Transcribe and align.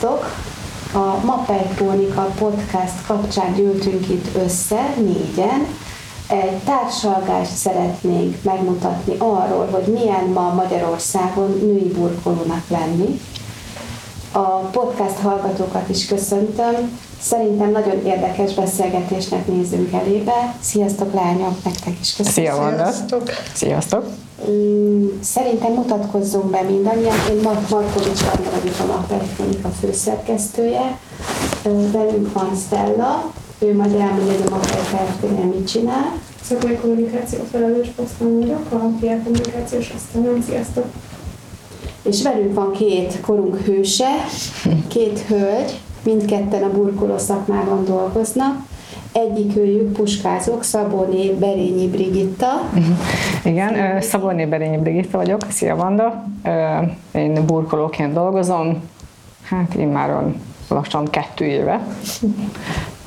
Sziasztok! 0.00 0.26
A 0.92 1.24
Mappely 1.24 1.66
Krónika 1.74 2.22
podcast 2.38 3.06
kapcsán 3.06 3.54
gyűltünk 3.54 4.08
itt 4.08 4.36
össze 4.36 4.94
négyen. 4.96 5.66
Egy 6.28 6.56
társalgást 6.56 7.50
szeretnénk 7.50 8.42
megmutatni 8.42 9.14
arról, 9.18 9.68
hogy 9.70 9.92
milyen 9.92 10.24
ma 10.24 10.54
Magyarországon 10.54 11.50
női 11.60 11.88
burkolónak 11.88 12.68
lenni. 12.68 13.20
A 14.32 14.40
podcast 14.58 15.16
hallgatókat 15.22 15.88
is 15.88 16.06
köszöntöm. 16.06 16.98
Szerintem 17.20 17.70
nagyon 17.70 18.06
érdekes 18.06 18.54
beszélgetésnek 18.54 19.46
nézünk 19.46 19.92
elébe. 19.92 20.54
Sziasztok 20.60 21.12
lányok, 21.14 21.64
nektek 21.64 22.00
is 22.00 22.16
köszönöm. 22.16 22.32
Szia, 22.32 22.56
Vanda. 22.56 22.84
Sziasztok! 22.84 23.22
Sziasztok! 23.54 24.04
Mm, 24.50 25.06
Szerintem 25.22 25.72
mutatkozzunk 25.72 26.50
be 26.50 26.62
mindannyian. 26.62 27.14
Én 27.30 27.40
Mark 27.42 27.68
Markovics 27.70 28.20
Vanda 28.20 28.50
vagyok 28.60 28.74
a 28.80 28.86
Mappelkronika 28.86 29.68
főszerkesztője. 29.68 30.98
Velünk 31.92 32.32
van 32.32 32.50
Stella, 32.66 33.32
ő 33.58 33.74
majd 33.76 33.92
elmondja, 33.94 34.32
hogy 34.32 34.52
a 34.52 34.58
Kft-nél 34.58 35.44
mit 35.44 35.68
csinál. 35.68 36.12
Szakmai 36.42 36.76
kommunikáció 36.76 37.38
felelős 37.50 37.88
poszton 37.96 38.38
vagyok, 38.38 38.66
a 38.72 38.76
PR 38.76 39.22
kommunikációs 39.22 39.92
osztályon. 39.96 40.42
Sziasztok! 40.48 40.84
És 42.02 42.22
velünk 42.22 42.54
van 42.54 42.72
két 42.72 43.20
korunk 43.20 43.56
hőse, 43.56 44.10
két 44.88 45.18
hölgy, 45.20 45.80
mindketten 46.02 46.62
a 46.62 46.70
burkoló 46.70 47.18
szakmában 47.18 47.84
dolgoznak. 47.84 48.68
Egyik 49.12 49.56
őjük 49.56 49.92
puskázók, 49.92 50.62
Szabóné 50.62 51.30
Berényi 51.30 51.88
Brigitta, 51.88 52.70
Igen, 53.44 53.74
ö, 53.78 54.00
Szabolné 54.00 54.44
Berényi 54.44 54.76
Brigitta 54.76 55.18
vagyok. 55.18 55.40
Szia, 55.48 55.76
Vanda. 55.76 56.24
Én 57.12 57.46
burkolóként 57.46 58.12
dolgozom. 58.12 58.82
Hát 59.42 59.74
én 59.74 59.88
már 59.88 60.24
lassan 60.68 61.04
kettő 61.04 61.44
éve. 61.44 61.86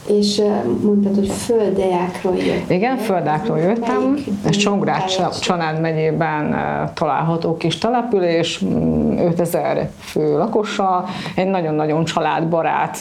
És 0.07 0.41
mondtad, 0.83 1.15
hogy 1.15 1.27
földdeákról 1.27 2.35
jött. 2.35 2.69
Igen, 2.69 2.97
Földákról 2.97 3.59
jöttem. 3.59 4.17
Ez 4.45 4.55
Csongrád? 4.55 5.03
Csanád 5.39 5.81
megyében 5.81 6.55
található 6.93 7.57
kis 7.57 7.77
település, 7.77 8.63
mm, 8.65 9.17
5000 9.17 9.89
fő 9.99 10.37
lakossal, 10.37 11.05
egy 11.35 11.47
nagyon-nagyon 11.47 12.03
családbarát 12.03 12.97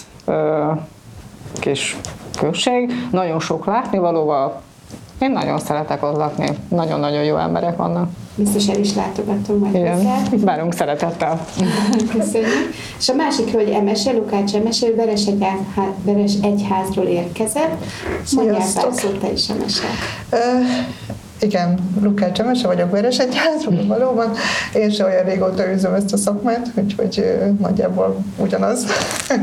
kis 1.61 1.97
község, 2.39 2.92
nagyon 3.11 3.41
sok 3.41 3.67
látnivalóval. 3.67 4.61
Én 5.20 5.30
nagyon 5.30 5.58
szeretek 5.58 6.03
ott 6.03 6.17
lakni, 6.17 6.48
nagyon-nagyon 6.69 7.25
jó 7.25 7.36
emberek 7.36 7.77
vannak. 7.77 8.08
Biztos 8.35 8.69
el 8.69 8.79
is 8.79 8.95
látogatom 8.95 9.59
majd 9.59 9.75
Igen, 9.75 9.95
hozzá. 9.97 10.23
várunk 10.53 10.75
szeretettel. 10.75 11.47
Köszönjük. 12.17 12.75
És 12.99 13.09
a 13.09 13.15
másik 13.15 13.51
hölgy 13.51 13.69
Emese, 13.71 14.13
Lukács 14.13 14.55
Emese, 14.55 14.87
ő 14.89 14.95
Veres, 14.95 15.27
Egyhá- 15.27 15.95
Veres 16.05 16.33
Egyházról 16.43 17.07
érkezett. 17.07 17.85
Mondjál 18.33 18.57
pár 18.75 18.93
szót 18.93 19.19
te 19.21 19.33
is, 19.33 19.49
Emese. 19.49 19.83
Ö, 20.31 20.37
igen, 21.41 21.79
Lukács 22.03 22.41
Emese 22.41 22.67
vagyok 22.67 22.91
Veresegyházról 22.91 23.87
valóban. 23.99 24.33
Én 24.75 24.91
se 24.91 25.05
olyan 25.05 25.25
régóta 25.25 25.73
űzöm 25.73 25.95
ezt 25.95 26.13
a 26.13 26.17
szakmát, 26.17 26.71
úgyhogy 26.75 27.25
nagyjából 27.61 28.17
ugyanaz, 28.39 28.85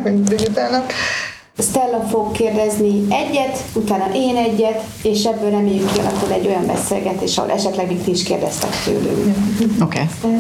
mint 0.04 0.20
Brigitának. 0.20 0.92
Stella 1.62 2.06
fog 2.10 2.32
kérdezni 2.32 3.06
egyet, 3.10 3.64
utána 3.74 4.06
én 4.14 4.36
egyet, 4.36 4.84
és 5.04 5.24
ebből 5.24 5.50
reméljük 5.50 5.92
kialakul 5.92 6.32
egy 6.32 6.48
olyan 6.48 6.66
beszélgetés, 6.66 7.38
ahol 7.38 7.52
esetleg 7.52 7.88
még 7.88 8.04
ti 8.04 8.12
is 8.12 8.24
kérdeztek 8.24 8.70
tőlünk. 8.86 9.36
Oké. 9.82 10.00
Okay. 10.24 10.36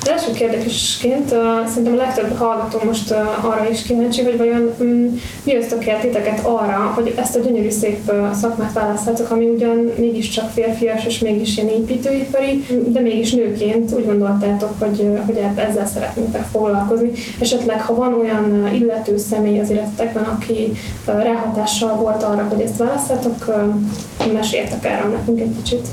Az 0.00 0.12
első 0.12 0.32
kérdésként 0.32 1.32
uh, 1.32 1.66
szerintem 1.66 1.92
a 1.92 1.96
legtöbb 1.96 2.36
hallgató 2.36 2.78
most 2.84 3.10
uh, 3.10 3.44
arra 3.44 3.70
is 3.70 3.82
kíváncsi, 3.82 4.22
hogy 4.22 4.36
vajon 4.36 4.74
um, 4.78 5.20
mi 5.42 5.56
ösztökélt 5.56 6.00
titeket 6.00 6.46
arra, 6.46 6.92
hogy 6.94 7.14
ezt 7.16 7.36
a 7.36 7.40
gyönyörű 7.40 7.70
szép 7.70 8.12
uh, 8.12 8.32
szakmát 8.32 8.72
választhatok, 8.72 9.30
ami 9.30 9.44
ugyan 9.44 9.92
mégiscsak 9.98 10.50
férfias 10.50 11.04
és 11.04 11.18
mégis 11.18 11.56
ilyen 11.56 11.68
építőipari, 11.68 12.64
de 12.86 13.00
mégis 13.00 13.32
nőként 13.32 13.92
úgy 13.92 14.06
gondoltátok, 14.06 14.70
hogy, 14.78 15.00
uh, 15.00 15.18
hogy 15.26 15.36
ezzel 15.56 15.86
szeretnétek 15.86 16.46
foglalkozni. 16.52 17.10
Esetleg, 17.40 17.80
ha 17.80 17.94
van 17.94 18.14
olyan 18.14 18.74
illető 18.74 19.16
személy 19.16 19.60
az 19.60 19.70
életetekben, 19.70 20.24
aki 20.24 20.45
uh, 20.48 21.22
ráhatással 21.22 21.96
volt 21.96 22.22
arra, 22.22 22.46
hogy 22.50 22.60
ezt 22.60 22.76
választhatok, 22.76 23.44
uh, 23.48 24.32
meséltek 24.32 24.84
erről 24.84 25.10
nekünk 25.10 25.40
egy 25.40 25.54
kicsit. 25.56 25.88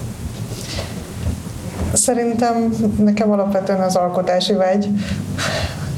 Szerintem 1.93 2.73
nekem 2.97 3.31
alapvetően 3.31 3.81
az 3.81 3.95
alkotási 3.95 4.53
vágy. 4.53 4.89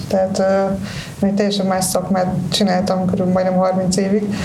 Tehát 0.08 0.44
én 1.24 1.36
teljesen 1.36 1.66
más 1.66 1.86
szakmát 1.86 2.28
csináltam 2.52 3.06
körülbelül 3.06 3.34
majdnem 3.34 3.56
30 3.56 3.98
évig, 3.98 4.36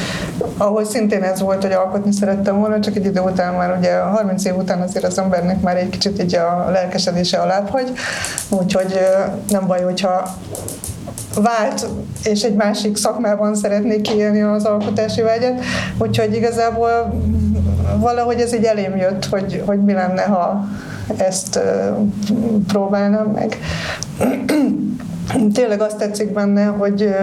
ahol 0.56 0.84
szintén 0.84 1.22
ez 1.22 1.40
volt, 1.40 1.62
hogy 1.62 1.72
alkotni 1.72 2.12
szerettem 2.12 2.58
volna, 2.58 2.80
csak 2.80 2.96
egy 2.96 3.04
idő 3.04 3.20
után 3.20 3.54
már 3.54 3.76
ugye 3.78 3.92
a 3.92 4.06
30 4.06 4.44
év 4.44 4.56
után 4.56 4.80
azért 4.80 5.04
az 5.04 5.18
embernek 5.18 5.60
már 5.60 5.76
egy 5.76 5.88
kicsit 5.88 6.22
így 6.22 6.34
a 6.34 6.70
lelkesedése 6.70 7.38
alább 7.38 7.68
hagy, 7.68 7.92
úgyhogy 8.48 8.98
nem 9.48 9.66
baj, 9.66 9.82
hogyha 9.82 10.36
vált, 11.34 11.86
és 12.24 12.42
egy 12.42 12.54
másik 12.54 12.96
szakmában 12.96 13.54
szeretnék 13.54 14.00
kiélni 14.00 14.42
az 14.42 14.64
alkotási 14.64 15.20
vágyat, 15.20 15.60
úgyhogy 15.98 16.34
igazából 16.34 17.14
valahogy 17.96 18.40
ez 18.40 18.54
így 18.54 18.64
elém 18.64 18.96
jött, 18.96 19.26
hogy, 19.26 19.62
hogy 19.66 19.84
mi 19.84 19.92
lenne, 19.92 20.22
ha 20.22 20.64
ezt 21.16 21.60
próbálnám 22.66 23.26
meg. 23.26 23.58
Tényleg 25.54 25.80
azt 25.80 25.96
tetszik 25.96 26.32
benne, 26.32 26.64
hogy 26.64 27.14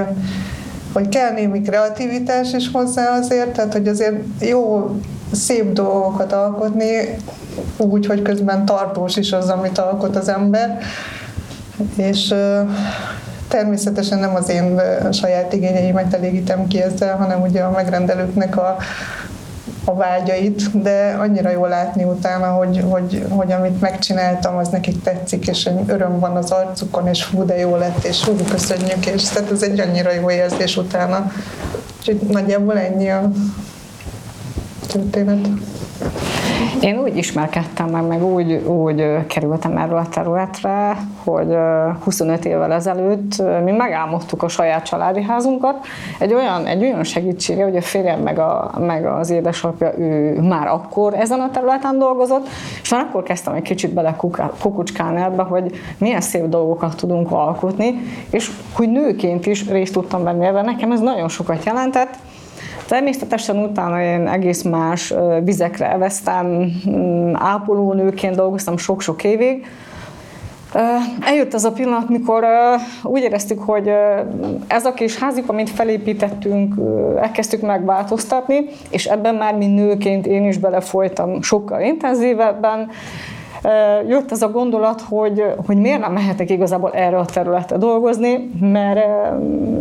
hogy 0.93 1.09
kell 1.09 1.31
némi 1.31 1.61
kreativitás 1.61 2.53
is 2.53 2.71
hozzá 2.71 3.17
azért, 3.17 3.49
tehát 3.49 3.73
hogy 3.73 3.87
azért 3.87 4.15
jó, 4.39 4.89
szép 5.31 5.73
dolgokat 5.73 6.33
alkotni, 6.33 7.15
úgy, 7.77 8.05
hogy 8.05 8.21
közben 8.21 8.65
tartós 8.65 9.15
is 9.15 9.31
az, 9.31 9.49
amit 9.49 9.77
alkot 9.77 10.15
az 10.15 10.27
ember. 10.27 10.77
És 11.95 12.33
természetesen 13.47 14.19
nem 14.19 14.35
az 14.35 14.49
én 14.49 14.81
saját 15.11 15.53
igényeimet 15.53 16.13
elégítem 16.13 16.67
ki 16.67 16.81
ezzel, 16.81 17.17
hanem 17.17 17.41
ugye 17.41 17.61
a 17.61 17.71
megrendelőknek 17.71 18.57
a, 18.57 18.77
a 19.85 19.93
vágyait, 19.93 20.81
de 20.81 21.15
annyira 21.19 21.49
jó 21.49 21.65
látni 21.65 22.03
utána, 22.03 22.47
hogy, 22.47 22.83
hogy, 22.89 23.25
hogy 23.29 23.51
amit 23.51 23.81
megcsináltam, 23.81 24.57
az 24.57 24.69
nekik 24.69 25.01
tetszik, 25.03 25.47
és 25.47 25.69
öröm 25.87 26.19
van 26.19 26.35
az 26.35 26.51
arcukon, 26.51 27.07
és 27.07 27.25
hú, 27.25 27.45
de 27.45 27.57
jó 27.57 27.75
lett, 27.75 28.03
és 28.03 28.23
hú, 28.23 28.35
köszönjük, 28.49 29.05
és 29.05 29.23
tehát 29.23 29.51
ez 29.51 29.61
egy 29.61 29.79
annyira 29.79 30.13
jó 30.13 30.29
érzés 30.29 30.77
utána. 30.77 31.31
Úgyhogy 31.99 32.19
nagyjából 32.27 32.77
ennyi 32.77 33.09
a 33.09 33.31
történet. 34.87 35.47
Én 36.81 36.99
úgy 36.99 37.17
ismerkedtem 37.17 37.89
meg, 37.89 38.07
meg 38.07 38.23
úgy, 38.23 38.53
úgy 38.53 39.25
kerültem 39.27 39.77
erről 39.77 39.97
a 39.97 40.09
területre, 40.09 40.97
hogy 41.23 41.49
ö, 41.49 41.89
25 42.03 42.45
évvel 42.45 42.73
ezelőtt 42.73 43.43
mi 43.63 43.71
megálmodtuk 43.71 44.43
a 44.43 44.47
saját 44.47 44.85
családi 44.85 45.23
házunkat. 45.23 45.85
Egy 46.19 46.33
olyan, 46.33 46.65
egy 46.65 46.83
olyan 46.83 47.03
segítsége, 47.03 47.63
hogy 47.63 47.75
a 47.75 47.81
férjem 47.81 48.19
meg, 48.19 48.39
a, 48.39 48.71
meg 48.79 49.05
az 49.05 49.29
édesapja, 49.29 49.97
ő 49.97 50.41
már 50.41 50.67
akkor 50.67 51.13
ezen 51.13 51.39
a 51.39 51.51
területen 51.51 51.99
dolgozott, 51.99 52.47
és 52.81 52.91
már 52.91 53.05
akkor 53.09 53.23
kezdtem 53.23 53.53
egy 53.53 53.61
kicsit 53.61 53.93
bele 53.93 54.15
kukucskálni 54.59 55.21
ebbe, 55.21 55.43
hogy 55.43 55.71
milyen 55.97 56.21
szép 56.21 56.45
dolgokat 56.45 56.95
tudunk 56.95 57.31
alkotni, 57.31 57.99
és 58.29 58.51
hogy 58.73 58.89
nőként 58.89 59.45
is 59.45 59.69
részt 59.69 59.93
tudtam 59.93 60.23
venni 60.23 60.45
ebben. 60.45 60.65
Nekem 60.65 60.91
ez 60.91 60.99
nagyon 60.99 61.29
sokat 61.29 61.63
jelentett, 61.63 62.15
Természetesen 62.87 63.57
utána 63.57 64.01
én 64.01 64.27
egész 64.27 64.61
más 64.61 65.13
vizekre 65.43 65.91
elvesztem, 65.91 66.45
mm, 66.89 67.33
ápolónőként 67.35 68.35
dolgoztam 68.35 68.77
sok-sok 68.77 69.23
évig. 69.23 69.65
Eljött 71.25 71.53
az 71.53 71.63
a 71.63 71.71
pillanat, 71.71 72.09
mikor 72.09 72.45
úgy 73.03 73.21
éreztük, 73.21 73.59
hogy 73.59 73.91
ez 74.67 74.85
a 74.85 74.93
kis 74.93 75.17
házik, 75.17 75.49
amit 75.49 75.69
felépítettünk, 75.69 76.73
elkezdtük 77.21 77.61
megváltoztatni, 77.61 78.65
és 78.89 79.05
ebben 79.05 79.35
már 79.35 79.55
mi 79.55 79.65
nőként 79.65 80.27
én 80.27 80.45
is 80.47 80.57
belefolytam 80.57 81.41
sokkal 81.41 81.81
intenzívebben. 81.81 82.89
Jött 84.07 84.31
ez 84.31 84.41
a 84.41 84.51
gondolat, 84.51 85.01
hogy, 85.01 85.43
hogy 85.65 85.77
miért 85.77 85.99
nem 85.99 86.13
mehetek 86.13 86.49
igazából 86.49 86.91
erre 86.91 87.17
a 87.17 87.25
területre 87.25 87.77
dolgozni, 87.77 88.51
mert 88.59 88.99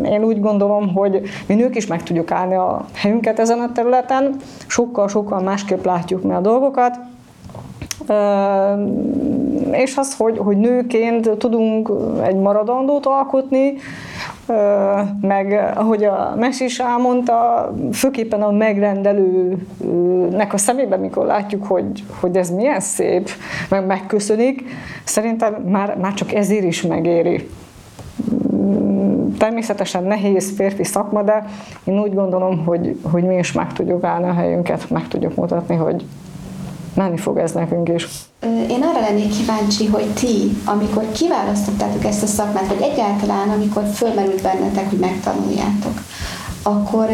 én 0.05 0.25
úgy 0.25 0.41
gondolom, 0.41 0.95
hogy 0.95 1.23
mi 1.47 1.55
nők 1.55 1.77
is 1.77 1.87
meg 1.87 2.03
tudjuk 2.03 2.31
állni 2.31 2.55
a 2.55 2.85
helyünket 2.95 3.39
ezen 3.39 3.59
a 3.59 3.73
területen, 3.73 4.37
sokkal-sokkal 4.67 5.41
másképp 5.41 5.85
látjuk 5.85 6.23
mi 6.23 6.35
a 6.35 6.41
dolgokat, 6.41 6.99
és 9.71 9.97
az, 9.97 10.17
hogy, 10.17 10.39
hogy 10.39 10.57
nőként 10.57 11.31
tudunk 11.31 11.91
egy 12.23 12.37
maradandót 12.37 13.07
alkotni, 13.07 13.75
meg 15.21 15.73
ahogy 15.75 16.05
a 16.05 16.35
Mes 16.37 16.61
is 16.61 16.79
elmondta, 16.79 17.73
főképpen 17.93 18.43
a 18.43 18.51
megrendelőnek 18.51 20.53
a 20.53 20.59
szemében, 20.59 21.01
mikor 21.01 21.27
látjuk, 21.27 21.65
hogy, 21.65 22.05
hogy 22.21 22.37
ez 22.37 22.51
milyen 22.51 22.81
szép, 22.81 23.31
meg 23.71 23.87
megköszönik, 23.87 24.65
szerintem 25.05 25.55
már, 25.55 25.97
már 26.01 26.15
csak 26.15 26.33
ezért 26.33 26.65
is 26.65 26.83
megéri. 26.83 27.49
Természetesen 29.39 30.05
nehéz 30.05 30.53
férfi 30.57 30.85
szakma, 30.85 31.23
de 31.23 31.45
én 31.85 32.01
úgy 32.01 32.15
gondolom, 32.15 32.65
hogy, 32.65 32.99
hogy 33.03 33.23
mi 33.23 33.37
is 33.37 33.53
meg 33.53 33.73
tudjuk 33.73 34.05
állni 34.05 34.29
a 34.29 34.33
helyünket, 34.33 34.91
meg 34.91 35.09
tudjuk 35.09 35.35
mutatni, 35.35 35.77
hogy 35.77 36.05
menni 36.97 37.17
fog 37.17 37.39
ez 37.39 37.53
nekünk 37.53 37.89
is. 37.89 38.09
Én 38.69 38.83
arra 38.83 39.01
lennék 39.01 39.37
kíváncsi, 39.37 39.87
hogy 39.87 40.07
ti, 40.07 40.57
amikor 40.65 41.13
kiválasztottátok 41.13 42.05
ezt 42.05 42.23
a 42.23 42.27
szakmát, 42.27 42.67
vagy 42.67 42.89
egyáltalán, 42.91 43.49
amikor 43.49 43.83
fölmerült 43.95 44.43
bennetek, 44.43 44.89
hogy 44.89 44.99
megtanuljátok, 44.99 46.01
akkor 46.63 47.09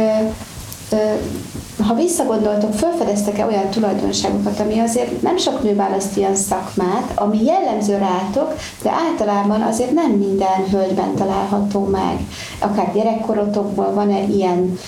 ha 1.87 1.95
visszagondoltok, 1.95 2.73
felfedeztek-e 2.73 3.47
olyan 3.47 3.69
tulajdonságokat, 3.71 4.61
ami 4.61 4.79
azért 4.79 5.23
nem 5.23 5.37
sok 5.37 5.63
nő 5.63 5.75
választ 5.75 6.17
ilyen 6.17 6.35
szakmát, 6.35 7.13
ami 7.15 7.45
jellemző 7.45 7.99
rátok, 7.99 8.55
de 8.83 8.91
általában 8.91 9.63
azért 9.63 9.93
nem 9.93 10.11
minden 10.11 10.69
hölgyben 10.71 11.15
található 11.15 11.85
meg. 11.85 12.17
Akár 12.59 12.93
gyerekkorotokból 12.95 13.95
van-e 13.95 14.23
ilyen 14.23 14.79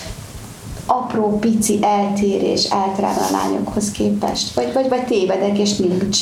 apró, 0.86 1.38
pici 1.38 1.78
eltérés 1.82 2.66
általában 2.70 3.22
a 3.22 3.30
lányokhoz 3.30 3.90
képest? 3.90 4.54
Vagy, 4.54 4.72
vagy, 4.72 4.88
vagy 4.88 5.04
tévedek, 5.04 5.58
és 5.58 5.76
nincs? 5.76 6.18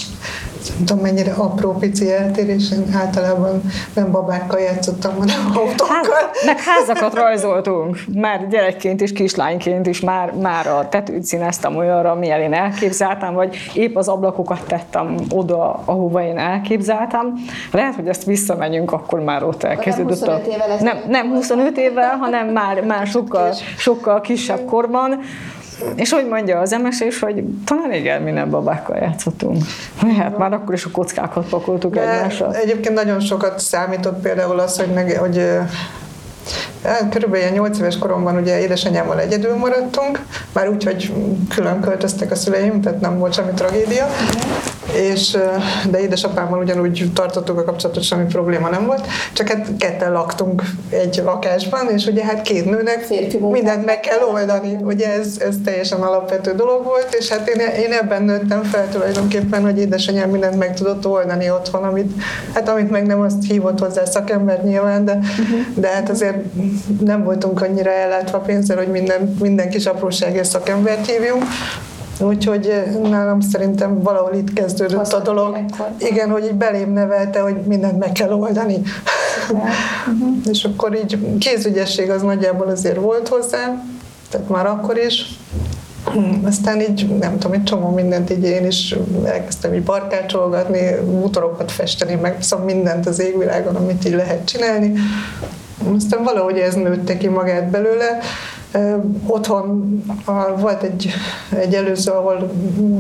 Nem 0.69 0.87
tudom 0.87 1.03
mennyire 1.03 1.33
apró 1.33 1.73
pici 1.73 2.13
eltérés, 2.13 2.71
én 2.71 2.95
általában 2.95 3.63
nem 3.95 4.11
babákkal 4.11 4.61
játszottam, 4.61 5.15
hanem 5.15 5.37
autókkal. 5.55 5.87
Hát, 5.89 6.45
meg 6.47 6.59
házakat 6.59 7.15
rajzoltunk, 7.15 7.99
már 8.15 8.49
gyerekként 8.49 9.01
és 9.01 9.13
kislányként 9.13 9.87
is 9.87 10.01
már, 10.01 10.33
már 10.33 10.67
a 10.67 10.89
tetőt 10.89 11.25
színeztem 11.25 11.77
olyanra, 11.77 12.15
milyen 12.15 12.41
én 12.41 12.53
elképzeltem, 12.53 13.35
vagy 13.35 13.57
épp 13.75 13.97
az 13.97 14.09
ablakokat 14.09 14.67
tettem 14.67 15.15
oda, 15.31 15.83
ahova 15.85 16.23
én 16.23 16.39
elképzeltem. 16.39 17.35
Lehet, 17.71 17.95
hogy 17.95 18.09
ezt 18.09 18.25
visszamegyünk, 18.25 18.93
akkor 18.93 19.21
már 19.21 19.43
ott 19.43 19.63
elkezdődött 19.63 20.23
a... 20.23 20.41
Nem, 20.81 20.99
nem 21.09 21.31
25 21.31 21.79
évvel, 21.79 22.17
hanem 22.17 22.49
már, 22.49 22.81
már 22.85 23.07
sokkal, 23.07 23.53
sokkal 23.77 24.21
kisebb 24.21 24.65
korban. 24.65 25.21
És 25.95 26.13
hogy 26.13 26.27
mondja 26.29 26.59
az 26.59 26.77
is, 27.01 27.19
hogy 27.19 27.45
talán 27.65 27.93
igen, 27.93 28.23
mi 28.23 28.31
nem 28.31 28.51
babákkal 28.51 28.97
játszottunk. 28.97 29.63
Hát 30.19 30.39
már 30.39 30.53
akkor 30.53 30.75
is 30.75 30.85
a 30.85 30.91
kockákat 30.91 31.49
pakoltuk 31.49 31.95
De 31.95 32.01
egymásra. 32.01 32.55
Egyébként 32.55 32.95
nagyon 32.95 33.21
sokat 33.21 33.59
számított 33.59 34.21
például 34.23 34.59
az, 34.59 34.77
hogy, 34.79 34.93
meg, 34.95 35.11
hogy 35.11 35.47
Hát, 36.85 37.09
körülbelül 37.11 37.49
8 37.49 37.79
éves 37.79 37.99
koromban 37.99 38.37
ugye 38.37 38.61
édesanyámmal 38.61 39.21
egyedül 39.21 39.57
maradtunk, 39.57 40.25
már 40.53 40.69
úgy, 40.69 40.85
hogy 40.85 41.13
külön 41.49 41.81
költöztek 41.81 42.31
a 42.31 42.35
szüleim, 42.35 42.81
tehát 42.81 43.01
nem 43.01 43.19
volt 43.19 43.35
semmi 43.35 43.51
tragédia, 43.55 44.07
és, 44.93 45.37
de 45.91 46.01
édesapámmal 46.01 46.59
ugyanúgy 46.59 47.11
tartottuk 47.15 47.59
a 47.59 47.65
kapcsolatot, 47.65 48.03
semmi 48.03 48.25
probléma 48.25 48.69
nem 48.69 48.87
volt, 48.87 49.07
csak 49.33 49.49
hát 49.49 49.69
ketten 49.79 50.13
laktunk 50.13 50.63
egy 50.91 51.23
lakásban, 51.25 51.89
és 51.89 52.07
ugye 52.07 52.25
hát 52.25 52.43
két 52.43 52.65
nőnek 52.65 53.07
mindent 53.41 53.85
meg 53.85 54.01
kell 54.01 54.21
oldani, 54.33 54.77
ugye 54.81 55.13
ez, 55.13 55.37
ez 55.39 55.55
teljesen 55.65 56.01
alapvető 56.01 56.55
dolog 56.55 56.85
volt, 56.85 57.15
és 57.19 57.29
hát 57.29 57.49
én, 57.49 57.61
én 57.85 57.93
ebben 57.93 58.23
nőttem 58.23 58.63
fel 58.63 58.89
tulajdonképpen, 58.89 59.63
hogy 59.63 59.79
édesanyám 59.79 60.31
mindent 60.31 60.59
meg 60.59 60.75
tudott 60.75 61.07
oldani 61.07 61.51
otthon, 61.51 61.85
amit, 61.85 62.23
hát 62.55 62.69
amit 62.69 62.91
meg 62.91 63.07
nem 63.07 63.21
azt 63.21 63.47
hívott 63.49 63.79
hozzá 63.79 64.05
szakember 64.05 64.65
nyilván, 64.65 65.05
de, 65.05 65.13
uh-huh. 65.13 65.59
de 65.75 65.89
hát 65.89 66.11
azért 66.11 66.37
nem 67.05 67.25
voltunk 67.25 67.63
annyira 67.63 67.91
ellátva 67.91 68.39
pénzzel, 68.39 68.77
hogy 68.77 68.89
minden, 68.89 69.37
minden 69.41 69.71
kis 69.71 69.87
apróságért 69.87 70.49
szakembert 70.49 71.11
hívjunk, 71.11 71.45
Úgyhogy 72.21 72.83
nálam 73.03 73.41
szerintem 73.41 74.03
valahol 74.03 74.35
itt 74.35 74.53
kezdődött 74.53 74.99
Hozzá 74.99 75.17
a 75.17 75.21
dolog. 75.21 75.59
Igen, 75.99 76.31
hogy 76.31 76.45
így 76.45 76.55
belém 76.55 76.93
nevelte, 76.93 77.41
hogy 77.41 77.57
mindent 77.67 77.99
meg 77.99 78.13
kell 78.13 78.33
oldani. 78.33 78.83
uh-huh. 79.51 79.69
És 80.53 80.65
akkor 80.65 80.97
így 80.97 81.39
kézügyesség 81.39 82.11
az 82.11 82.23
nagyjából 82.23 82.67
azért 82.67 82.97
volt 82.97 83.29
hozzá, 83.29 83.85
tehát 84.31 84.49
már 84.49 84.67
akkor 84.67 84.99
is. 84.99 85.39
Aztán 86.45 86.81
így, 86.81 87.09
nem 87.19 87.39
tudom, 87.39 87.53
egy 87.53 87.63
csomó 87.63 87.91
mindent 87.91 88.31
így 88.31 88.45
én 88.45 88.67
is 88.67 88.95
elkezdtem 89.25 89.75
így 89.75 89.83
barkácsolgatni, 89.83 90.95
motorokat 91.21 91.73
festeni, 91.73 92.15
meg 92.15 92.37
szóval 92.43 92.65
mindent 92.65 93.07
az 93.07 93.21
égvilágon, 93.21 93.75
amit 93.75 94.07
így 94.07 94.15
lehet 94.15 94.45
csinálni. 94.45 94.93
Aztán 95.97 96.23
valahogy 96.23 96.59
ez 96.59 96.75
nőtte 96.75 97.17
ki 97.17 97.29
magát 97.29 97.71
belőle. 97.71 98.19
Otthon 99.27 100.03
volt 100.59 100.83
egy, 100.83 101.11
egy 101.59 101.75
előző, 101.75 102.11
ahol, 102.11 102.51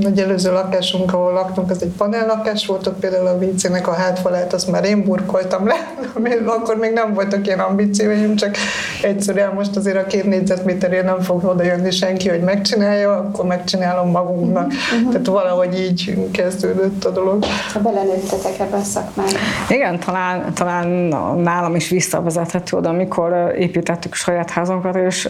egy 0.04 0.19
előző 0.19 0.52
lakásunk, 0.52 1.12
ahol 1.12 1.32
laktunk, 1.32 1.70
az 1.70 1.82
egy 1.82 1.92
panellakás 1.96 2.66
volt, 2.66 2.86
ott 2.86 2.98
például 2.98 3.26
a 3.26 3.44
WC-nek 3.44 3.88
a 3.88 3.92
hátfalát, 3.92 4.52
azt 4.52 4.70
már 4.70 4.84
én 4.84 5.04
burkoltam 5.04 5.66
le, 5.66 5.74
akkor 6.56 6.76
még 6.76 6.92
nem 6.92 7.14
voltak 7.14 7.46
ilyen 7.46 7.58
ambícióim, 7.58 8.36
csak 8.36 8.56
egyszerűen 9.02 9.54
most 9.54 9.76
azért 9.76 9.96
a 9.96 10.06
két 10.06 10.24
négyzetméterért 10.24 11.04
nem 11.04 11.20
fog 11.20 11.44
oda 11.44 11.62
jönni 11.62 11.90
senki, 11.90 12.28
hogy 12.28 12.40
megcsinálja, 12.40 13.16
akkor 13.16 13.44
megcsinálom 13.44 14.10
magunknak. 14.10 14.66
Uh-huh. 14.66 15.12
Tehát 15.12 15.26
valahogy 15.26 15.80
így 15.80 16.30
kezdődött 16.32 17.04
a 17.04 17.10
dolog. 17.10 17.44
Ha 17.72 17.80
belenőttetek 17.80 18.58
ebbe 18.58 18.76
a 18.76 18.82
szakmába. 18.82 19.30
Igen, 19.69 19.98
talán, 19.98 20.54
talán 20.54 20.88
nálam 21.36 21.74
is 21.74 21.88
visszavezethető 21.88 22.76
oda, 22.76 22.88
amikor 22.88 23.54
építettük 23.58 24.14
saját 24.14 24.50
házunkat, 24.50 24.96
és 24.96 25.28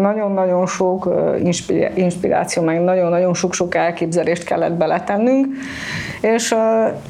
nagyon-nagyon 0.00 0.66
sok 0.66 1.14
inspiráció, 1.94 2.62
meg 2.62 2.80
nagyon-nagyon 2.80 3.34
sok-sok 3.34 3.74
elképzelést 3.74 4.44
kellett 4.44 4.72
beletennünk, 4.72 5.46
és 6.20 6.54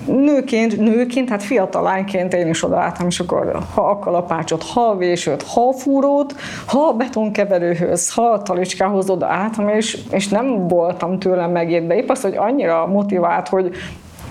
nőként, 0.06 0.78
nőként, 0.78 1.28
hát 1.28 1.42
fiatal 1.42 1.82
lányként 1.82 2.34
én 2.34 2.48
is 2.48 2.64
odaálltam, 2.64 3.06
és 3.06 3.20
akkor 3.20 3.58
ha 3.74 3.90
a 3.90 3.98
kalapácsot, 3.98 4.62
ha 4.62 4.80
a 4.80 4.96
vésőt, 4.96 5.42
ha 5.42 5.68
a 5.68 5.72
fúrót, 5.72 6.34
ha 6.66 6.78
a 6.80 6.92
betonkeverőhöz, 6.92 8.14
ha 8.14 8.22
a 8.22 8.42
talicskához 8.42 9.10
odaálltam, 9.10 9.68
és, 9.68 9.98
és 10.10 10.28
nem 10.28 10.68
voltam 10.68 11.18
tőlem 11.18 11.50
megérve. 11.50 11.96
Épp 11.96 12.08
az, 12.08 12.20
hogy 12.20 12.36
annyira 12.36 12.86
motivált, 12.86 13.48
hogy 13.48 13.76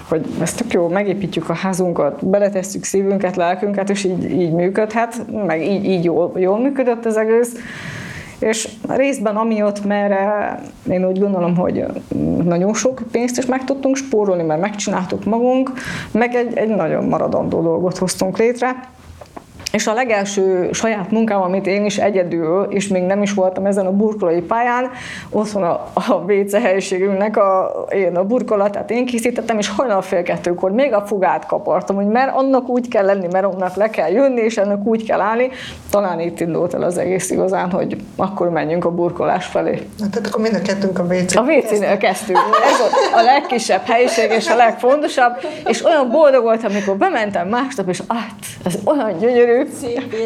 hogy 0.07 0.25
ezt 0.41 0.57
tök 0.57 0.73
jó, 0.73 0.87
megépítjük 0.87 1.49
a 1.49 1.53
házunkat, 1.53 2.25
beletesszük 2.25 2.83
szívünket, 2.83 3.35
lelkünket, 3.35 3.89
és 3.89 4.03
így, 4.03 4.31
így 4.31 4.51
működhet, 4.51 5.25
meg 5.45 5.61
így, 5.61 5.85
így 5.85 6.03
jól, 6.03 6.31
jól 6.35 6.59
működött 6.59 7.05
az 7.05 7.17
egész. 7.17 7.55
És 8.39 8.69
részben 8.87 9.35
amiatt, 9.35 9.85
mert 9.85 10.13
én 10.89 11.05
úgy 11.05 11.19
gondolom, 11.19 11.55
hogy 11.55 11.85
nagyon 12.43 12.73
sok 12.73 13.01
pénzt 13.11 13.37
is 13.37 13.45
meg 13.45 13.63
tudtunk 13.63 13.95
spórolni, 13.95 14.43
mert 14.43 14.61
megcsináltuk 14.61 15.25
magunk, 15.25 15.71
meg 16.11 16.35
egy, 16.35 16.57
egy 16.57 16.69
nagyon 16.69 17.03
maradandó 17.03 17.61
dolgot 17.61 17.97
hoztunk 17.97 18.37
létre. 18.37 18.89
És 19.71 19.87
a 19.87 19.93
legelső 19.93 20.69
saját 20.71 21.11
munkám, 21.11 21.41
amit 21.41 21.67
én 21.67 21.85
is 21.85 21.97
egyedül, 21.97 22.67
és 22.69 22.87
még 22.87 23.03
nem 23.03 23.21
is 23.21 23.33
voltam 23.33 23.65
ezen 23.65 23.85
a 23.85 23.91
burkolói 23.91 24.41
pályán, 24.41 24.89
ott 25.29 25.49
van 25.49 25.63
a, 25.63 25.87
a 25.93 26.13
WC 26.13 26.61
helyiségünknek 26.61 27.37
a, 27.37 27.85
én 27.89 28.15
a 28.15 28.23
burkolatát 28.23 28.91
én 28.91 29.05
készítettem, 29.05 29.57
és 29.57 29.69
hajnal 29.69 30.01
fél 30.01 30.23
kettőkor 30.23 30.71
még 30.71 30.93
a 30.93 31.01
fogát 31.01 31.45
kapartam, 31.45 31.95
hogy 31.95 32.05
mert 32.05 32.35
annak 32.35 32.69
úgy 32.69 32.87
kell 32.87 33.05
lenni, 33.05 33.27
mert 33.31 33.45
annak 33.45 33.75
le 33.75 33.89
kell 33.89 34.11
jönni, 34.11 34.41
és 34.41 34.57
ennek 34.57 34.85
úgy 34.85 35.03
kell 35.03 35.19
állni. 35.19 35.49
Talán 35.89 36.19
itt 36.19 36.39
indult 36.39 36.73
el 36.73 36.83
az 36.83 36.97
egész 36.97 37.29
igazán, 37.29 37.71
hogy 37.71 37.97
akkor 38.15 38.49
menjünk 38.49 38.85
a 38.85 38.91
burkolás 38.91 39.45
felé. 39.45 39.87
Na, 39.97 40.09
tehát 40.09 40.27
akkor 40.27 40.41
mind 40.41 40.55
a 40.55 40.61
kettőnk 40.61 40.99
a 40.99 41.03
WC. 41.03 41.35
A 41.35 41.41
WC-nél 41.41 41.97
kezdtünk. 41.97 42.39
Ez 42.71 42.79
a, 42.79 43.19
a 43.19 43.23
legkisebb 43.23 43.85
helyiség 43.85 44.31
és 44.31 44.49
a 44.49 44.55
legfontosabb, 44.55 45.33
és 45.65 45.85
olyan 45.85 46.09
boldog 46.11 46.43
voltam, 46.43 46.71
amikor 46.71 46.97
bementem 46.97 47.47
másnap, 47.47 47.89
és 47.89 48.01
át, 48.07 48.45
ez 48.65 48.77
olyan 48.85 49.17
gyönyörű, 49.17 49.56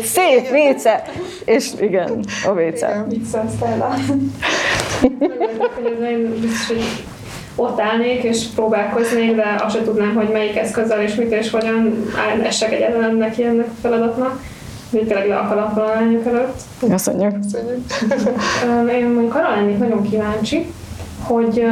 Szép 0.04 0.48
WC. 0.52 0.84
És 1.46 1.70
igen, 1.80 2.24
a 2.46 2.50
WC. 2.50 2.86
Vicces, 3.08 3.52
Stella. 3.56 3.96
ott 7.56 7.80
állnék 7.80 8.24
és 8.24 8.46
próbálkoznék, 8.56 9.36
de 9.36 9.56
azt 9.64 9.76
sem 9.76 9.84
tudnám, 9.84 10.16
hogy 10.16 10.30
melyik 10.32 10.56
eszközzel 10.56 11.02
és 11.02 11.16
mit 11.16 11.32
és 11.32 11.50
hogyan 11.50 12.06
essek 12.44 12.74
egyáltalán 12.74 13.16
neki 13.16 13.44
ennek 13.44 13.66
a 13.66 13.82
feladatnak. 13.82 14.42
Még 14.90 15.08
tényleg 15.08 15.28
le 15.28 15.38
a 15.38 15.48
kalappal 15.48 15.84
a 15.84 15.94
lányok 15.94 16.26
előtt. 16.26 16.62
Köszönjük. 17.42 17.82
Én 18.92 19.08
mondjuk 19.08 19.36
arra 19.36 19.50
lennék 19.56 19.78
nagyon 19.78 20.10
kíváncsi, 20.10 20.66
hogy 21.22 21.66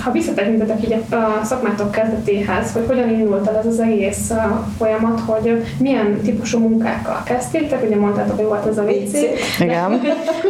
ha 0.00 0.10
visszatekintetek 0.10 0.84
így 0.84 0.92
a 1.10 1.44
szakmátok 1.44 1.90
kezdetéhez, 1.90 2.72
hogy 2.72 2.84
hogyan 2.86 3.10
indult 3.10 3.48
el 3.48 3.56
ez 3.56 3.66
az 3.66 3.80
egész 3.80 4.32
folyamat, 4.78 5.20
hogy 5.20 5.64
milyen 5.78 6.20
típusú 6.22 6.58
munkákkal 6.58 7.22
kezdtétek, 7.24 7.82
ugye 7.82 7.96
mondtátok, 7.96 8.36
hogy 8.36 8.44
volt 8.44 8.66
ez 8.66 8.78
a 8.78 8.82
WC. 8.82 9.14
Igen. 9.60 10.00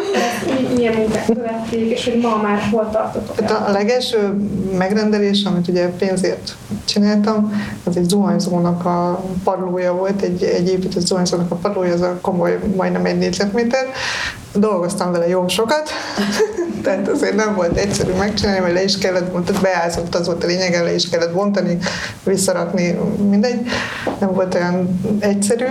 milyen 0.77 0.95
munkák 0.95 1.27
követték, 1.27 1.91
és 1.91 2.05
hogy 2.05 2.21
ma 2.21 2.41
már 2.43 2.61
hol 2.71 2.89
tartotok 2.93 3.41
hát 3.41 3.69
A 3.69 3.71
legelső 3.71 4.35
megrendelés, 4.79 5.45
amit 5.45 5.69
ugye 5.69 5.89
pénzért 5.89 6.57
csináltam, 6.85 7.53
az 7.85 7.97
egy 7.97 8.09
zuhanyzónak 8.09 8.85
a 8.85 9.25
padlója 9.45 9.95
volt, 9.95 10.23
egy, 10.23 10.43
egy 10.43 10.69
épített 10.69 11.07
zuhanyzónak 11.07 11.51
a 11.51 11.55
padlója, 11.55 11.93
az 11.93 12.01
a 12.01 12.19
komoly, 12.21 12.59
majdnem 12.77 13.05
egy 13.05 13.19
négyzetméter, 13.19 13.87
dolgoztam 14.55 15.13
vele 15.13 15.29
jó 15.29 15.49
sokat, 15.49 15.91
tehát 16.85 17.09
azért 17.09 17.35
nem 17.35 17.55
volt 17.55 17.77
egyszerű 17.77 18.13
megcsinálni, 18.33 18.61
mert 18.61 18.75
le 18.75 18.83
is 18.83 18.99
kellett, 18.99 19.33
mondtad, 19.33 19.61
beázott, 19.61 20.15
az 20.15 20.27
volt 20.27 20.45
a 20.45 20.47
lényeg, 20.47 20.83
le 20.83 20.95
is 20.95 21.09
kellett 21.09 21.33
bontani, 21.33 21.79
visszarakni, 22.25 22.99
mindegy, 23.31 23.61
nem 24.19 24.33
volt 24.33 24.55
olyan 24.55 25.01
egyszerű, 25.21 25.65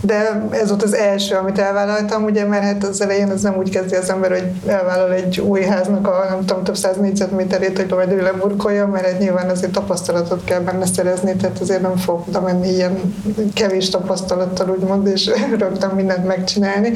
de 0.00 0.46
ez 0.50 0.68
volt 0.68 0.82
az 0.82 0.94
első, 0.94 1.34
amit 1.34 1.58
elvállaltam, 1.58 2.24
ugye, 2.24 2.44
mert 2.44 2.62
hát 2.62 2.84
az 2.84 3.00
elején 3.00 3.28
az 3.28 3.42
nem 3.42 3.56
úgy 3.56 3.70
kezdi 3.70 3.94
az 3.94 4.10
ember, 4.10 4.30
hogy 4.30 4.50
elvállal 4.66 5.12
egy 5.12 5.40
új 5.40 5.62
háznak 5.62 6.06
a 6.06 6.26
nem 6.28 6.44
tudom, 6.44 6.64
több 6.64 6.76
száz 6.76 6.96
négyzetméterét, 6.96 7.76
hogy 7.76 7.90
majd 7.90 8.12
ő 8.12 8.22
leburkolja, 8.22 8.86
mert 8.86 9.06
egy 9.06 9.18
nyilván 9.18 9.50
azért 9.50 9.72
tapasztalatot 9.72 10.44
kell 10.44 10.60
benne 10.60 10.86
szerezni, 10.86 11.36
tehát 11.36 11.58
azért 11.60 11.82
nem 11.82 11.96
fog 11.96 12.22
oda 12.28 12.40
menni 12.40 12.68
ilyen 12.68 13.14
kevés 13.54 13.88
tapasztalattal, 13.88 14.68
úgymond, 14.68 15.06
és 15.06 15.30
rögtön 15.58 15.90
mindent 15.90 16.26
megcsinálni. 16.26 16.92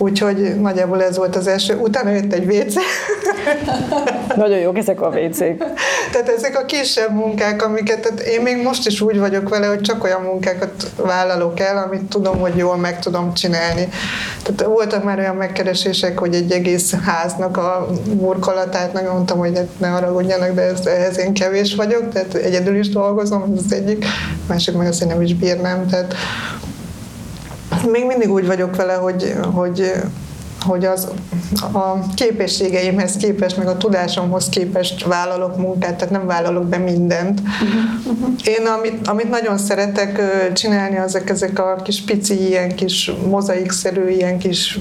Úgyhogy 0.00 0.60
nagyjából 0.60 1.02
ez 1.02 1.16
volt 1.16 1.36
az 1.36 1.46
első. 1.46 1.76
Utána 1.76 2.10
jött 2.10 2.32
egy 2.32 2.54
WC. 2.54 2.74
Nagyon 4.38 4.58
jók 4.58 4.78
ezek 4.78 5.00
a 5.00 5.08
wc 5.08 5.38
Tehát 6.12 6.28
ezek 6.36 6.58
a 6.58 6.64
kisebb 6.64 7.14
munkák, 7.14 7.64
amiket 7.64 8.00
tehát 8.00 8.20
én 8.20 8.40
még 8.40 8.62
most 8.62 8.86
is 8.86 9.00
úgy 9.00 9.18
vagyok 9.18 9.48
vele, 9.48 9.66
hogy 9.66 9.80
csak 9.80 10.04
olyan 10.04 10.22
munkákat 10.22 10.90
vállalok 10.96 11.60
el, 11.60 11.78
amit 11.78 12.02
tudom, 12.02 12.38
hogy 12.38 12.56
jól 12.56 12.76
meg 12.76 12.98
tudom 12.98 13.34
csinálni. 13.34 13.88
Tehát 14.42 14.72
voltak 14.72 15.04
már 15.04 15.18
olyan 15.18 15.36
megkeresések, 15.36 16.18
hogy 16.18 16.34
egy 16.34 16.52
egész 16.52 16.94
háznak 16.94 17.56
a 17.56 17.88
burkolatát, 18.12 18.92
meg 18.92 19.10
mondtam, 19.12 19.38
hogy 19.38 19.58
ne 19.78 19.88
haragudjanak, 19.88 20.54
de 20.54 20.62
ez, 20.62 20.86
ehhez 20.86 21.18
én 21.18 21.34
kevés 21.34 21.74
vagyok, 21.74 22.12
tehát 22.12 22.34
egyedül 22.34 22.76
is 22.76 22.88
dolgozom, 22.88 23.42
ez 23.42 23.62
az 23.64 23.72
egyik, 23.72 24.04
másik 24.48 24.76
meg 24.76 24.86
azt 24.86 25.02
én 25.02 25.08
nem 25.08 25.22
is 25.22 25.34
bírnám, 25.34 25.86
tehát 25.86 26.14
még 27.90 28.06
mindig 28.06 28.30
úgy 28.30 28.46
vagyok 28.46 28.76
vele, 28.76 28.94
hogy, 28.94 29.34
hogy 29.54 29.92
hogy 30.60 30.84
az 30.84 31.08
a 31.72 32.14
képességeimhez 32.14 33.16
képest, 33.16 33.56
meg 33.56 33.66
a 33.66 33.76
tudásomhoz 33.76 34.48
képest 34.48 35.04
vállalok 35.04 35.56
munkát, 35.56 35.96
tehát 35.96 36.10
nem 36.10 36.26
vállalok 36.26 36.64
be 36.64 36.78
mindent. 36.78 37.40
Én 38.44 38.66
amit, 38.66 39.08
amit 39.08 39.30
nagyon 39.30 39.58
szeretek 39.58 40.20
csinálni, 40.52 40.96
azok 40.96 41.30
ezek 41.30 41.58
a 41.58 41.76
kis 41.84 42.02
pici, 42.04 42.46
ilyen 42.48 42.74
kis 42.74 43.10
mozaikszerű, 43.28 44.08
ilyen 44.08 44.38
kis, 44.38 44.78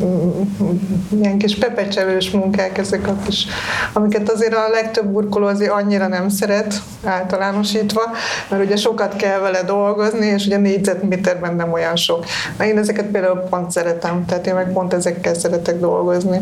ilyen 1.22 1.38
kis 1.38 1.57
pepecselős 1.57 2.31
munkák, 2.31 2.77
ezek 2.77 3.07
a 3.07 3.15
kis, 3.25 3.46
amiket 3.93 4.31
azért 4.31 4.53
a 4.53 4.69
legtöbb 4.72 5.05
burkoló 5.05 5.46
azért 5.46 5.72
annyira 5.72 6.07
nem 6.07 6.29
szeret 6.29 6.81
általánosítva, 7.03 8.01
mert 8.50 8.63
ugye 8.63 8.75
sokat 8.75 9.15
kell 9.15 9.39
vele 9.39 9.63
dolgozni, 9.63 10.25
és 10.25 10.46
ugye 10.46 10.57
négyzetméterben 10.57 11.55
nem 11.55 11.72
olyan 11.72 11.96
sok. 11.96 12.25
Na 12.57 12.65
én 12.65 12.77
ezeket 12.77 13.05
például 13.05 13.39
pont 13.50 13.72
szeretem, 13.72 14.25
tehát 14.25 14.48
én 14.48 14.53
meg 14.53 14.72
pont 14.72 14.93
ezekkel 14.93 15.34
szeretek 15.67 15.79
dolgozni. 15.79 16.41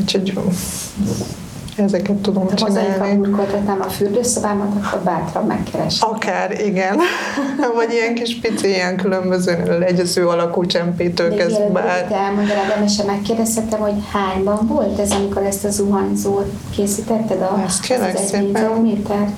Úgyhogy 0.00 0.38
ezeket 1.76 2.16
tudom 2.16 2.46
De 2.46 2.54
csinálni. 2.54 2.98
Ha 2.98 3.16
burkoltatnám 3.16 3.80
a 3.80 3.88
fürdőszobámat, 3.88 4.84
akkor 4.84 5.00
bátran 5.00 5.46
megkeresem. 5.46 6.08
Akár, 6.10 6.60
igen. 6.60 6.96
Vagy 7.76 7.92
ilyen 7.92 8.14
kis 8.14 8.38
pici, 8.40 8.68
ilyen 8.68 8.96
különböző 8.96 9.78
legyező 9.78 10.28
alakú 10.28 10.66
csempétől 10.66 11.36
kezd 11.36 11.72
bár. 11.72 12.08
De 12.08 12.16
elmondanád, 12.16 12.70
Emese, 12.76 13.04
megkérdezhetem, 13.04 13.80
hogy 13.80 13.94
hányban 14.12 14.66
volt 14.66 14.98
ez, 14.98 15.10
amikor 15.10 15.42
ezt 15.42 15.64
a 15.64 15.70
zuhanyzót 15.70 16.52
készítetted? 16.70 17.40
A, 17.40 17.62
Ezt 17.64 17.80
kérlek 17.80 18.14
az 18.14 18.20
szépen. 18.20 18.42
négyzetméter? 18.44 19.30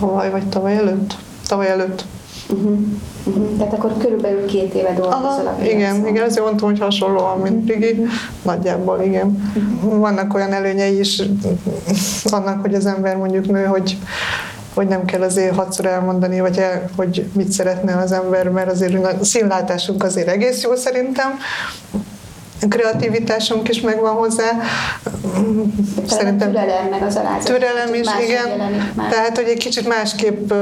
Tavaly 0.00 0.30
vagy 0.30 0.48
tavaly 0.48 0.76
előtt? 0.76 1.14
Tavaly 1.48 1.70
előtt. 1.70 2.04
Uh-huh. 2.48 2.78
Uh-huh. 3.24 3.56
Tehát 3.58 3.72
akkor 3.72 3.96
körülbelül 3.98 4.44
két 4.44 4.74
éve 4.74 4.94
dolgozol 4.94 5.46
Aha, 5.46 5.56
a 5.60 5.64
igen, 5.64 6.06
igen, 6.06 6.24
azért 6.24 6.44
mondtam, 6.44 6.68
hogy 6.68 6.78
hasonlóan, 6.78 7.38
mint 7.38 7.68
Rigi. 7.68 8.06
Nagyjából, 8.42 9.02
igen. 9.02 9.52
Vannak 9.80 10.34
olyan 10.34 10.52
előnyei 10.52 10.98
is 10.98 11.22
annak, 12.24 12.60
hogy 12.60 12.74
az 12.74 12.86
ember 12.86 13.16
mondjuk 13.16 13.46
nő, 13.46 13.64
hogy 13.64 13.98
hogy 14.74 14.88
nem 14.88 15.04
kell 15.04 15.22
azért 15.22 15.54
hatszor 15.54 15.86
elmondani, 15.86 16.40
vagy 16.40 16.58
el, 16.58 16.90
hogy 16.96 17.26
mit 17.32 17.52
szeretne 17.52 17.96
az 17.96 18.12
ember, 18.12 18.48
mert 18.48 18.70
azért 18.70 19.04
a 19.04 19.24
színlátásunk 19.24 20.02
azért 20.02 20.28
egész 20.28 20.62
jó 20.62 20.74
szerintem. 20.74 21.38
Kreativitásunk 22.68 23.68
is 23.68 23.80
megvan 23.80 24.14
hozzá. 24.14 24.50
Szerintem 26.06 26.50
türelem, 26.50 26.88
meg 26.90 27.02
az 27.02 27.16
alázat. 27.16 27.44
Türelem 27.44 27.94
is, 27.94 28.06
igen. 28.24 28.48
Tehát, 29.10 29.36
hogy 29.36 29.48
egy 29.48 29.58
kicsit 29.58 29.88
másképp 29.88 30.52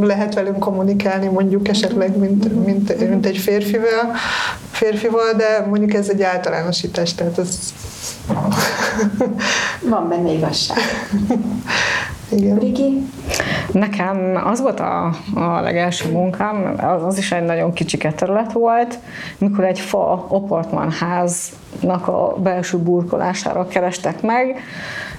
lehet 0.00 0.34
velünk 0.34 0.58
kommunikálni, 0.58 1.26
mondjuk 1.26 1.68
esetleg, 1.68 2.16
mint, 2.16 2.64
mint, 2.64 3.08
mint 3.08 3.26
egy 3.26 3.36
férfival, 3.36 4.14
férfival, 4.70 5.32
de 5.36 5.66
mondjuk 5.68 5.94
ez 5.94 6.08
egy 6.08 6.22
általánosítás, 6.22 7.14
tehát 7.14 7.38
ez 7.38 7.58
Van 9.80 10.08
benne 10.08 10.32
igazság. 10.32 10.78
igen. 12.32 12.58
Riki? 12.58 13.02
Nekem 13.72 14.40
az 14.44 14.60
volt 14.60 14.80
a, 14.80 15.14
a 15.34 15.60
legelső 15.60 16.10
munkám, 16.10 16.74
az, 16.78 17.04
az 17.04 17.18
is 17.18 17.32
egy 17.32 17.44
nagyon 17.44 17.72
kicsike 17.72 18.12
terület 18.12 18.52
volt, 18.52 18.98
mikor 19.38 19.64
egy 19.64 19.80
fa 19.80 20.12
apartmanháznak 20.28 22.08
a 22.08 22.34
belső 22.42 22.78
burkolására 22.78 23.66
kerestek 23.66 24.22
meg. 24.22 24.60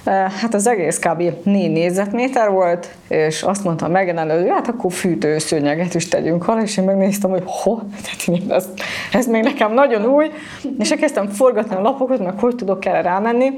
Hát 0.04 0.54
az 0.54 0.66
egész 0.66 0.98
kb. 0.98 1.22
4 1.44 1.72
négyzetméter 1.72 2.50
volt, 2.50 2.94
és 3.08 3.42
azt 3.42 3.64
mondta 3.64 3.88
megrendelő, 3.88 4.48
hát 4.48 4.68
akkor 4.68 4.92
fűtőszőnyeget 4.92 5.94
is 5.94 6.08
tegyünk 6.08 6.48
alá, 6.48 6.60
és 6.60 6.76
én 6.76 6.84
megnéztem, 6.84 7.30
hogy 7.30 7.42
ho, 7.46 7.76
tehát 7.76 8.40
én 8.42 8.50
ez, 8.52 8.68
ez 9.12 9.26
még 9.26 9.42
nekem 9.42 9.72
nagyon 9.72 10.06
új, 10.06 10.30
és 10.78 10.90
elkezdtem 10.90 11.28
forgatni 11.28 11.76
a 11.76 11.80
lapokat, 11.80 12.24
meg 12.24 12.38
hogy 12.38 12.54
tudok 12.54 12.84
erre 12.84 13.00
rámenni. 13.00 13.50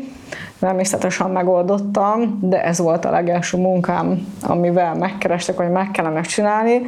Természetesen 0.60 1.30
megoldottam, 1.30 2.38
de 2.42 2.64
ez 2.64 2.78
volt 2.78 3.04
a 3.04 3.10
legelső 3.10 3.58
munkám, 3.58 4.26
amivel 4.42 4.94
megkerestek, 4.94 5.56
hogy 5.56 5.70
meg 5.70 5.90
kellene 5.90 6.20
csinálni. 6.20 6.86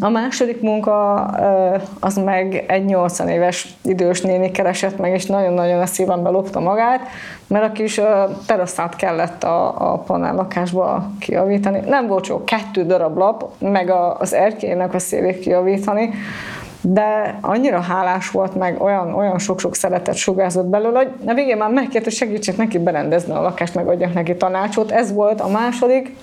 A 0.00 0.08
második 0.08 0.60
munka 0.60 1.14
az 2.00 2.16
meg 2.16 2.64
egy 2.68 2.84
80 2.84 3.28
éves 3.28 3.68
idős 3.84 4.20
néni 4.20 4.50
keresett 4.50 4.98
meg, 4.98 5.12
és 5.12 5.26
nagyon-nagyon 5.26 5.80
a 5.80 5.86
szívembe 5.86 6.28
lopta 6.28 6.60
magát, 6.60 7.00
mert 7.46 7.64
a 7.64 7.72
kis 7.72 8.00
teraszát 8.46 8.96
kellett 8.96 9.44
a, 9.44 9.92
a 9.92 9.98
panel 9.98 10.34
lakásba 10.34 11.10
kijavítani. 11.18 11.80
Nem 11.86 12.06
volt 12.06 12.24
csak 12.24 12.44
kettő 12.44 12.84
darab 12.84 13.16
lap, 13.16 13.44
meg 13.58 13.92
az 14.18 14.34
erkélynek 14.34 14.94
a 14.94 14.98
szélét 14.98 15.38
kijavítani, 15.38 16.10
de 16.80 17.38
annyira 17.40 17.80
hálás 17.80 18.30
volt, 18.30 18.54
meg 18.54 18.82
olyan, 18.82 19.14
olyan 19.14 19.38
sok-sok 19.38 19.74
szeretet 19.74 20.14
sugárzott 20.14 20.66
belőle, 20.66 20.98
hogy 20.98 21.12
a 21.26 21.34
végén 21.34 21.56
már 21.56 21.70
megkért, 21.70 22.04
hogy 22.04 22.12
segítsek 22.12 22.56
neki 22.56 22.78
berendezni 22.78 23.32
a 23.32 23.42
lakást, 23.42 23.74
meg 23.74 23.88
adjak 23.88 24.14
neki 24.14 24.36
tanácsot. 24.36 24.90
Ez 24.90 25.12
volt 25.12 25.40
a 25.40 25.48
második. 25.48 26.16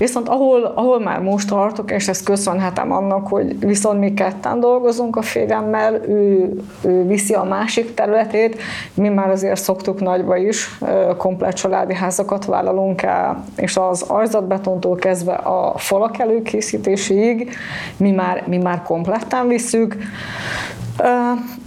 Viszont 0.00 0.28
ahol, 0.28 0.64
ahol 0.64 1.00
már 1.00 1.20
most 1.20 1.48
tartok, 1.48 1.90
és 1.90 2.08
ezt 2.08 2.24
köszönhetem 2.24 2.92
annak, 2.92 3.26
hogy 3.26 3.58
viszont 3.58 3.98
mi 3.98 4.14
ketten 4.14 4.60
dolgozunk 4.60 5.16
a 5.16 5.22
férjemmel, 5.22 5.94
ő, 5.94 6.50
ő 6.82 7.06
viszi 7.06 7.34
a 7.34 7.44
másik 7.44 7.94
területét, 7.94 8.60
mi 8.94 9.08
már 9.08 9.30
azért 9.30 9.60
szoktuk 9.60 10.00
nagyba 10.00 10.36
is, 10.36 10.78
komplet 11.16 11.54
családi 11.54 11.94
házakat 11.94 12.44
vállalunk 12.44 13.02
el, 13.02 13.44
és 13.56 13.76
az 13.76 14.02
arzatbetontól 14.02 14.96
kezdve 14.96 15.32
a 15.32 15.74
falak 15.76 16.18
előkészítéséig 16.18 17.50
mi 17.96 18.10
már, 18.10 18.44
mi 18.46 18.56
már 18.56 18.82
kompletten 18.82 19.48
visszük. 19.48 19.96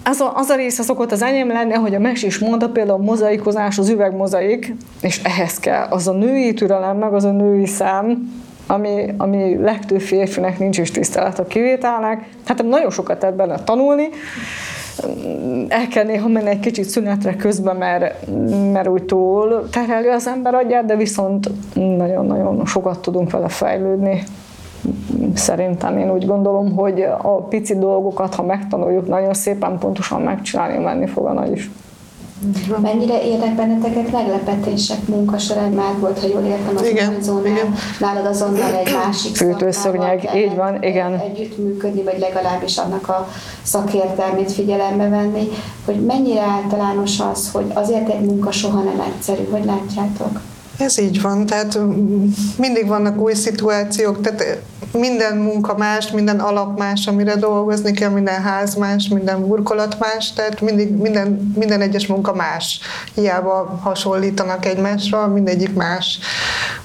Az 0.04 0.20
a, 0.20 0.36
az 0.36 0.50
a 0.50 0.56
rész 0.56 0.80
az 0.80 0.86
szokott 0.86 1.12
az 1.12 1.22
enyém 1.22 1.48
lenni, 1.48 1.74
hogy 1.74 1.96
a 1.96 2.00
Mes 2.00 2.24
is 2.24 2.40
mondta, 2.40 2.70
például 2.70 3.00
a 3.00 3.04
mozaikozás, 3.04 3.78
az 3.78 3.90
üvegmozaik, 3.90 4.74
és 5.02 5.22
ehhez 5.24 5.60
kell 5.60 5.86
az 5.90 6.08
a 6.08 6.12
női 6.12 6.54
türelem, 6.54 6.98
meg 6.98 7.14
az 7.14 7.24
a 7.24 7.32
női 7.32 7.66
szám, 7.66 8.32
ami, 8.68 9.14
ami 9.18 9.58
legtöbb 9.58 10.02
férfinek 10.02 10.60
nincs 10.60 10.78
is 10.78 10.92
tisztelet 10.92 11.40
a 11.40 11.46
kivételnek. 11.46 12.30
Hát 12.46 12.64
nagyon 12.64 12.92
sokat 12.92 13.22
lehet 13.22 13.36
benne 13.36 13.64
tanulni, 13.64 14.10
el 15.68 15.88
kell 15.88 16.04
néha 16.04 16.28
menni 16.28 16.50
egy 16.50 16.60
kicsit 16.60 16.86
szünetre 16.86 17.36
közben, 17.36 17.76
mert, 17.76 18.16
mert 18.72 18.88
úgy 18.88 19.04
túl 19.04 19.70
terheli 19.72 20.08
az 20.08 20.28
ember 20.28 20.54
agyát, 20.54 20.86
de 20.86 20.96
viszont 20.96 21.50
nagyon-nagyon 21.74 22.66
sokat 22.66 23.00
tudunk 23.00 23.32
vele 23.32 23.48
fejlődni. 23.48 24.24
Szerintem 25.34 25.98
én 25.98 26.12
úgy 26.12 26.26
gondolom, 26.26 26.76
hogy 26.76 27.02
a 27.22 27.36
pici 27.36 27.78
dolgokat, 27.78 28.36
ha 28.36 28.44
megtanuljuk 28.44 29.08
nagyon 29.08 29.34
szépen 29.34 29.78
pontosan 29.78 30.22
megcsinálni, 30.22 30.84
menni 30.84 31.08
fog 31.08 31.26
a 31.26 31.34
nagy 31.34 31.52
is. 31.52 31.72
Mennyire 32.82 33.24
érnek 33.24 33.56
benneteket 33.56 34.12
meglepetések 34.12 35.08
munka 35.08 35.38
során? 35.38 35.72
Már 35.72 36.00
volt, 36.00 36.20
ha 36.20 36.28
jól 36.28 36.42
értem, 36.42 36.76
az 36.76 36.88
Igen, 36.88 37.22
zónál, 37.22 37.52
igen. 37.52 37.74
nálad 38.00 38.26
azonnal 38.26 38.74
egy 38.74 38.94
másik 38.94 39.36
Fűtőszögnyeg, 39.36 40.30
így 40.36 40.56
van, 40.56 40.84
igen. 40.84 41.20
Együttműködni, 41.20 42.04
vagy 42.04 42.20
legalábbis 42.20 42.78
annak 42.78 43.10
a 43.10 43.28
szakértelmét 43.64 44.52
figyelembe 44.52 45.10
venni, 45.10 45.48
hogy 45.86 46.06
mennyire 46.06 46.42
általános 46.42 47.20
az, 47.32 47.52
hogy 47.52 47.66
azért 47.74 48.10
egy 48.10 48.22
munka 48.22 48.52
soha 48.52 48.82
nem 48.82 49.04
egyszerű, 49.08 49.44
hogy 49.52 49.66
látjátok? 49.66 50.40
Ez 50.78 51.00
így 51.00 51.22
van, 51.22 51.46
tehát 51.46 51.80
mm, 51.80 52.28
mindig 52.58 52.88
vannak 52.88 53.20
új 53.20 53.34
szituációk, 53.34 54.22
tehát 54.22 54.62
minden 54.92 55.38
munka 55.38 55.78
más, 55.78 56.12
minden 56.12 56.40
alap 56.40 56.78
más, 56.78 57.08
amire 57.08 57.36
dolgozni 57.36 57.92
kell, 57.92 58.10
minden 58.10 58.42
ház 58.42 58.76
más, 58.76 59.08
minden 59.08 59.48
burkolat 59.48 60.00
más, 60.00 60.34
tehát 60.34 60.62
mindig, 60.62 60.90
minden, 60.90 61.54
minden 61.56 61.82
egyes 61.82 62.08
munka 62.08 62.34
más. 62.34 62.80
Hiába 63.16 63.80
hasonlítanak 63.82 64.66
egymásra, 64.66 65.28
mindegyik 65.28 65.74
más. 65.74 66.20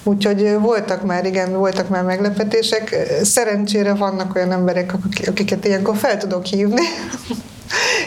Úgyhogy 0.02 0.56
voltak 0.60 1.04
már, 1.04 1.24
igen, 1.24 1.52
voltak 1.52 1.88
már 1.88 2.04
meglepetések. 2.04 2.96
Szerencsére 3.22 3.94
vannak 3.94 4.34
olyan 4.34 4.52
emberek, 4.52 4.92
akiket 5.26 5.64
ilyenkor 5.64 5.96
fel 5.96 6.16
tudok 6.16 6.44
hívni, 6.44 6.82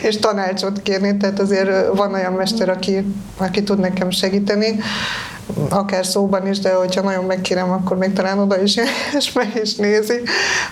és 0.02 0.18
tanácsot 0.18 0.82
kérni, 0.82 1.18
tehát 1.18 1.40
azért 1.40 1.96
van 1.96 2.14
olyan 2.14 2.34
mester, 2.34 2.70
aki, 2.70 3.06
aki 3.38 3.64
tud 3.64 3.80
nekem 3.80 4.10
segíteni 4.10 4.80
akár 5.70 6.06
szóban 6.06 6.48
is, 6.48 6.60
de 6.60 6.74
hogyha 6.74 7.02
nagyon 7.02 7.26
megkérem, 7.26 7.72
akkor 7.72 7.98
még 7.98 8.14
talán 8.14 8.40
oda 8.40 8.62
is 8.62 8.76
és 9.18 9.32
meg 9.32 9.60
is 9.64 9.76
nézi. 9.76 10.22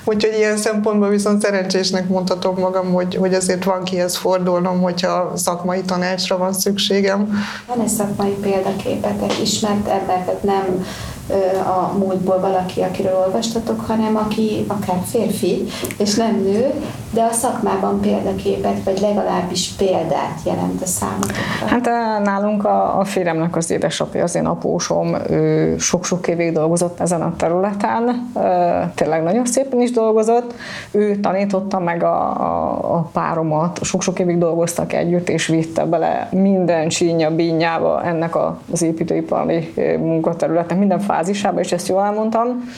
Úgyhogy 0.03 0.34
ilyen 0.38 0.58
szempontból 0.58 1.10
viszont 1.10 1.41
szerencsésnek 1.41 2.08
mondhatom 2.08 2.55
magam, 2.60 2.93
hogy, 2.93 3.15
hogy 3.15 3.34
azért 3.34 3.63
van 3.63 3.84
kihez 3.84 4.15
fordulnom, 4.15 4.81
hogyha 4.81 5.31
szakmai 5.36 5.81
tanácsra 5.81 6.38
van 6.38 6.53
szükségem. 6.53 7.29
Van-e 7.67 7.88
szakmai 7.88 8.38
példaképetek, 8.41 9.41
ismert 9.41 9.88
embereket, 9.88 10.43
nem 10.43 10.86
a 11.65 11.98
múltból 11.98 12.39
valaki, 12.39 12.81
akiről 12.81 13.24
olvastatok, 13.25 13.81
hanem 13.88 14.15
aki 14.15 14.65
akár 14.67 15.01
férfi, 15.05 15.65
és 15.98 16.15
nem 16.15 16.36
nő, 16.36 16.71
de 17.13 17.24
a 17.24 17.31
szakmában 17.31 18.00
példaképet, 18.01 18.83
vagy 18.83 19.00
legalábbis 19.00 19.69
példát 19.77 20.39
jelent 20.45 20.81
a 20.81 20.86
számotokra. 20.86 21.67
Hát 21.67 21.89
nálunk 22.24 22.65
a, 22.65 23.00
a 23.00 23.03
féremnek 23.03 23.55
az 23.55 23.71
édesapja, 23.71 24.24
az 24.24 24.36
én 24.36 24.45
apósom, 24.45 25.15
ő 25.29 25.77
sok-sok 25.77 26.27
évig 26.27 26.53
dolgozott 26.53 27.00
ezen 27.00 27.21
a 27.21 27.33
területen, 27.38 28.31
tényleg 28.95 29.24
nagyon 29.24 29.45
szépen 29.45 29.81
is 29.81 29.91
dolgozott, 29.91 30.53
ő 30.91 31.15
tanította 31.15 31.79
meg 31.79 32.03
a, 32.03 32.41
a, 32.41 32.95
a 32.95 33.09
páromat, 33.13 33.83
sok-sok 33.83 34.19
évig 34.19 34.38
dolgoztak 34.38 34.93
együtt, 34.93 35.29
és 35.29 35.48
vitte 35.48 35.86
bele 35.86 36.27
minden 36.31 36.88
csínya, 36.88 37.36
bínyába 37.36 38.03
ennek 38.03 38.36
az 38.71 38.81
építőipari 38.81 39.74
munkaterületen, 39.98 40.77
minden 40.77 41.00
fá 41.00 41.18
fázisában, 41.19 41.63
és 41.63 41.71
ezt 41.71 41.88
jól 41.88 42.03
elmondtam, 42.03 42.69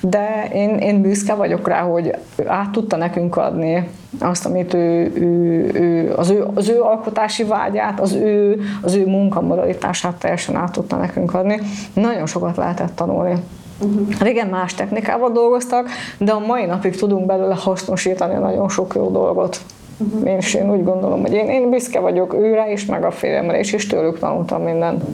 de 0.00 0.48
én, 0.52 0.76
én 0.76 1.02
büszke 1.02 1.34
vagyok 1.34 1.68
rá, 1.68 1.80
hogy 1.80 2.14
át 2.46 2.70
tudta 2.70 2.96
nekünk 2.96 3.36
adni 3.36 3.88
azt, 4.20 4.46
amit 4.46 4.74
ő, 4.74 5.12
ő, 5.14 5.70
ő, 5.74 6.12
az, 6.16 6.30
ő, 6.30 6.46
az 6.54 6.68
ő 6.68 6.80
alkotási 6.80 7.44
vágyát, 7.44 8.00
az 8.00 8.12
ő, 8.12 8.60
az 8.82 8.94
ő 8.94 9.06
munkamodalitását 9.06 10.16
teljesen 10.16 10.56
át 10.56 10.72
tudta 10.72 10.96
nekünk 10.96 11.34
adni. 11.34 11.60
Nagyon 11.92 12.26
sokat 12.26 12.56
lehetett 12.56 12.94
tanulni. 12.94 13.34
Uh-huh. 13.80 14.20
Régen 14.20 14.46
más 14.46 14.74
technikával 14.74 15.30
dolgoztak, 15.30 15.88
de 16.18 16.32
a 16.32 16.46
mai 16.46 16.64
napig 16.64 16.96
tudunk 16.96 17.26
belőle 17.26 17.54
hasznosítani 17.54 18.34
nagyon 18.34 18.68
sok 18.68 18.94
jó 18.94 19.10
dolgot. 19.10 19.60
Uh-huh. 19.98 20.28
Én 20.28 20.38
is 20.38 20.54
én 20.54 20.70
úgy 20.70 20.84
gondolom, 20.84 21.20
hogy 21.20 21.32
én, 21.32 21.48
én 21.48 21.70
büszke 21.70 22.00
vagyok 22.00 22.34
őre 22.34 22.72
is, 22.72 22.86
meg 22.86 23.04
a 23.04 23.10
férjemre 23.10 23.58
is, 23.58 23.72
és 23.72 23.86
tőlük 23.86 24.18
tanultam 24.18 24.62
mindent. 24.62 25.04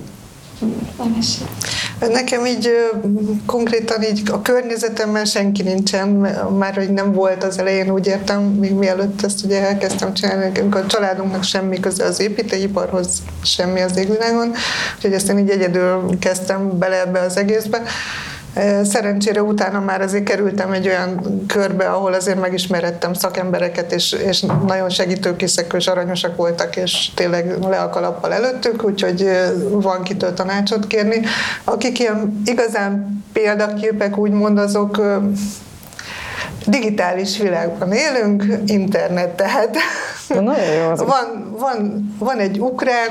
Nekem 2.01 2.47
így 2.47 2.71
konkrétan 3.47 4.03
így 4.03 4.23
a 4.33 4.43
környezetemben 4.43 5.25
senki 5.25 5.63
nincsen, 5.63 6.09
már 6.59 6.75
hogy 6.75 6.93
nem 6.93 7.13
volt 7.13 7.45
az 7.45 7.59
elején, 7.59 7.91
úgy 7.91 8.07
értem, 8.07 8.43
még 8.43 8.73
mielőtt 8.73 9.25
ezt 9.25 9.45
ugye 9.45 9.67
elkezdtem 9.67 10.15
csinálni, 10.15 10.61
a 10.71 10.87
családunknak 10.87 11.43
semmi 11.43 11.81
köze 11.81 12.05
az 12.05 12.21
építőiparhoz, 12.21 13.23
semmi 13.43 13.81
az 13.81 13.97
égvilágon, 13.97 14.53
úgyhogy 14.97 15.13
ezt 15.13 15.29
én 15.29 15.39
így 15.39 15.51
egyedül 15.51 16.19
kezdtem 16.19 16.79
bele 16.79 17.01
ebbe 17.01 17.21
az 17.21 17.37
egészbe. 17.37 17.83
Szerencsére 18.83 19.43
utána 19.43 19.81
már 19.81 20.01
azért 20.01 20.25
kerültem 20.25 20.73
egy 20.73 20.87
olyan 20.87 21.45
körbe, 21.47 21.85
ahol 21.85 22.13
azért 22.13 22.41
megismerettem 22.41 23.13
szakembereket, 23.13 23.93
és, 23.93 24.13
és 24.13 24.45
nagyon 24.67 24.89
segítőkészek 24.89 25.73
és 25.77 25.87
aranyosak 25.87 26.37
voltak, 26.37 26.77
és 26.77 27.11
tényleg 27.15 27.59
le 27.61 27.81
a 27.81 27.91
kalappal 27.91 28.33
előttük, 28.33 28.85
úgyhogy 28.85 29.31
van 29.71 30.03
kitől 30.03 30.35
tanácsot 30.35 30.87
kérni. 30.87 31.21
Akik 31.65 31.99
ilyen 31.99 32.43
igazán 32.45 33.25
példaképek, 33.33 34.19
úgymond 34.19 34.59
azok 34.59 35.01
digitális 36.67 37.39
világban 37.39 37.93
élünk, 37.93 38.45
internet, 38.67 39.29
tehát. 39.29 39.77
Nagyon 40.29 40.65
jó 40.65 40.91
az. 40.91 40.99
Van, 40.99 41.57
van, 41.59 42.09
van 42.19 42.39
egy 42.39 42.61
ukrán 42.61 43.11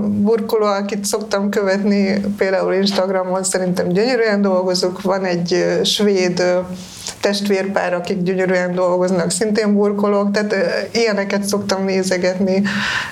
burkoló, 0.00 0.66
akit 0.66 1.04
szoktam 1.04 1.50
követni, 1.50 2.20
például 2.36 2.74
Instagramon 2.74 3.44
szerintem 3.44 3.88
gyönyörűen 3.88 4.42
dolgozok, 4.42 5.02
van 5.02 5.24
egy 5.24 5.80
svéd 5.84 6.42
testvérpár, 7.22 7.94
akik 7.94 8.22
gyönyörűen 8.22 8.74
dolgoznak, 8.74 9.30
szintén 9.30 9.74
burkolók, 9.74 10.30
tehát 10.30 10.54
ilyeneket 10.92 11.44
szoktam 11.44 11.84
nézegetni 11.84 12.62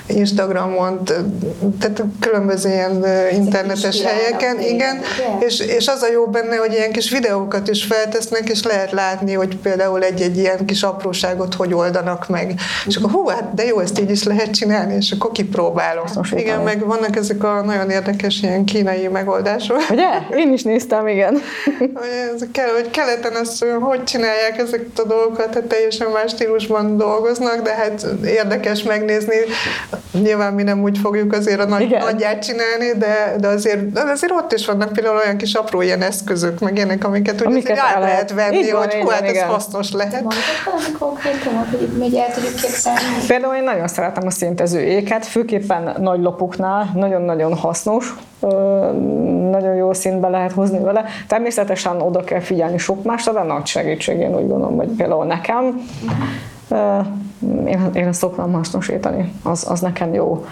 Instagramon, 0.05 1.03
tehát 1.79 2.03
különböző 2.19 2.69
ilyen 2.69 3.05
internetes 3.31 4.01
helyeken, 4.01 4.61
igen, 4.61 5.01
és, 5.39 5.59
és 5.59 5.87
az 5.87 6.01
a 6.01 6.11
jó 6.11 6.25
benne, 6.25 6.55
hogy 6.55 6.73
ilyen 6.73 6.91
kis 6.91 7.09
videókat 7.09 7.69
is 7.69 7.83
feltesznek, 7.83 8.49
és 8.49 8.63
lehet 8.63 8.91
látni, 8.91 9.33
hogy 9.33 9.57
például 9.61 10.03
egy-egy 10.03 10.37
ilyen 10.37 10.65
kis 10.65 10.83
apróságot 10.83 11.53
hogy 11.53 11.73
oldanak 11.73 12.29
meg. 12.29 12.53
És 12.85 12.95
akkor 12.95 13.11
hú, 13.11 13.27
hát 13.27 13.53
de 13.53 13.65
jó, 13.65 13.79
ezt 13.79 13.99
így 13.99 14.11
is 14.11 14.23
lehet 14.23 14.51
csinálni, 14.51 14.95
és 14.95 15.11
akkor 15.11 15.31
kipróbálom. 15.31 16.05
Most 16.15 16.33
igen, 16.33 16.61
meg 16.61 16.85
vannak 16.85 17.15
ezek 17.15 17.43
a 17.43 17.61
nagyon 17.61 17.89
érdekes 17.89 18.41
ilyen 18.41 18.65
kínai 18.65 19.07
megoldások. 19.07 19.77
Ugye? 19.89 20.09
Én 20.35 20.53
is 20.53 20.63
néztem, 20.63 21.07
igen. 21.07 21.37
ez 22.35 22.45
kell, 22.51 22.69
hogy 22.73 22.89
keleten 22.89 23.33
azt, 23.35 23.65
hogy 23.79 24.03
csinálják 24.03 24.57
ezeket 24.57 24.99
a 24.99 25.03
dolgokat, 25.07 25.53
hát 25.53 25.63
teljesen 25.63 26.07
más 26.11 26.31
stílusban 26.31 26.97
dolgoznak, 26.97 27.61
de 27.61 27.75
hát 27.75 28.05
érdekes 28.25 28.83
megnézni. 28.83 29.35
Nyilván 30.11 30.53
mi 30.53 30.63
nem 30.63 30.83
úgy 30.83 30.97
fogjuk 30.97 31.33
azért 31.33 31.59
a 31.59 31.65
nagy, 31.65 31.97
nagyját 31.99 32.45
csinálni, 32.45 32.97
de, 32.97 33.35
de 33.39 33.47
azért, 33.47 33.99
azért 33.99 34.31
ott 34.31 34.53
is 34.53 34.65
vannak 34.65 34.93
például 34.93 35.15
olyan 35.15 35.37
kis 35.37 35.53
apró 35.53 35.81
ilyen 35.81 36.01
eszközök, 36.01 36.59
meg 36.59 36.75
ilyenek, 36.75 37.03
amiket, 37.03 37.41
amiket 37.41 37.77
el 37.95 38.01
lehet 38.01 38.31
venni, 38.33 38.69
hogy 38.69 38.93
hát 39.09 39.23
ez 39.23 39.43
hasznos 39.51 39.91
lehet. 39.91 40.11
Mondjuk 40.11 40.43
valami 40.65 40.91
konkrétumot, 40.99 41.67
hogy 41.69 41.89
még 41.97 42.13
el 42.13 42.33
tudjuk 42.33 42.55
képzelni? 42.55 42.99
Például 43.27 43.55
én 43.55 43.63
nagyon 43.63 43.87
szeretem 43.87 44.27
a 44.27 44.31
szintező 44.31 44.79
éket, 44.79 45.25
főképpen 45.25 45.95
nagy 45.99 46.21
lapoknál, 46.21 46.91
nagyon-nagyon 46.93 47.55
hasznos, 47.55 48.15
nagyon 49.51 49.75
jó 49.75 49.93
szintbe 49.93 50.27
lehet 50.27 50.51
hozni 50.51 50.79
vele. 50.79 51.05
Természetesen 51.27 52.01
oda 52.01 52.23
kell 52.23 52.39
figyelni 52.39 52.77
sok 52.77 53.03
másra, 53.03 53.33
de 53.33 53.43
nagy 53.43 53.65
segítség, 53.65 54.19
én 54.19 54.35
úgy 54.35 54.47
gondolom, 54.47 54.77
hogy 54.77 54.87
például 54.87 55.25
nekem. 55.25 55.81
Én, 57.65 57.89
én 57.93 58.13
szoktam 58.13 58.51
hasznosítani, 58.53 59.33
az, 59.43 59.65
az 59.69 59.79
nekem 59.79 60.13
jó. 60.13 60.45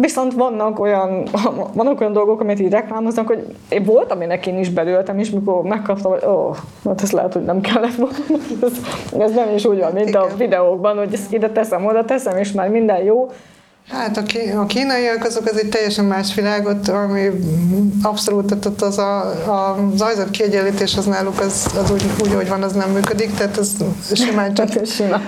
Viszont 0.00 0.32
vannak 0.32 0.80
olyan, 0.80 1.22
vannak 1.74 2.00
olyan 2.00 2.12
dolgok, 2.12 2.40
amit 2.40 2.60
így 2.60 2.70
reklámoznak, 2.70 3.26
hogy 3.26 3.56
én 3.68 3.84
voltam 3.84 4.20
én 4.20 4.30
én 4.30 4.58
is 4.58 4.70
belőltem, 4.70 5.18
és 5.18 5.30
mikor 5.30 5.62
megkaptam, 5.62 6.10
hogy 6.10 6.24
ó, 6.26 6.30
oh, 6.30 6.56
hát 6.84 7.02
ez 7.02 7.12
lehet, 7.12 7.32
hogy 7.32 7.44
nem 7.44 7.60
kellett 7.60 7.94
volna. 7.94 8.14
Ez, 8.62 8.72
ez 9.18 9.34
nem 9.34 9.54
is 9.54 9.64
úgy 9.64 9.78
van, 9.78 9.92
mint 9.92 10.14
a 10.14 10.26
videókban, 10.36 10.96
hogy 10.96 11.12
ezt 11.12 11.32
ide 11.32 11.50
teszem, 11.50 11.86
oda 11.86 12.04
teszem, 12.04 12.36
és 12.36 12.52
már 12.52 12.68
minden 12.68 13.02
jó. 13.02 13.30
Hát 13.90 14.16
a, 14.56 14.66
kínaiak 14.66 15.24
azok 15.24 15.46
az 15.46 15.58
egy 15.58 15.68
teljesen 15.68 16.04
más 16.04 16.34
világot, 16.34 16.88
ami 16.88 17.30
abszolút, 18.02 18.46
tehát 18.46 18.82
az 18.82 18.98
a, 18.98 19.20
a 19.50 19.76
zajzat 19.94 20.30
kiegyenlítés 20.30 20.96
az 20.96 21.04
náluk 21.04 21.40
az, 21.40 21.66
az 21.82 21.90
úgy, 21.90 22.04
úgy, 22.22 22.34
hogy 22.34 22.48
van, 22.48 22.62
az 22.62 22.72
nem 22.72 22.90
működik, 22.90 23.34
tehát 23.34 23.56
az 23.56 23.70
simán 24.12 24.54
csak... 24.54 24.68
Sima. 24.96 25.20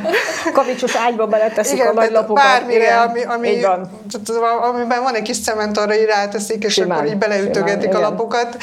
Kavicsos 0.52 0.96
ágba 0.96 1.26
beleteszik 1.26 1.74
igen, 1.74 1.86
a 1.86 1.92
nagy 1.92 2.10
lapokat. 2.10 2.44
Bármire, 2.44 2.84
igen, 2.84 2.98
ami, 2.98 3.22
ami, 3.22 3.60
tehát, 3.60 4.44
amiben 4.70 5.02
van 5.02 5.14
egy 5.14 5.22
kis 5.22 5.40
cement, 5.40 5.78
arra 5.78 5.96
így 5.96 6.06
ráteszik, 6.06 6.64
és 6.64 6.72
simán, 6.72 6.98
akkor 6.98 7.06
így 7.10 7.18
beleütögetik 7.18 7.92
simán, 7.92 8.04
a 8.04 8.08
lapokat. 8.08 8.56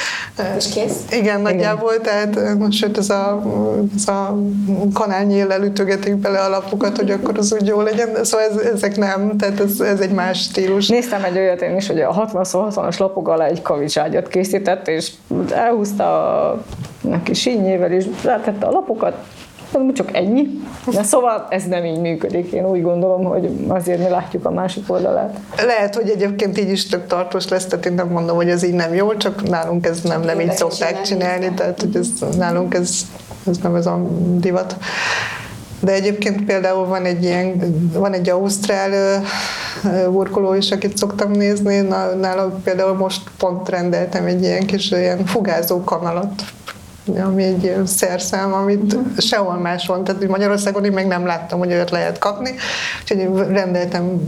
És 0.58 0.70
kész? 0.74 0.98
Igen, 1.12 1.42
nagyjából, 1.42 1.94
igen. 1.94 2.32
tehát 2.32 2.58
most 2.58 2.98
ez 2.98 3.10
a, 3.10 3.44
ez 3.96 4.08
a 4.08 4.38
kanálnyéllel 4.94 5.64
ütögetik 5.64 6.16
bele 6.16 6.40
a 6.40 6.50
lapokat, 6.50 6.98
hogy 6.98 7.12
akkor 7.12 7.38
az 7.38 7.54
úgy 7.54 7.68
jó 7.68 7.82
legyen, 7.82 8.24
szóval 8.24 8.46
ez, 8.46 8.58
ezek 8.58 8.98
nem, 8.98 9.38
tehát 9.38 9.60
ez, 9.60 9.83
ez 9.84 10.00
egy 10.00 10.12
más 10.12 10.42
stílus. 10.42 10.88
Néztem 10.88 11.24
egy 11.24 11.38
olyat 11.38 11.62
én 11.62 11.76
is, 11.76 11.88
hogy 11.88 12.02
a 12.02 12.28
60-60-as 12.34 13.00
lapok 13.00 13.28
alá 13.28 13.46
egy 13.46 13.62
kavicságyat 13.62 14.28
készített, 14.28 14.88
és 14.88 15.12
elhúzta 15.52 16.04
a 16.50 16.64
neki 17.02 17.34
sínyével, 17.34 17.92
és 17.92 18.06
rátette 18.24 18.66
a 18.66 18.72
lapokat, 18.72 19.16
csak 19.94 20.18
ennyi. 20.18 20.48
De 20.92 21.04
szóval 21.04 21.48
ez 21.50 21.64
nem 21.64 21.86
így 21.86 22.00
működik. 22.00 22.52
Én 22.52 22.66
úgy 22.66 22.82
gondolom, 22.82 23.24
hogy 23.24 23.66
azért 23.68 24.00
mi 24.00 24.10
látjuk 24.10 24.46
a 24.46 24.52
másik 24.52 24.92
oldalát. 24.92 25.38
Lehet, 25.66 25.96
hogy 25.96 26.10
egyébként 26.10 26.60
így 26.60 26.70
is 26.70 26.88
tök 26.88 27.08
tartós 27.08 27.48
lesz, 27.48 27.66
tehát 27.66 27.86
én 27.86 27.94
nem 27.94 28.08
mondom, 28.08 28.36
hogy 28.36 28.50
ez 28.50 28.64
így 28.64 28.74
nem 28.74 28.94
jó, 28.94 29.16
csak 29.16 29.50
nálunk 29.50 29.86
ez 29.86 30.02
nem, 30.02 30.22
nem 30.22 30.40
így 30.40 30.52
szokták 30.52 31.02
csinálni, 31.02 31.54
tehát 31.54 31.82
hogy 31.82 31.96
ez, 31.96 32.08
nálunk 32.38 32.74
ez, 32.74 33.02
ez 33.48 33.58
nem 33.58 33.76
ez 33.76 33.86
a 33.86 34.02
divat. 34.38 34.76
De 35.80 35.92
egyébként 35.92 36.46
például 36.46 36.86
van 36.86 37.06
egy 37.06 37.24
ilyen, 37.24 37.60
van 37.94 38.14
egy 38.14 38.30
ausztrál 38.30 39.24
burkoló 40.12 40.54
is, 40.54 40.72
akit 40.72 40.98
szoktam 40.98 41.32
nézni, 41.32 41.80
nála 42.20 42.60
például 42.64 42.94
most 42.94 43.22
pont 43.38 43.70
rendeltem 43.70 44.26
egy 44.26 44.42
ilyen 44.42 44.66
kis 44.66 44.92
ilyen 44.92 45.26
fugázó 45.26 45.84
kanalat, 45.84 46.44
ami 47.24 47.44
egy 47.44 47.64
ilyen 47.64 47.86
szerszám, 47.86 48.54
amit 48.54 48.94
uh-huh. 48.94 49.18
sehol 49.18 49.58
máshol, 49.58 50.04
tehát 50.04 50.28
Magyarországon 50.28 50.86
én 50.86 50.92
még 50.92 51.06
nem 51.06 51.26
láttam, 51.26 51.60
hogy 51.60 51.72
olyat 51.72 51.90
lehet 51.90 52.18
kapni, 52.18 52.56
úgyhogy 53.02 53.48
rendeltem 53.48 54.22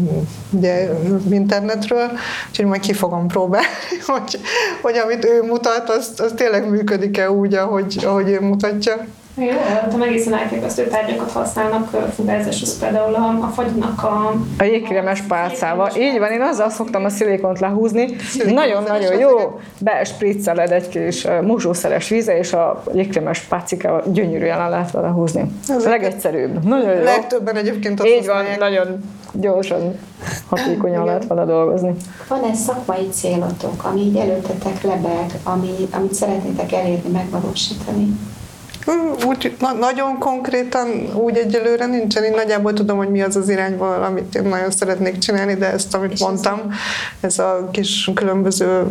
ugye 0.51 0.89
internetről, 1.29 2.09
úgyhogy 2.49 2.65
majd 2.65 2.81
ki 2.81 2.93
fogom 2.93 3.27
próbálni, 3.27 3.67
hogy, 4.05 4.39
hogy 4.81 4.97
amit 4.97 5.25
ő 5.25 5.43
mutat, 5.43 5.89
az, 5.89 6.13
az 6.17 6.33
tényleg 6.35 6.69
működik-e 6.69 7.31
úgy, 7.31 7.53
ahogy, 7.53 8.03
ahogy 8.05 8.29
ő 8.29 8.41
mutatja. 8.41 9.05
Jó, 9.37 9.49
hallottam, 9.49 10.01
egészen 10.01 10.33
elképesztő 10.33 10.87
tárgyakat 10.87 11.31
használnak 11.31 11.89
fugázáshoz, 12.15 12.79
például 12.79 13.13
a, 13.13 13.37
a 13.41 13.47
fagynak 13.47 14.03
a... 14.03 14.33
A 14.57 14.63
jégkrémes 14.63 15.21
pálcával. 15.21 15.89
Így 15.97 16.19
van, 16.19 16.31
én 16.31 16.41
azzal 16.41 16.69
szoktam 16.69 17.05
a 17.05 17.09
szilikont 17.09 17.59
lehúzni. 17.59 18.15
Nagyon-nagyon 18.45 19.19
jó. 19.19 19.59
Bespricceled 19.79 20.71
egy 20.71 20.89
kis 20.89 21.27
mosószeres 21.41 22.09
víze, 22.09 22.37
és 22.37 22.53
a 22.53 22.83
jégkrémes 22.93 23.39
pálcikával 23.39 24.03
gyönyörűen 24.11 24.57
le 24.57 24.67
lehet 24.67 24.91
vele 24.91 25.07
húzni. 25.07 25.45
Ez 25.67 25.85
a 25.85 25.89
legegyszerűbb. 25.89 26.63
Nagyon 26.63 26.93
jó. 26.93 27.03
Legtöbben 27.03 27.55
egyébként 27.55 27.99
azt 27.99 28.09
Így 28.09 28.25
van, 28.25 28.43
nagyon 28.59 28.87
gyorsan, 29.33 29.99
hatékonyan 30.49 31.05
lehet 31.05 31.27
vele 31.27 31.45
dolgozni. 31.45 31.95
Van-e 32.27 32.53
szakmai 32.53 33.09
célotok, 33.11 33.83
ami 33.83 33.99
így 33.99 34.15
előttetek 34.15 34.81
lebeg, 34.81 35.25
ami, 35.43 35.73
amit 35.91 36.13
szeretnétek 36.13 36.71
elérni, 36.71 37.09
megvalósítani? 37.11 38.07
Úgy 39.25 39.55
na, 39.59 39.71
nagyon 39.73 40.19
konkrétan 40.19 40.87
úgy 41.13 41.37
egyelőre 41.37 41.85
nincsen. 41.85 42.23
Én 42.23 42.31
nagyjából 42.35 42.73
tudom, 42.73 42.97
hogy 42.97 43.09
mi 43.09 43.21
az 43.21 43.35
az 43.35 43.49
irányvonal, 43.49 44.03
amit 44.03 44.35
én 44.35 44.43
nagyon 44.43 44.71
szeretnék 44.71 45.17
csinálni, 45.17 45.53
de 45.53 45.71
ezt, 45.71 45.95
amit 45.95 46.11
És 46.11 46.19
mondtam, 46.19 46.61
ez 47.19 47.39
a 47.39 47.69
kis 47.71 48.09
különböző 48.15 48.83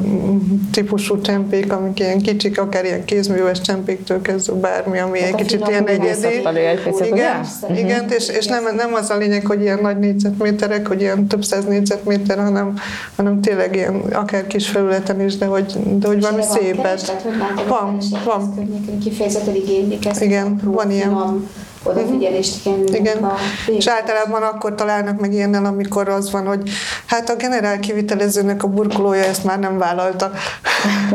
típusú 0.72 1.20
csempék, 1.20 1.72
amik 1.72 2.00
ilyen 2.00 2.20
kicsik, 2.20 2.60
akár 2.60 2.84
ilyen 2.84 3.04
kézműves 3.04 3.60
csempéktől 3.60 4.22
kezdve 4.22 4.54
bármi, 4.54 4.98
ami 4.98 5.20
hát 5.20 5.28
egy 5.28 5.34
kicsit 5.34 5.68
ilyen 5.68 5.88
egyedi. 5.88 6.26
Egy 6.26 7.06
igen, 7.06 7.44
igen 7.74 8.10
és, 8.10 8.28
és 8.28 8.46
nem, 8.46 8.62
nem 8.76 8.94
az 8.94 9.10
a 9.10 9.16
lényeg, 9.16 9.46
hogy 9.46 9.60
ilyen 9.60 9.78
nagy 9.82 9.98
négyzetméterek, 9.98 10.88
hogy 10.88 11.00
ilyen 11.00 11.26
több 11.26 11.44
száz 11.44 11.64
négyzetméter, 11.64 12.38
hanem, 12.38 12.74
hanem 13.16 13.40
tényleg 13.40 13.74
ilyen 13.74 13.94
akár 14.12 14.46
kis 14.46 14.68
felületen 14.68 15.20
is, 15.20 15.36
de 15.36 15.46
hogy, 15.46 15.98
de 15.98 16.06
hogy 16.06 16.20
valami 16.20 16.42
szépet. 16.42 17.26
Van, 17.68 17.98
van. 18.24 18.68
Kifejezetten 19.02 19.54
igény 19.54 19.83
mindig 19.88 20.06
ezt 20.06 20.22
Igen, 20.22 20.60
van 20.64 20.90
ilyen. 20.90 21.48
odafigyelést 21.82 22.62
kell 22.62 22.84
Igen. 22.86 23.24
A 23.24 23.34
és 23.66 23.86
általában 23.86 24.42
akkor 24.42 24.74
találnak 24.74 25.20
meg 25.20 25.32
ilyennel, 25.32 25.64
amikor 25.64 26.08
az 26.08 26.30
van, 26.30 26.46
hogy 26.46 26.70
hát 27.06 27.30
a 27.30 27.36
generál 27.36 27.78
kivitelezőnek 27.80 28.62
a 28.62 28.68
burkolója 28.68 29.24
ezt 29.24 29.44
már 29.44 29.58
nem 29.58 29.78
vállalta. 29.78 30.30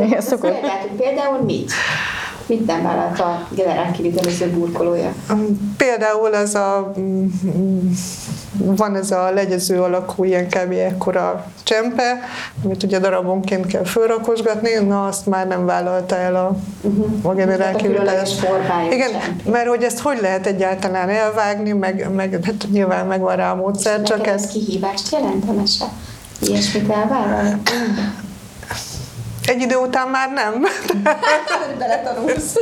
Igen, 0.04 0.20
szokott. 0.20 0.56
Például 0.96 1.42
mit? 1.44 1.72
Mit 2.50 2.66
nem 2.66 2.82
vállalt 2.82 3.20
a 3.20 3.46
generál 3.50 3.92
kivitelező 3.92 4.50
burkolója? 4.50 5.14
Például 5.76 6.34
az 6.34 6.54
a 6.54 6.92
van 8.58 8.96
ez 8.96 9.10
a 9.10 9.30
legyező 9.30 9.82
alakú 9.82 10.24
ilyen 10.24 10.48
kb. 10.48 10.72
ekkora 10.72 11.46
csempe, 11.62 12.20
amit 12.64 12.82
ugye 12.82 12.98
darabonként 12.98 13.66
kell 13.66 13.84
fölrakosgatni, 13.84 14.70
na 14.86 15.06
azt 15.06 15.26
már 15.26 15.46
nem 15.46 15.66
vállalta 15.66 16.16
el 16.16 16.36
a, 16.36 16.56
uh-huh. 16.80 17.30
a 17.30 17.34
generál 17.34 17.74
kivitelező. 17.74 18.46
Igen, 18.90 19.10
mert 19.44 19.68
hogy 19.68 19.82
ezt 19.82 19.98
hogy 19.98 20.18
lehet 20.20 20.46
egyáltalán 20.46 21.08
elvágni, 21.08 21.72
meg, 21.72 22.10
meg 22.14 22.38
hát 22.42 22.66
nyilván 22.70 23.06
megvan 23.06 23.36
rá 23.36 23.52
a 23.52 23.54
módszer, 23.54 24.02
csak 24.02 24.26
ez... 24.26 24.46
kihívást 24.46 25.12
jelent 25.12 25.48
a 25.48 25.52
mese? 25.52 25.84
Ilyesmit 26.40 26.90
elvállal? 26.90 27.60
Egy 29.50 29.60
idő 29.60 29.76
után 29.76 30.08
már 30.08 30.32
nem. 30.32 30.64
Beletanulsz. 31.78 32.54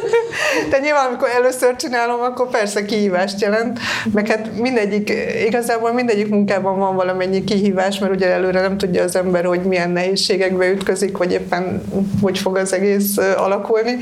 De 0.71 0.79
nyilván, 0.79 1.07
amikor 1.07 1.29
először 1.29 1.77
csinálom, 1.77 2.21
akkor 2.21 2.51
persze 2.51 2.85
kihívást 2.85 3.41
jelent, 3.41 3.79
meg 4.13 4.27
hát 4.27 4.57
mindegyik, 4.57 5.13
igazából 5.47 5.93
mindegyik 5.93 6.29
munkában 6.29 6.79
van 6.79 6.97
valamennyi 6.97 7.45
kihívás, 7.45 7.99
mert 7.99 8.13
ugye 8.13 8.27
előre 8.27 8.61
nem 8.61 8.79
tudja 8.79 9.03
az 9.03 9.17
ember, 9.17 9.45
hogy 9.45 9.63
milyen 9.63 9.91
nehézségekbe 9.91 10.71
ütközik, 10.71 11.17
vagy 11.17 11.33
éppen 11.33 11.83
hogy 12.23 12.39
fog 12.39 12.57
az 12.57 12.73
egész 12.73 13.17
alakulni, 13.17 13.97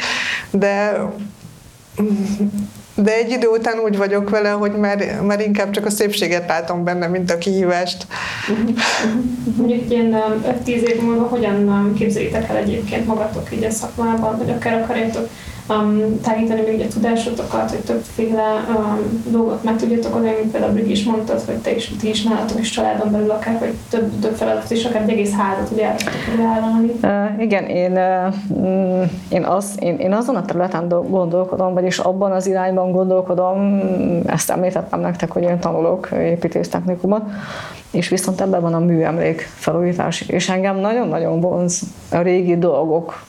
de 0.51 1.01
de 2.97 3.15
egy 3.15 3.31
idő 3.31 3.47
után 3.47 3.79
úgy 3.79 3.97
vagyok 3.97 4.31
vele, 4.31 4.51
hogy 4.51 4.73
már, 4.73 5.21
már 5.23 5.41
inkább 5.41 5.71
csak 5.71 5.87
a 5.87 5.91
szépséget 5.91 6.49
látom 6.49 6.85
benne, 6.85 7.07
mint 7.07 7.31
a 7.31 7.39
kihívást. 7.39 8.07
Mondjuk 9.57 9.91
ilyen 9.91 10.17
5-10 10.65 10.67
év 10.67 11.01
múlva 11.01 11.27
hogyan 11.27 11.93
képzelitek 11.99 12.49
el 12.49 12.57
egyébként 12.57 13.07
magatok 13.07 13.53
így 13.53 13.65
a 13.65 13.71
szakmában, 13.71 14.39
vagy 14.39 14.51
akár 14.51 14.83
akarjátok 14.83 15.29
um, 15.69 16.21
tágítani 16.21 16.61
még 16.61 16.81
a 16.81 16.89
tudásotokat, 16.89 17.71
hogy 17.71 17.79
többféle 17.79 18.65
um, 18.69 19.23
dolgot 19.31 19.63
meg 19.63 19.77
tudjatok 19.77 20.15
oldani, 20.15 20.35
mint 20.41 20.53
például 20.53 20.73
Brigi 20.73 20.91
is 20.91 21.05
mondtad, 21.05 21.41
hogy 21.41 21.55
te 21.55 21.75
is, 21.75 21.93
ti 22.01 22.09
is 22.09 22.23
nálatok 22.23 22.59
is 22.59 22.71
családon 22.71 23.13
belül 23.13 23.31
akár, 23.31 23.59
hogy 23.59 23.75
több, 23.91 24.21
több 24.21 24.35
feladatot 24.35 24.71
is, 24.71 24.85
akár 24.85 25.03
egy 25.03 25.11
egész 25.11 25.33
házat 25.33 25.69
tudjátok 25.69 26.09
vállalni. 26.37 26.91
Uh, 27.03 27.43
igen, 27.43 27.65
én, 27.65 27.93
uh, 27.93 29.11
én, 29.29 29.45
az, 29.45 29.77
én, 29.79 29.97
én 29.97 30.13
azon 30.13 30.37
a 30.37 30.45
területen 30.45 30.89
gondolkodom, 30.89 31.75
vagyis 31.75 31.99
abban 31.99 32.33
az 32.33 32.47
irányban 32.47 32.93
gondolkodom, 32.93 33.81
ezt 34.27 34.51
említettem 34.51 35.01
nektek, 35.01 35.31
hogy 35.31 35.43
én 35.43 35.59
tanulok 35.59 36.09
építésztechnikumot, 36.13 37.23
és 37.91 38.09
viszont 38.09 38.41
ebben 38.41 38.61
van 38.61 38.75
a 38.75 38.79
műemlék 38.79 39.41
felújítás, 39.41 40.21
és 40.21 40.49
engem 40.49 40.77
nagyon-nagyon 40.77 41.41
vonz 41.41 41.83
a 42.11 42.19
régi 42.19 42.59
dolgok 42.59 43.25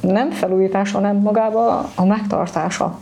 nem 0.00 0.30
felújítása, 0.30 0.98
hanem 0.98 1.16
magába 1.16 1.90
a 1.94 2.04
megtartása. 2.04 2.98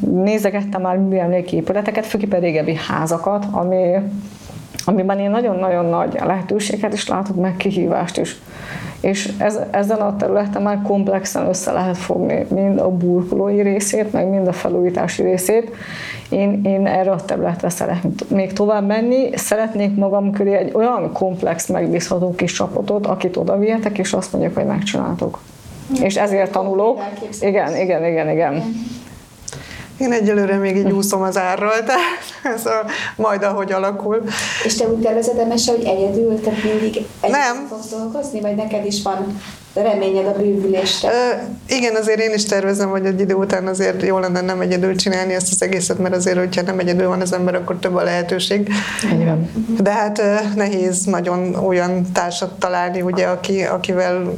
Nézegettem 0.00 0.80
már 0.80 0.96
műemléki 0.96 1.56
épületeket, 1.56 2.06
főképpen 2.06 2.40
régebbi 2.40 2.74
házakat, 2.88 3.46
ami, 3.50 3.94
amiben 4.84 5.18
én 5.18 5.30
nagyon-nagyon 5.30 5.84
nagy 5.84 6.18
lehetőséget 6.24 6.92
is 6.92 7.08
látok, 7.08 7.36
meg 7.36 7.56
kihívást 7.56 8.18
is. 8.18 8.40
És 9.00 9.32
ez, 9.38 9.58
ezen 9.70 9.98
a 9.98 10.16
területen 10.16 10.62
már 10.62 10.82
komplexen 10.82 11.48
össze 11.48 11.72
lehet 11.72 11.96
fogni 11.96 12.46
mind 12.50 12.78
a 12.78 12.90
burkolói 12.90 13.60
részét, 13.60 14.12
meg 14.12 14.28
mind 14.28 14.46
a 14.46 14.52
felújítási 14.52 15.22
részét, 15.22 15.70
én, 16.28 16.60
én 16.64 16.86
erre 16.86 17.10
a 17.10 17.24
területre 17.24 17.68
szeretnék 17.68 18.28
még 18.28 18.52
tovább 18.52 18.86
menni. 18.86 19.30
Szeretnék 19.36 19.94
magam 19.94 20.30
köré 20.32 20.54
egy 20.54 20.70
olyan 20.74 21.12
komplex, 21.12 21.66
megbízható 21.66 22.34
kis 22.34 22.52
csapatot, 22.52 23.06
akit 23.06 23.36
oda 23.36 23.58
vihetek, 23.58 23.98
és 23.98 24.12
azt 24.12 24.32
mondjuk, 24.32 24.54
hogy 24.54 24.66
megcsináltok. 24.66 25.40
És 26.02 26.16
ezért 26.16 26.52
tanulok. 26.52 27.02
Igen, 27.40 27.76
igen, 27.76 28.04
igen, 28.04 28.30
igen. 28.30 28.62
Én 29.98 30.12
egyelőre 30.12 30.56
még 30.56 30.76
így 30.76 30.90
úszom 30.90 31.22
az 31.22 31.36
árral, 31.36 31.84
tehát 31.84 32.54
ez 32.54 32.66
a, 32.66 32.84
majd 33.16 33.42
ahogy 33.42 33.72
alakul. 33.72 34.22
És 34.64 34.74
te 34.76 34.88
úgy 34.88 35.00
tervezed, 35.00 35.38
Emese, 35.38 35.72
hogy 35.72 35.84
egyedül, 35.84 36.40
tehát 36.40 36.62
mindig 36.62 37.06
egyedül 37.20 37.40
Nem. 37.40 37.66
fogsz 37.68 37.88
dolgozni, 37.88 38.40
vagy 38.40 38.54
neked 38.54 38.84
is 38.84 39.02
van 39.02 39.40
reményed 39.82 40.26
a 40.26 40.32
bővülésre? 40.32 41.10
Ö, 41.10 41.74
igen, 41.74 41.94
azért 41.94 42.20
én 42.20 42.34
is 42.34 42.44
tervezem, 42.44 42.88
hogy 42.88 43.06
egy 43.06 43.20
idő 43.20 43.34
után 43.34 43.66
azért 43.66 44.02
jó 44.02 44.18
lenne 44.18 44.40
nem 44.40 44.60
egyedül 44.60 44.96
csinálni 44.96 45.34
ezt 45.34 45.52
az 45.52 45.62
egészet, 45.62 45.98
mert 45.98 46.14
azért, 46.14 46.38
hogyha 46.38 46.62
nem 46.62 46.78
egyedül 46.78 47.08
van 47.08 47.20
az 47.20 47.32
ember, 47.32 47.54
akkor 47.54 47.76
több 47.78 47.94
a 47.94 48.02
lehetőség. 48.02 48.70
Igen. 49.12 49.50
De 49.80 49.92
hát 49.92 50.22
nehéz 50.54 51.04
nagyon 51.04 51.54
olyan 51.54 52.06
társat 52.12 52.58
találni, 52.58 53.00
ugye, 53.00 53.26
aki, 53.26 53.62
akivel 53.62 54.32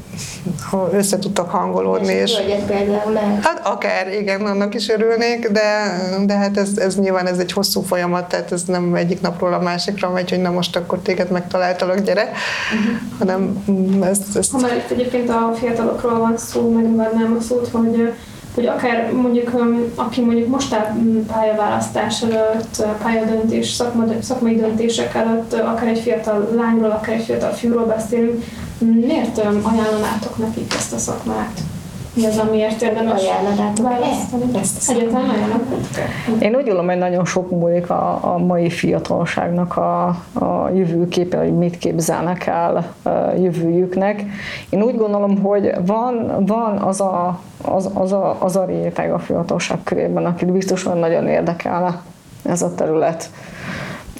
össze 0.92 1.18
tudtak 1.18 1.50
hangolódni. 1.50 2.12
És, 2.12 2.32
és 2.46 2.62
például 2.66 3.12
lehet? 3.12 3.44
Hát 3.44 3.60
akár, 3.66 4.12
igen, 4.12 4.40
annak 4.40 4.74
is 4.74 4.88
örülnék, 4.88 5.48
de, 5.48 5.98
de 6.26 6.34
hát 6.34 6.56
ez, 6.56 6.78
ez 6.78 6.98
nyilván 6.98 7.26
ez 7.26 7.38
egy 7.38 7.52
hosszú 7.52 7.80
folyamat, 7.82 8.28
tehát 8.28 8.52
ez 8.52 8.62
nem 8.62 8.94
egyik 8.94 9.20
napról 9.20 9.52
a 9.52 9.60
másikra 9.60 10.10
megy, 10.10 10.30
hogy 10.30 10.40
na 10.40 10.50
most 10.50 10.76
akkor 10.76 10.98
téged 10.98 11.30
megtaláltalak, 11.30 11.98
gyere, 11.98 12.22
uh-huh. 12.22 13.00
hanem 13.18 13.64
ezt, 14.02 14.36
ezt... 14.36 14.50
Ha 14.50 14.58
már 14.58 14.76
itt 14.76 14.90
egyébként 15.30 15.50
a 15.50 15.54
fiatalokról 15.54 16.18
van 16.18 16.36
szó, 16.36 16.70
megragadnám 16.70 17.36
a 17.38 17.42
szót, 17.42 17.68
hogy 17.68 18.12
hogy 18.54 18.66
akár 18.66 19.12
mondjuk, 19.12 19.50
aki 19.94 20.20
mondjuk 20.20 20.48
most 20.48 20.72
áll 20.74 20.96
pályaválasztás 21.32 22.22
előtt, 22.22 22.84
pályadöntés, 23.02 23.80
szakmai 24.20 24.56
döntések 24.56 25.14
előtt, 25.14 25.52
akár 25.52 25.88
egy 25.88 25.98
fiatal 25.98 26.48
lányról, 26.56 26.90
akár 26.90 27.14
egy 27.14 27.24
fiatal 27.24 27.50
fiúról 27.50 27.84
beszélünk, 27.84 28.44
miért 28.78 29.38
ajánlanátok 29.38 30.36
nekik 30.36 30.74
ezt 30.74 30.92
a 30.92 30.98
szakmát? 30.98 31.60
Mi 32.14 32.26
az, 32.26 32.38
amiért 32.38 32.82
érdemes 32.82 33.22
választani? 33.82 34.44
Egyetem 34.88 35.30
Én 36.40 36.54
úgy 36.54 36.64
gondolom, 36.64 36.86
hogy 36.86 36.98
nagyon 36.98 37.24
sok 37.24 37.50
múlik 37.50 37.90
a, 37.90 38.34
a 38.34 38.38
mai 38.38 38.70
fiatalságnak 38.70 39.76
a, 39.76 40.06
a 40.32 40.68
jövőképe, 40.74 41.38
hogy 41.38 41.56
mit 41.56 41.78
képzelnek 41.78 42.46
el 42.46 42.76
a 43.02 43.10
jövőjüknek. 43.38 44.24
Én 44.70 44.82
úgy 44.82 44.96
gondolom, 44.96 45.42
hogy 45.42 45.70
van, 45.86 46.44
van 46.46 46.76
az, 46.78 47.00
a, 47.00 47.40
az, 47.62 47.90
az, 47.94 48.12
a, 48.12 48.36
az 48.38 48.56
a 48.56 48.64
réteg 48.64 49.12
a 49.12 49.18
fiatalság 49.18 49.78
körében, 49.84 50.24
akit 50.24 50.52
biztosan 50.52 50.98
nagyon 50.98 51.28
érdekelne 51.28 52.02
ez 52.42 52.62
a 52.62 52.74
terület 52.74 53.30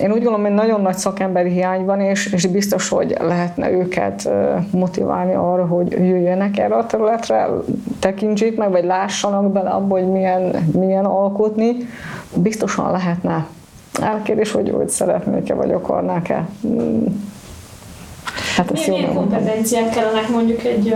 én 0.00 0.12
úgy 0.12 0.22
gondolom, 0.22 0.42
hogy 0.42 0.54
nagyon 0.54 0.80
nagy 0.80 0.96
szakemberi 0.96 1.50
hiány 1.50 1.84
van, 1.84 2.00
és, 2.00 2.32
és 2.32 2.46
biztos, 2.46 2.88
hogy 2.88 3.16
lehetne 3.20 3.70
őket 3.70 4.28
motiválni 4.70 5.34
arra, 5.34 5.66
hogy 5.66 5.90
jöjjenek 5.90 6.58
erre 6.58 6.74
a 6.74 6.86
területre, 6.86 7.48
tekintsék 7.98 8.56
meg, 8.56 8.70
vagy 8.70 8.84
lássanak 8.84 9.52
bele 9.52 9.70
abba, 9.70 9.98
hogy 9.98 10.08
milyen, 10.08 10.70
milyen 10.78 11.04
alkotni. 11.04 11.76
Biztosan 12.34 12.90
lehetne. 12.90 13.46
Elkérdés, 14.02 14.52
hogy, 14.52 14.70
hogy 14.70 14.88
szeretnék-e, 14.88 15.54
vagy 15.54 15.72
akarnák-e. 15.72 16.48
Hát 18.56 18.72
milyen, 18.72 18.90
milyen 18.90 19.14
kompetenciák 19.14 19.90
kellenek 19.90 20.28
mondjuk 20.28 20.64
egy, 20.64 20.94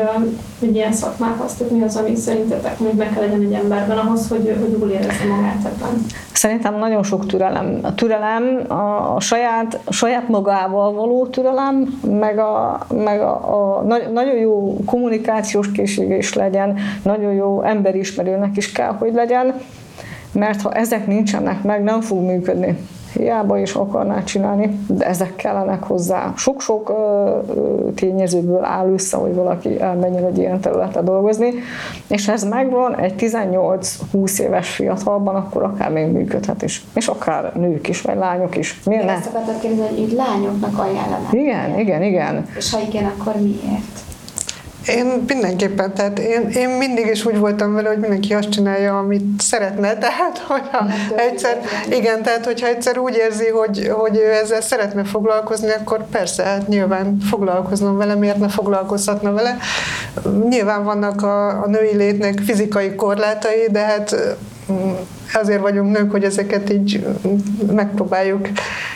egy 0.61 0.75
ilyen 0.75 0.93
szakmához? 0.93 1.55
Tehát 1.55 1.73
mi 1.73 1.83
az, 1.83 1.97
ami 1.97 2.17
szerintetek 2.17 2.79
mondjuk 2.79 3.01
meg 3.01 3.13
kell 3.13 3.23
legyen 3.23 3.41
egy 3.41 3.53
emberben 3.53 3.99
ahhoz, 3.99 4.29
hogy, 4.29 4.57
hogy 4.61 4.77
jól 4.79 4.91
érezze 4.91 5.25
magát 5.25 5.65
ebben? 5.65 6.07
Szerintem 6.35 6.79
nagyon 6.79 7.03
sok 7.03 7.27
türelem. 7.27 7.79
A 7.83 7.95
türelem, 7.95 8.65
a, 8.69 9.15
a 9.15 9.21
saját, 9.21 9.81
a 9.85 9.93
saját 9.93 10.29
magával 10.29 10.93
való 10.93 11.27
türelem, 11.27 12.01
meg 12.09 12.39
a, 12.39 12.87
meg 12.95 13.21
a, 13.21 13.79
a 13.79 13.83
nagyon 14.13 14.37
jó 14.37 14.77
kommunikációs 14.85 15.73
készsége 15.73 16.17
is 16.17 16.35
legyen, 16.35 16.79
nagyon 17.03 17.33
jó 17.33 17.63
emberismerőnek 17.63 18.57
is 18.57 18.73
kell, 18.73 18.93
hogy 18.93 19.13
legyen, 19.13 19.55
mert 20.33 20.63
ha 20.63 20.73
ezek 20.73 21.07
nincsenek 21.07 21.63
meg, 21.63 21.83
nem 21.83 22.01
fog 22.01 22.23
működni 22.23 22.79
hiába 23.15 23.59
is 23.59 23.75
akarná 23.75 24.23
csinálni, 24.23 24.79
de 24.87 25.07
ezek 25.07 25.37
kellenek 25.37 25.83
hozzá. 25.83 26.33
Sok-sok 26.37 26.93
tényezőből 27.95 28.65
áll 28.65 28.93
össze, 28.93 29.17
hogy 29.17 29.35
valaki 29.35 29.81
elmenjen 29.81 30.25
egy 30.25 30.39
ilyen 30.39 30.61
területre 30.61 31.01
dolgozni, 31.01 31.53
és 32.09 32.29
ez 32.29 32.45
megvan 32.45 32.97
egy 32.97 33.15
18-20 33.19 34.39
éves 34.39 34.69
fiatalban, 34.69 35.35
akkor 35.35 35.63
akár 35.63 35.91
még 35.91 36.07
működhet 36.07 36.63
is. 36.63 36.85
És 36.95 37.07
akár 37.07 37.53
nők 37.55 37.89
is, 37.89 38.01
vagy 38.01 38.17
lányok 38.17 38.57
is. 38.57 38.81
Miért 38.85 39.05
ne? 39.05 39.13
Ezt 39.13 39.27
akartad 39.27 39.61
kérdezni, 39.61 40.01
hogy 40.01 40.13
lányoknak 40.13 40.79
ajánlanak. 40.79 41.33
Igen, 41.33 41.79
igen, 41.79 42.03
igen. 42.03 42.47
És 42.57 42.73
ha 42.73 42.81
igen, 42.89 43.05
akkor 43.05 43.35
miért? 43.41 44.04
Én 44.87 45.25
mindenképpen, 45.27 45.95
tehát 45.95 46.19
én, 46.19 46.49
én 46.49 46.69
mindig 46.69 47.07
is 47.07 47.25
úgy 47.25 47.39
voltam 47.39 47.75
vele, 47.75 47.89
hogy 47.89 47.99
mindenki 47.99 48.35
azt 48.35 48.49
csinálja, 48.49 48.99
amit 48.99 49.41
szeretne, 49.41 49.97
tehát 49.99 50.39
hogyha 50.39 50.87
egyszer, 51.17 51.61
igen, 51.91 52.23
tehát 52.23 52.45
hogyha 52.45 52.67
egyszer 52.67 52.99
úgy 52.99 53.17
érzi, 53.17 53.49
hogy, 53.49 53.91
hogy 53.93 54.17
ő 54.17 54.33
ezzel 54.33 54.61
szeretne 54.61 55.05
foglalkozni, 55.05 55.71
akkor 55.71 56.09
persze, 56.11 56.43
hát 56.43 56.69
nyilván 56.69 57.19
foglalkoznom 57.31 57.97
vele, 57.97 58.15
miért 58.15 58.39
ne 58.39 58.49
foglalkozhatna 58.49 59.33
vele. 59.33 59.57
Nyilván 60.49 60.85
vannak 60.85 61.23
a, 61.23 61.49
a 61.63 61.67
női 61.67 61.97
létnek 61.97 62.39
fizikai 62.39 62.95
korlátai, 62.95 63.69
de 63.71 63.81
hát 63.81 64.17
mm, 64.73 64.93
azért 65.35 65.61
vagyunk 65.61 65.97
nők, 65.97 66.11
hogy 66.11 66.25
ezeket 66.25 66.73
így 66.73 67.07
megpróbáljuk 67.73 68.49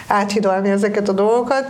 áthidalni 0.07 0.71
ezeket 0.71 1.09
a 1.09 1.13
dolgokat 1.13 1.65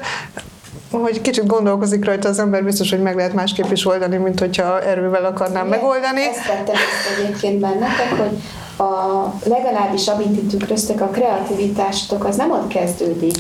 hogy 0.91 1.21
kicsit 1.21 1.47
gondolkozik 1.47 2.05
rajta 2.05 2.29
az 2.29 2.39
ember, 2.39 2.65
biztos, 2.65 2.91
hogy 2.91 3.03
meg 3.03 3.17
lehet 3.17 3.35
másképp 3.35 3.71
is 3.71 3.87
oldani, 3.87 4.17
mint 4.17 4.41
hogyha 4.41 4.83
erővel 4.83 5.25
akarnám 5.25 5.67
Igen, 5.67 5.79
megoldani. 5.79 6.23
Ezt 6.23 6.47
vettem 6.47 6.75
észre 6.75 7.25
egyébként 7.25 7.61
bennetek, 7.61 8.11
hogy 8.19 8.43
a, 8.87 9.35
legalábbis 9.45 10.09
amit 10.09 10.37
itt 10.37 10.51
tükröztek, 10.51 11.01
a 11.01 11.07
kreativitástotok 11.07 12.25
az 12.25 12.37
nem 12.37 12.51
ott 12.51 12.69
kezdődik, 12.69 13.37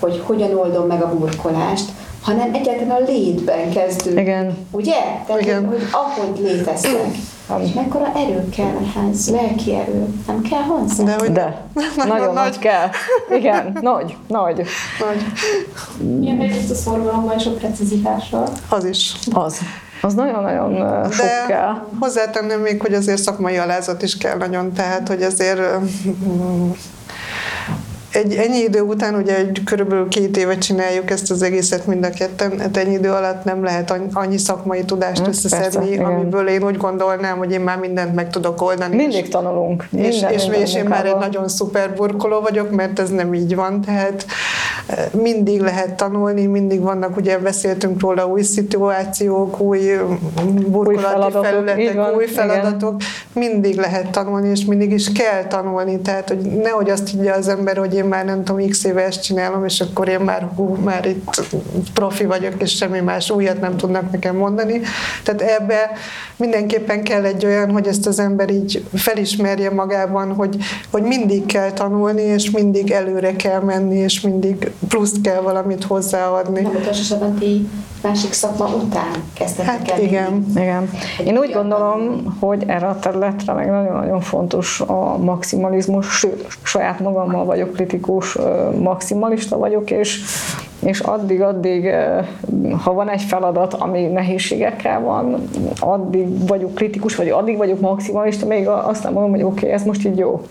hogy 0.00 0.22
hogyan 0.24 0.54
oldom 0.54 0.86
meg 0.86 1.02
a 1.02 1.14
burkolást, 1.18 1.90
hanem 2.22 2.54
egyáltalán 2.54 3.02
a 3.02 3.04
létben 3.06 3.70
kezdődik. 3.70 4.20
Igen. 4.20 4.66
Ugye? 4.70 5.00
Tehát, 5.26 5.42
Igen. 5.42 5.66
hogy 5.66 5.82
ahogy 5.90 6.40
léteztek. 6.40 7.06
És 7.62 7.72
mekkora 7.72 8.12
erő 8.16 8.48
kell 8.48 8.76
ehhez, 8.96 9.30
lelki 9.30 9.74
erő, 9.74 10.06
nem 10.26 10.42
kell 10.42 10.62
hozzá? 10.62 11.04
De, 11.04 11.16
hogy 11.18 11.32
De. 11.32 11.64
nagyon 12.06 12.32
nagy 12.34 12.58
kell. 12.58 12.88
Igen, 13.30 13.78
nagy, 13.80 14.16
nagy. 14.26 14.62
nagy. 14.98 15.24
Milyen 16.18 16.38
helyzet 16.38 16.70
a 16.70 16.74
szorgalommal 16.74 17.34
és 17.38 17.46
a 17.46 17.50
precizitással? 17.50 18.48
Az 18.68 18.84
is. 18.84 19.12
Az. 19.32 19.58
Az 20.04 20.14
nagyon-nagyon 20.14 21.10
sok 21.10 21.26
De 21.26 21.44
kell. 21.48 21.86
hozzátenném 22.00 22.60
még, 22.60 22.80
hogy 22.80 22.94
azért 22.94 23.22
szakmai 23.22 23.56
alázat 23.56 24.02
is 24.02 24.16
kell 24.16 24.36
nagyon, 24.36 24.72
tehát 24.72 25.08
hogy 25.08 25.22
azért 25.22 25.60
egy 28.12 28.34
ennyi 28.34 28.58
idő 28.58 28.80
után, 28.80 29.14
ugye 29.14 29.36
egy 29.36 29.60
körülbelül 29.64 30.08
két 30.08 30.36
éve 30.36 30.58
csináljuk 30.58 31.10
ezt 31.10 31.30
az 31.30 31.42
egészet 31.42 31.86
mind 31.86 32.04
a 32.04 32.10
ketten, 32.10 32.58
hát 32.58 32.76
ennyi 32.76 32.92
idő 32.92 33.10
alatt 33.10 33.44
nem 33.44 33.64
lehet 33.64 33.94
annyi 34.12 34.38
szakmai 34.38 34.84
tudást 34.84 35.22
hm, 35.22 35.28
összeszedni, 35.28 35.96
persze, 35.96 36.04
amiből 36.04 36.48
én 36.48 36.64
úgy 36.64 36.76
gondolnám, 36.76 37.38
hogy 37.38 37.52
én 37.52 37.60
már 37.60 37.78
mindent 37.78 38.14
meg 38.14 38.30
tudok 38.30 38.62
oldani. 38.62 38.96
Mindig 38.96 39.24
és, 39.24 39.28
tanulunk. 39.28 39.86
Minden, 39.90 40.10
és, 40.10 40.24
és, 40.30 40.42
minden 40.42 40.60
és 40.60 40.74
én 40.74 40.84
már 40.84 41.06
egy 41.06 41.16
nagyon 41.16 41.48
szuper 41.48 41.94
burkoló 41.94 42.40
vagyok, 42.40 42.70
mert 42.70 42.98
ez 42.98 43.10
nem 43.10 43.34
így 43.34 43.54
van, 43.54 43.80
tehát 43.80 44.26
e, 44.86 45.08
mindig 45.22 45.60
lehet 45.60 45.94
tanulni, 45.94 46.46
mindig 46.46 46.80
vannak, 46.80 47.16
ugye 47.16 47.38
beszéltünk 47.38 48.00
róla 48.00 48.26
új 48.26 48.42
szituációk, 48.42 49.60
új 49.60 49.80
burkolati 50.66 50.88
új 50.88 50.96
feladatok, 50.96 51.44
felületek, 51.44 51.94
van, 51.94 52.14
új 52.14 52.26
feladatok, 52.26 52.94
igen. 52.98 53.50
mindig 53.50 53.76
lehet 53.76 54.10
tanulni, 54.10 54.48
és 54.48 54.64
mindig 54.64 54.92
is 54.92 55.12
kell 55.12 55.44
tanulni, 55.44 56.00
tehát 56.00 56.28
hogy 56.28 56.38
nehogy 56.38 56.90
azt 56.90 57.08
higgye 57.08 57.32
az 57.32 57.48
ember, 57.48 57.76
hogy 57.76 57.94
én 57.94 58.01
már 58.04 58.24
nem 58.24 58.44
tudom, 58.44 58.68
x 58.68 58.84
éve 58.84 59.04
ezt 59.04 59.22
csinálom, 59.22 59.64
és 59.64 59.80
akkor 59.80 60.08
én 60.08 60.20
már, 60.20 60.48
hú, 60.56 60.76
már 60.84 61.06
itt 61.06 61.42
profi 61.94 62.24
vagyok, 62.24 62.62
és 62.62 62.76
semmi 62.76 63.00
más 63.00 63.30
újat 63.30 63.60
nem 63.60 63.76
tudnak 63.76 64.10
nekem 64.10 64.36
mondani. 64.36 64.80
Tehát 65.22 65.42
ebbe 65.42 65.90
mindenképpen 66.36 67.02
kell 67.02 67.24
egy 67.24 67.44
olyan, 67.44 67.70
hogy 67.70 67.86
ezt 67.86 68.06
az 68.06 68.18
ember 68.18 68.50
így 68.50 68.84
felismerje 68.94 69.70
magában, 69.70 70.32
hogy, 70.32 70.56
hogy 70.90 71.02
mindig 71.02 71.46
kell 71.46 71.72
tanulni, 71.72 72.22
és 72.22 72.50
mindig 72.50 72.90
előre 72.90 73.36
kell 73.36 73.60
menni, 73.60 73.96
és 73.96 74.20
mindig 74.20 74.70
pluszt 74.88 75.20
kell 75.20 75.40
valamit 75.40 75.84
hozzáadni. 75.84 76.60
Nem 76.60 76.74
utolsósorban 76.74 77.34
ti 77.34 77.68
másik 78.02 78.32
szakma 78.32 78.66
után 78.66 79.10
kezdtetek 79.34 79.70
hát 79.72 79.90
el. 79.90 80.00
Igen. 80.00 80.46
igen. 80.56 80.90
Én 81.24 81.38
úgy 81.38 81.52
gondolom, 81.52 82.24
hogy 82.40 82.64
erre 82.66 82.86
a 82.86 82.98
területre 82.98 83.52
meg 83.52 83.70
nagyon-nagyon 83.70 84.20
fontos 84.20 84.80
a 84.80 85.18
maximalizmus, 85.18 86.18
sőt, 86.18 86.46
saját 86.62 87.00
magammal 87.00 87.44
vagyok 87.44 87.72
kritikus, 87.72 87.91
maximalista 88.78 89.58
vagyok, 89.58 89.90
és 89.90 90.20
és 90.82 91.00
addig-addig, 91.00 91.90
ha 92.82 92.92
van 92.92 93.08
egy 93.08 93.22
feladat, 93.22 93.74
ami 93.74 94.06
nehézségekkel 94.06 95.00
van, 95.00 95.48
addig 95.80 96.46
vagyok 96.46 96.74
kritikus, 96.74 97.16
vagy 97.16 97.28
addig 97.28 97.56
vagyok 97.56 97.80
maximalista, 97.80 98.46
még 98.46 98.68
azt 98.68 99.02
nem 99.02 99.12
mondom, 99.12 99.30
hogy 99.30 99.42
oké, 99.42 99.58
okay, 99.58 99.70
ez 99.70 99.82
most 99.82 100.06
így 100.06 100.18
jó. 100.18 100.42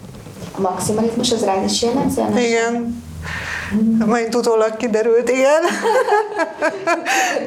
A 0.57 0.61
maximalizmus 0.61 1.31
az 1.31 1.45
rád 1.45 1.63
is 1.63 1.81
jellemző? 1.81 2.21
Igen. 2.21 3.03
Majd 4.05 4.35
utólag 4.35 4.77
kiderült, 4.77 5.29
igen. 5.29 5.61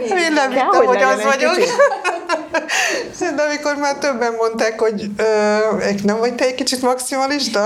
Én 0.08 0.32
nem 0.32 0.50
hittem, 0.50 0.66
hogy, 0.66 0.86
hogy 0.86 1.02
az 1.02 1.24
vagyok. 1.24 1.56
De 3.36 3.42
amikor 3.48 3.76
már 3.76 3.94
többen 3.94 4.32
mondták, 4.38 4.80
hogy 4.80 5.10
ö, 5.16 5.24
nem 6.02 6.18
vagy 6.18 6.34
te 6.34 6.44
egy 6.44 6.54
kicsit 6.54 6.82
maximalista, 6.82 7.64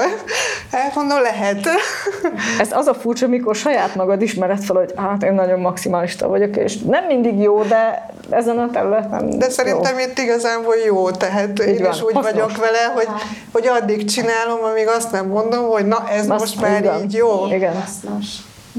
hát 0.72 0.94
mondom, 0.94 1.20
lehet. 1.20 1.68
Ez 2.60 2.72
az 2.72 2.86
a 2.86 2.94
furcsa, 2.94 3.26
amikor 3.26 3.54
saját 3.54 3.94
magad 3.94 4.22
ismered 4.22 4.64
fel, 4.64 4.76
hogy 4.76 4.92
hát 4.96 5.22
én 5.22 5.32
nagyon 5.32 5.60
maximalista 5.60 6.28
vagyok, 6.28 6.56
és 6.56 6.78
nem 6.78 7.04
mindig 7.04 7.38
jó, 7.38 7.62
de 7.62 8.10
ezen 8.30 8.58
a 8.58 8.70
területen 8.70 9.38
De 9.38 9.50
szerintem 9.50 9.98
jó. 9.98 10.04
itt 10.04 10.18
igazából 10.18 10.74
jó, 10.76 11.10
tehát 11.10 11.60
Így 11.60 11.68
én 11.68 11.82
van. 11.82 11.92
is 11.92 12.02
úgy 12.02 12.12
Hasznos. 12.12 12.32
vagyok 12.32 12.56
vele, 12.56 12.92
hogy, 12.94 13.08
hogy 13.52 13.66
addig 13.66 14.04
csinálom, 14.04 14.64
amíg 14.64 14.88
azt 14.88 15.12
nem 15.12 15.26
mondom, 15.26 15.68
hogy 15.68 15.86
na 15.86 16.08
ez 16.10 16.30
azt 16.30 16.40
most 16.40 16.60
már 16.60 17.00
így 17.02 17.12
jó. 17.12 17.46
Igen. 17.50 17.74
Hasznos. 17.74 18.26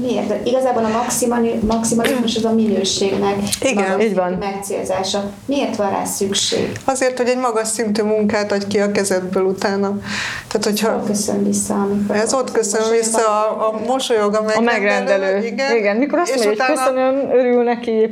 Miért? 0.00 0.26
De 0.26 0.40
igazából 0.44 0.84
a 0.84 0.88
maximalizmus 1.62 2.36
az 2.36 2.44
a 2.44 2.52
minőségnek 2.52 3.36
Igen, 3.60 4.00
így 4.00 4.14
van. 4.14 4.32
megcélzása. 4.32 5.30
Miért 5.44 5.76
van 5.76 5.90
rá 5.90 6.04
szükség? 6.04 6.72
Azért, 6.84 7.18
hogy 7.18 7.28
egy 7.28 7.38
magas 7.38 7.68
szintű 7.68 8.02
munkát 8.02 8.52
adj 8.52 8.66
ki 8.66 8.78
a 8.78 8.90
kezedből 8.90 9.42
utána. 9.42 9.98
Tehát, 10.48 10.64
hogyha 10.64 10.96
ott 10.96 11.06
köszön 11.06 11.44
vissza, 11.44 11.74
amikor 11.74 12.16
ez 12.16 12.34
ott 12.34 12.52
köszön 12.52 12.90
vissza 12.90 13.28
a, 13.28 13.68
a 13.68 13.80
mosolyog 13.86 14.34
a 14.34 14.42
megrendelő. 14.42 14.68
A 14.68 14.72
megrendelő. 14.72 15.46
Igen. 15.46 15.76
Igen. 15.76 15.96
Mikor 15.96 16.18
azt 16.18 16.34
mondja, 16.34 16.64
hogy 16.64 16.74
köszönöm, 16.74 17.30
örül 17.32 17.62
neki, 17.62 18.08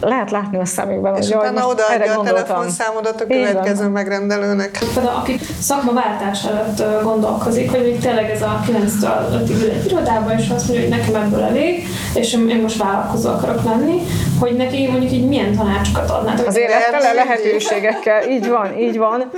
lehet 0.00 0.30
látni 0.30 0.58
a 0.58 0.64
szemükben, 0.64 1.16
és 1.16 1.26
hogy 1.26 1.36
utána 1.36 1.66
odaadja 1.66 2.20
a 2.20 2.22
telefonszámodat 2.22 3.20
a 3.20 3.26
következő 3.26 3.88
megrendelőnek. 3.88 4.78
Például 4.94 5.16
aki 5.16 5.40
szakmaváltás 5.60 6.44
előtt 6.44 7.02
gondolkozik, 7.02 7.70
hogy 7.70 7.80
még 7.80 7.98
tényleg 7.98 8.30
ez 8.30 8.42
a 8.42 8.60
9-től 8.66 9.42
5 9.42 9.50
ül 9.50 9.70
egy 9.70 9.86
irodában, 9.86 10.38
és 10.38 10.50
azt 10.50 10.68
mondja, 10.68 10.88
hogy 10.88 10.98
nekem 10.98 11.22
ebből 11.22 11.42
elég, 11.42 11.86
és 12.14 12.32
én 12.32 12.60
most 12.62 12.76
vállalkozó 12.76 13.28
akarok 13.28 13.64
lenni, 13.64 14.02
hogy 14.40 14.56
neki 14.56 14.88
mondjuk 14.90 15.12
így 15.12 15.28
milyen 15.28 15.56
tanácsokat 15.56 16.10
adnátok? 16.10 16.46
Az 16.46 16.56
élettele 16.56 17.12
lehetőségekkel, 17.12 18.30
így 18.30 18.48
van, 18.48 18.78
így 18.78 18.98
van. 18.98 19.30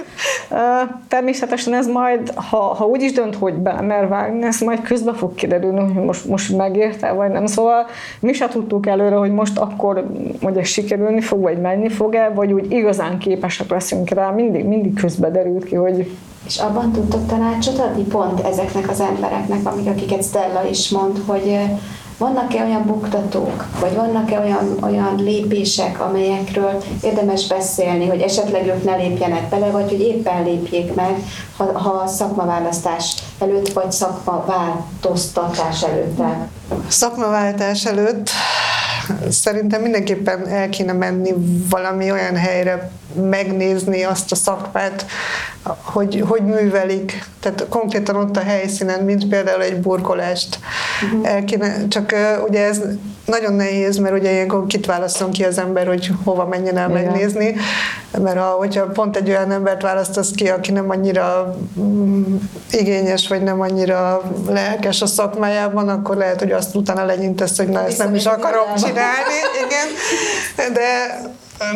Természetesen 1.08 1.74
ez 1.74 1.86
majd, 1.86 2.32
ha, 2.34 2.56
ha 2.56 2.84
úgy 2.84 3.02
is 3.02 3.12
dönt, 3.12 3.34
hogy 3.34 3.54
belemer 3.54 4.08
vágni, 4.08 4.46
ez 4.46 4.60
majd 4.60 4.82
közben 4.82 5.14
fog 5.14 5.34
kiderülni, 5.34 5.92
hogy 5.92 6.04
most, 6.04 6.24
most 6.24 6.56
megérte, 6.56 7.12
vagy 7.12 7.30
nem. 7.30 7.46
Szóval 7.46 7.86
mi 8.20 8.32
se 8.32 8.48
tudtuk 8.48 8.86
előre, 8.86 9.16
hogy 9.16 9.32
most 9.32 9.58
akkor, 9.58 10.06
hogy 10.42 10.56
ez 10.56 10.66
sikerülni 10.66 11.20
fog, 11.20 11.40
vagy 11.40 11.60
menni 11.60 11.88
fog-e, 11.88 12.28
vagy 12.34 12.52
úgy 12.52 12.72
igazán 12.72 13.18
képesek 13.18 13.70
leszünk 13.70 14.10
rá. 14.10 14.30
Mindig, 14.30 14.64
mindig 14.64 15.00
közben 15.00 15.32
derült 15.32 15.64
ki, 15.64 15.74
hogy 15.74 16.10
és 16.46 16.58
abban 16.58 16.92
tudtok 16.92 17.26
tanácsot 17.26 17.78
adni 17.78 18.02
pont 18.02 18.40
ezeknek 18.40 18.90
az 18.90 19.00
embereknek, 19.00 19.66
amik, 19.66 19.88
akiket 19.88 20.24
Stella 20.24 20.68
is 20.68 20.88
mond, 20.88 21.22
hogy 21.26 21.58
vannak-e 22.18 22.64
olyan 22.64 22.86
buktatók, 22.86 23.64
vagy 23.80 23.94
vannak-e 23.94 24.40
olyan, 24.40 24.76
olyan 24.80 25.14
lépések, 25.16 26.00
amelyekről 26.00 26.82
érdemes 27.02 27.46
beszélni, 27.46 28.06
hogy 28.06 28.20
esetleg 28.20 28.66
ők 28.66 28.84
ne 28.84 28.96
lépjenek 28.96 29.48
bele, 29.48 29.70
vagy 29.70 29.90
hogy 29.90 30.00
éppen 30.00 30.42
lépjék 30.42 30.94
meg, 30.94 31.22
ha, 31.56 31.78
ha 31.78 32.06
szakmaválasztás 32.06 33.16
előtt, 33.38 33.72
vagy 33.72 33.92
szakmaváltoztatás 33.92 35.82
előtt? 35.82 36.18
Szakmaváltás 36.88 37.84
előtt 37.84 38.30
szerintem 39.30 39.82
mindenképpen 39.82 40.46
el 40.48 40.68
kéne 40.68 40.92
menni 40.92 41.34
valami 41.70 42.10
olyan 42.10 42.36
helyre, 42.36 42.90
megnézni 43.14 44.02
azt 44.02 44.32
a 44.32 44.34
szakmát, 44.34 45.06
hogy, 45.62 46.24
hogy 46.28 46.42
művelik. 46.44 47.24
Tehát 47.40 47.66
konkrétan 47.68 48.16
ott 48.16 48.36
a 48.36 48.40
helyszínen, 48.40 49.00
mint 49.00 49.28
például 49.28 49.62
egy 49.62 49.80
burkolást. 49.80 50.58
Uh-huh. 51.04 51.28
El 51.30 51.44
kéne, 51.44 51.88
csak 51.88 52.12
uh, 52.12 52.48
ugye 52.48 52.64
ez 52.64 52.80
nagyon 53.28 53.52
nehéz, 53.52 53.96
mert 53.96 54.14
ugye 54.14 54.32
ilyenkor 54.32 54.66
kit 54.66 54.86
választom 54.86 55.30
ki 55.30 55.44
az 55.44 55.58
ember, 55.58 55.86
hogy 55.86 56.10
hova 56.24 56.46
menjen 56.46 56.76
el 56.76 56.90
Igen. 56.90 57.02
megnézni, 57.02 57.54
mert 58.22 58.38
ha, 58.38 58.44
hogyha 58.44 58.84
pont 58.84 59.16
egy 59.16 59.28
olyan 59.28 59.50
embert 59.50 59.82
választasz 59.82 60.30
ki, 60.30 60.48
aki 60.48 60.72
nem 60.72 60.90
annyira 60.90 61.56
mm, 61.80 62.36
igényes, 62.70 63.28
vagy 63.28 63.42
nem 63.42 63.60
annyira 63.60 64.22
lelkes 64.48 65.02
a 65.02 65.06
szakmájában, 65.06 65.88
akkor 65.88 66.16
lehet, 66.16 66.38
hogy 66.38 66.52
azt 66.52 66.74
utána 66.74 67.04
legyintesz, 67.04 67.56
hogy 67.56 67.68
na, 67.68 67.86
ezt 67.86 67.98
nem 67.98 68.14
is 68.14 68.26
akarom 68.26 68.74
csinálni. 68.76 69.38
Igen. 69.66 69.86
De 70.72 71.20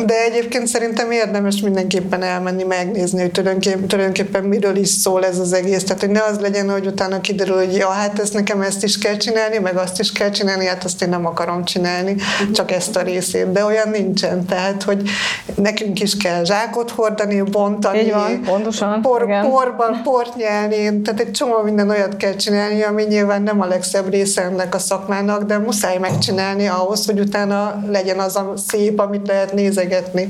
de 0.05 0.13
egyébként 0.23 0.67
szerintem 0.67 1.11
érdemes 1.11 1.61
mindenképpen 1.61 2.23
elmenni, 2.23 2.63
megnézni, 2.63 3.21
hogy 3.21 3.31
tulajdonképpen, 3.31 3.87
tulajdonképpen 3.87 4.43
miről 4.43 4.75
is 4.75 4.87
szól 4.87 5.25
ez 5.25 5.39
az 5.39 5.53
egész. 5.53 5.83
Tehát, 5.83 6.01
hogy 6.01 6.11
ne 6.11 6.23
az 6.23 6.39
legyen, 6.39 6.69
hogy 6.69 6.85
utána 6.85 7.21
kiderül, 7.21 7.55
hogy 7.55 7.75
ja, 7.75 7.87
hát 7.89 8.19
ezt 8.19 8.33
nekem 8.33 8.61
ezt 8.61 8.83
is 8.83 8.97
kell 8.97 9.17
csinálni, 9.17 9.57
meg 9.57 9.77
azt 9.77 9.99
is 9.99 10.11
kell 10.11 10.29
csinálni, 10.29 10.65
hát 10.65 10.83
azt 10.83 11.01
én 11.01 11.09
nem 11.09 11.25
akarom 11.25 11.63
csinálni, 11.63 12.15
csak 12.53 12.71
ezt 12.71 12.95
a 12.95 13.01
részét. 13.01 13.51
De 13.51 13.63
olyan 13.63 13.89
nincsen. 13.89 14.45
Tehát, 14.45 14.83
hogy 14.83 15.09
nekünk 15.55 16.01
is 16.01 16.17
kell 16.17 16.43
zsákot 16.43 16.91
hordani, 16.91 17.41
bontani, 17.41 17.99
Így 17.99 18.11
van, 18.11 18.41
pontosan, 18.45 19.01
por, 19.01 19.25
porban, 19.41 20.01
port 20.03 20.35
nyelni, 20.35 21.01
tehát 21.01 21.19
egy 21.19 21.31
csomó 21.31 21.61
minden 21.63 21.89
olyat 21.89 22.17
kell 22.17 22.35
csinálni, 22.35 22.83
ami 22.83 23.03
nyilván 23.03 23.41
nem 23.41 23.61
a 23.61 23.65
legszebb 23.65 24.09
része 24.09 24.41
ennek 24.41 24.75
a 24.75 24.79
szakmának, 24.79 25.43
de 25.43 25.57
muszáj 25.57 25.97
megcsinálni 25.97 26.67
ahhoz, 26.67 27.05
hogy 27.05 27.19
utána 27.19 27.83
legyen 27.87 28.19
az 28.19 28.35
a 28.35 28.53
szép, 28.67 28.99
amit 28.99 29.27
lehet 29.27 29.53
nézni 29.53 29.72
nézegetni. 29.73 30.27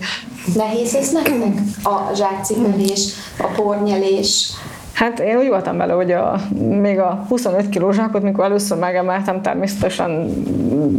Nehéz 0.56 0.96
ez 0.96 1.12
nektek? 1.12 1.54
A 1.84 2.16
zsákcipelés, 2.16 3.08
a 3.38 3.48
pornyelés, 3.56 4.52
Hát 4.94 5.20
én 5.20 5.38
úgy 5.38 5.48
voltam 5.48 5.78
vele, 5.78 5.94
hogy 5.94 6.12
a, 6.12 6.40
még 6.60 7.00
a 7.00 7.26
25 7.30 7.70
kiló 7.70 7.92
zsákot, 7.92 8.22
mikor 8.22 8.44
először 8.44 8.78
megemeltem, 8.78 9.42
természetesen 9.42 10.44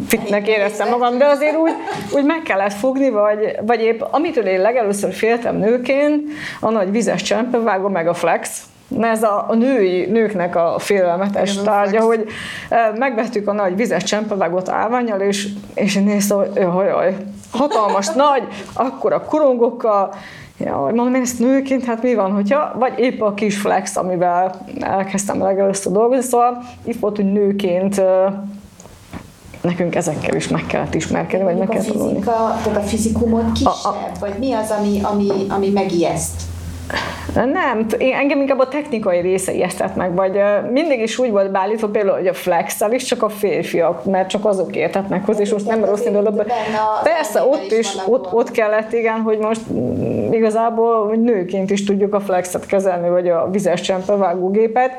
fitnek 0.07 0.49
éreztem 0.49 0.89
magam, 0.89 1.19
de 1.19 1.25
azért 1.25 1.57
úgy, 1.57 1.73
úgy 2.15 2.25
meg 2.25 2.43
kellett 2.43 2.73
fogni, 2.73 3.11
vagy, 3.11 3.57
vagy 3.67 3.81
épp 3.81 4.01
amitől 4.11 4.47
én 4.47 4.61
legelőször 4.61 5.13
féltem 5.13 5.57
nőként, 5.57 6.23
a 6.61 6.71
nagy 6.71 6.91
vizes 6.91 7.23
csempevágó, 7.23 7.89
meg 7.89 8.09
a 8.09 8.15
flex, 8.15 8.63
Na 8.89 9.07
ez 9.07 9.23
a, 9.23 9.45
a 9.49 9.55
női, 9.55 10.07
nőknek 10.07 10.57
a 10.57 10.75
félelmetes 10.79 11.53
Igen, 11.53 11.65
tárgya, 11.65 12.01
hogy 12.01 12.27
e, 12.69 12.93
megvettük 12.97 13.49
a 13.49 13.53
nagy 13.53 13.77
vizes 13.77 14.03
csempevágót 14.03 14.69
állványal, 14.69 15.21
és, 15.21 15.49
és 15.75 15.97
én 15.97 16.03
néztem, 16.03 16.37
hogy 16.37 16.51
jaj, 16.55 16.87
jaj, 16.87 17.17
hatalmas, 17.51 18.09
nagy, 18.27 18.43
akkor 18.73 19.13
a 19.13 19.25
korongokkal, 19.25 20.15
Ja, 20.59 20.77
mondom, 20.79 21.15
én 21.15 21.23
ezt 21.23 21.39
nőként, 21.39 21.85
hát 21.85 22.03
mi 22.03 22.15
van, 22.15 22.33
hogyha, 22.33 22.73
vagy 22.79 22.99
épp 22.99 23.21
a 23.21 23.35
kis 23.35 23.59
flex, 23.59 23.97
amivel 23.97 24.67
elkezdtem 24.81 25.43
legelőször 25.43 25.93
dolgozni, 25.93 26.25
szóval 26.25 26.63
itt 26.85 27.01
volt, 27.01 27.17
hogy 27.17 27.33
nőként 27.33 28.03
nekünk 29.61 29.95
ezekkel 29.95 30.35
is 30.35 30.49
meg 30.49 30.67
kellett 30.67 30.95
ismerkedni, 30.95 31.45
vagy 31.45 31.57
meg 31.57 31.69
kell 31.69 31.83
tanulni. 31.83 32.19
Tehát 32.19 32.77
a 32.77 32.81
fizikumot 32.81 33.53
kisebb, 33.53 33.73
a, 33.85 33.89
a, 33.89 34.11
vagy 34.21 34.35
mi 34.39 34.53
az, 34.53 34.71
ami, 34.79 35.01
ami, 35.03 35.29
ami 35.49 35.69
megijeszt? 35.71 36.43
Nem, 37.35 37.87
én, 37.99 38.15
engem 38.15 38.41
inkább 38.41 38.59
a 38.59 38.69
technikai 38.69 39.21
része 39.21 39.53
ijesztett 39.53 39.97
meg, 39.97 40.15
vagy 40.15 40.41
mindig 40.71 41.01
is 41.01 41.19
úgy 41.19 41.31
volt 41.31 41.51
beállítva 41.51 41.89
például, 41.89 42.17
hogy 42.17 42.27
a 42.27 42.35
flexel 42.35 42.93
is 42.93 43.03
csak 43.03 43.23
a 43.23 43.29
férfiak, 43.29 44.05
mert 44.05 44.29
csak 44.29 44.45
azok 44.45 44.77
értetnek 44.77 45.27
hozzá, 45.27 45.41
és 45.41 45.53
most 45.53 45.67
nem 45.67 45.85
rossz 45.85 46.05
indulóban. 46.05 46.47
Persze, 47.03 47.43
ott 47.43 47.73
is, 47.73 47.89
ott, 48.07 48.33
ott 48.33 48.51
kellett, 48.51 48.93
igen, 48.93 49.21
hogy 49.21 49.39
most 49.39 49.61
mm, 49.73 50.33
igazából 50.33 51.07
hogy 51.07 51.23
nőként 51.23 51.71
is 51.71 51.85
tudjuk 51.85 52.15
a 52.15 52.21
flexet 52.21 52.67
kezelni, 52.67 53.09
vagy 53.09 53.29
a 53.29 53.49
vizes 53.51 53.81
csempevágógépet, 53.81 54.93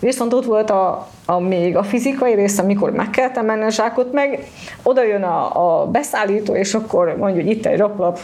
Viszont 0.00 0.32
ott 0.32 0.44
volt 0.44 0.70
a, 0.70 1.08
a 1.26 1.38
még 1.38 1.76
a 1.76 1.82
fizikai 1.82 2.34
része, 2.34 2.62
amikor 2.62 2.90
meg 2.90 3.10
kellett 3.10 3.36
emelni 3.36 3.64
a 3.64 3.70
zsákot, 3.70 4.12
meg 4.12 4.46
oda 4.82 5.04
jön 5.04 5.22
a, 5.22 5.80
a 5.80 5.86
beszállító, 5.86 6.54
és 6.54 6.74
akkor 6.74 7.16
mondjuk, 7.16 7.46
hogy 7.46 7.56
itt 7.56 7.66
egy 7.66 7.78
raklap 7.78 8.18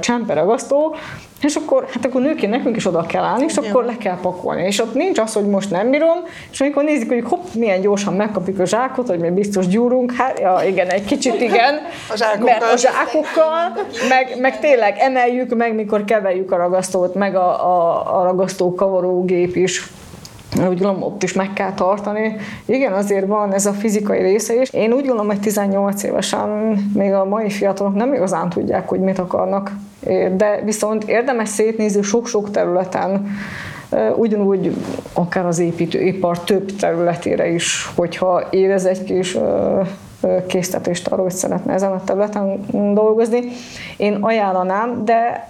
csemperagasztó, 0.00 0.94
és 1.42 1.54
akkor, 1.54 1.86
hát 1.92 2.04
akkor 2.04 2.20
nőként 2.20 2.52
nekünk 2.52 2.76
is 2.76 2.86
oda 2.86 3.02
kell 3.02 3.22
állni, 3.22 3.44
és 3.44 3.56
akkor 3.56 3.84
le 3.84 3.96
kell 3.96 4.18
pakolni. 4.20 4.62
És 4.62 4.80
ott 4.80 4.94
nincs 4.94 5.18
az, 5.18 5.32
hogy 5.32 5.46
most 5.46 5.70
nem 5.70 5.90
bírom, 5.90 6.18
és 6.50 6.60
amikor 6.60 6.84
nézik, 6.84 7.08
hogy 7.08 7.24
hopp, 7.28 7.44
milyen 7.54 7.80
gyorsan 7.80 8.14
megkapjuk 8.14 8.58
a 8.58 8.66
zsákot, 8.66 9.08
hogy 9.08 9.18
mi 9.18 9.30
biztos 9.30 9.66
gyúrunk, 9.66 10.12
hát 10.12 10.38
ja, 10.38 10.60
igen, 10.66 10.88
egy 10.88 11.04
kicsit 11.04 11.40
igen, 11.40 11.74
a 12.10 12.36
mert 12.44 12.62
a 12.62 12.76
zsákokkal, 12.76 13.72
meg, 14.08 14.36
meg 14.40 14.60
tényleg 14.60 14.96
emeljük 14.98 15.54
meg, 15.54 15.74
mikor 15.74 16.04
keveljük 16.04 16.52
a 16.52 16.56
ragasztót, 16.56 17.14
meg 17.14 17.34
a, 17.36 17.66
a, 17.66 18.18
a 18.20 18.24
ragasztó 18.24 18.74
kavarógép 18.74 19.56
is 19.56 19.90
úgy 20.58 20.80
gondolom, 20.80 21.02
ott 21.02 21.22
is 21.22 21.32
meg 21.32 21.52
kell 21.52 21.72
tartani. 21.72 22.36
Igen, 22.64 22.92
azért 22.92 23.26
van 23.26 23.52
ez 23.52 23.66
a 23.66 23.72
fizikai 23.72 24.20
része 24.20 24.60
is. 24.60 24.70
Én 24.70 24.92
úgy 24.92 25.06
gondolom, 25.06 25.26
hogy 25.26 25.40
18 25.40 26.02
évesen 26.02 26.48
még 26.94 27.12
a 27.12 27.24
mai 27.24 27.50
fiatalok 27.50 27.94
nem 27.94 28.14
igazán 28.14 28.48
tudják, 28.48 28.88
hogy 28.88 29.00
mit 29.00 29.18
akarnak, 29.18 29.72
de 30.36 30.60
viszont 30.64 31.04
érdemes 31.04 31.48
szétnézni 31.48 32.02
sok-sok 32.02 32.50
területen, 32.50 33.26
ugyanúgy 34.16 34.74
akár 35.12 35.46
az 35.46 35.58
építőipar 35.58 36.40
több 36.40 36.76
területére 36.76 37.48
is, 37.48 37.90
hogyha 37.94 38.42
érez 38.50 38.84
egy 38.84 39.04
kis 39.04 39.36
késztetést 40.46 41.06
arról, 41.08 41.24
hogy 41.24 41.34
szeretne 41.34 41.72
ezen 41.72 41.92
a 41.92 42.04
területen 42.04 42.66
dolgozni. 42.94 43.42
Én 43.96 44.14
ajánlanám, 44.20 45.04
de 45.04 45.48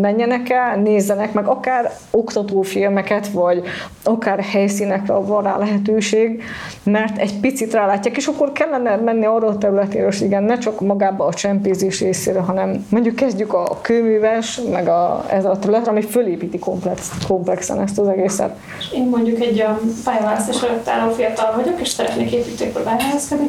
menjenek 0.00 0.50
el, 0.50 0.76
nézzenek 0.76 1.32
meg 1.32 1.46
akár 1.46 1.92
oktatófilmeket, 2.10 3.28
vagy 3.28 3.62
akár 4.04 4.40
helyszínekre 4.40 5.14
van 5.14 5.42
rá 5.42 5.56
lehetőség, 5.56 6.42
mert 6.82 7.18
egy 7.18 7.40
picit 7.40 7.72
rálátják, 7.72 8.16
és 8.16 8.26
akkor 8.26 8.52
kellene 8.52 8.96
menni 8.96 9.24
arról 9.24 9.48
a 9.48 9.58
területére, 9.58 10.04
hogy 10.04 10.20
igen, 10.20 10.42
ne 10.42 10.58
csak 10.58 10.80
magába 10.80 11.24
a 11.24 11.34
csempézés 11.34 12.00
részére, 12.00 12.40
hanem 12.40 12.86
mondjuk 12.90 13.14
kezdjük 13.14 13.52
a 13.52 13.78
kőműves, 13.80 14.60
meg 14.70 14.88
a, 14.88 15.24
ez 15.30 15.44
a 15.44 15.58
területre, 15.58 15.90
ami 15.90 16.02
fölépíti 16.02 16.58
komplex, 16.58 17.10
komplexen 17.26 17.80
ezt 17.80 17.98
az 17.98 18.08
egészet. 18.08 18.56
Én 18.94 19.08
mondjuk 19.08 19.40
egy 19.40 19.64
pályaválasztás 20.04 20.62
előtt 20.62 20.88
álló 20.88 21.12
fiatal 21.12 21.52
vagyok, 21.56 21.80
és 21.80 21.88
szeretnék 21.88 22.32
építőipar 22.32 22.82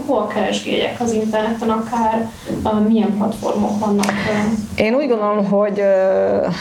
hol 0.05 0.27
keres 0.27 0.64
keresgélyek 0.65 0.99
az 0.99 1.11
interneten, 1.11 1.69
akár 1.69 2.29
milyen 2.87 3.17
platformok 3.17 3.79
vannak? 3.79 4.05
Én 4.75 4.95
úgy 4.95 5.07
gondolom, 5.07 5.45
hogy 5.45 5.81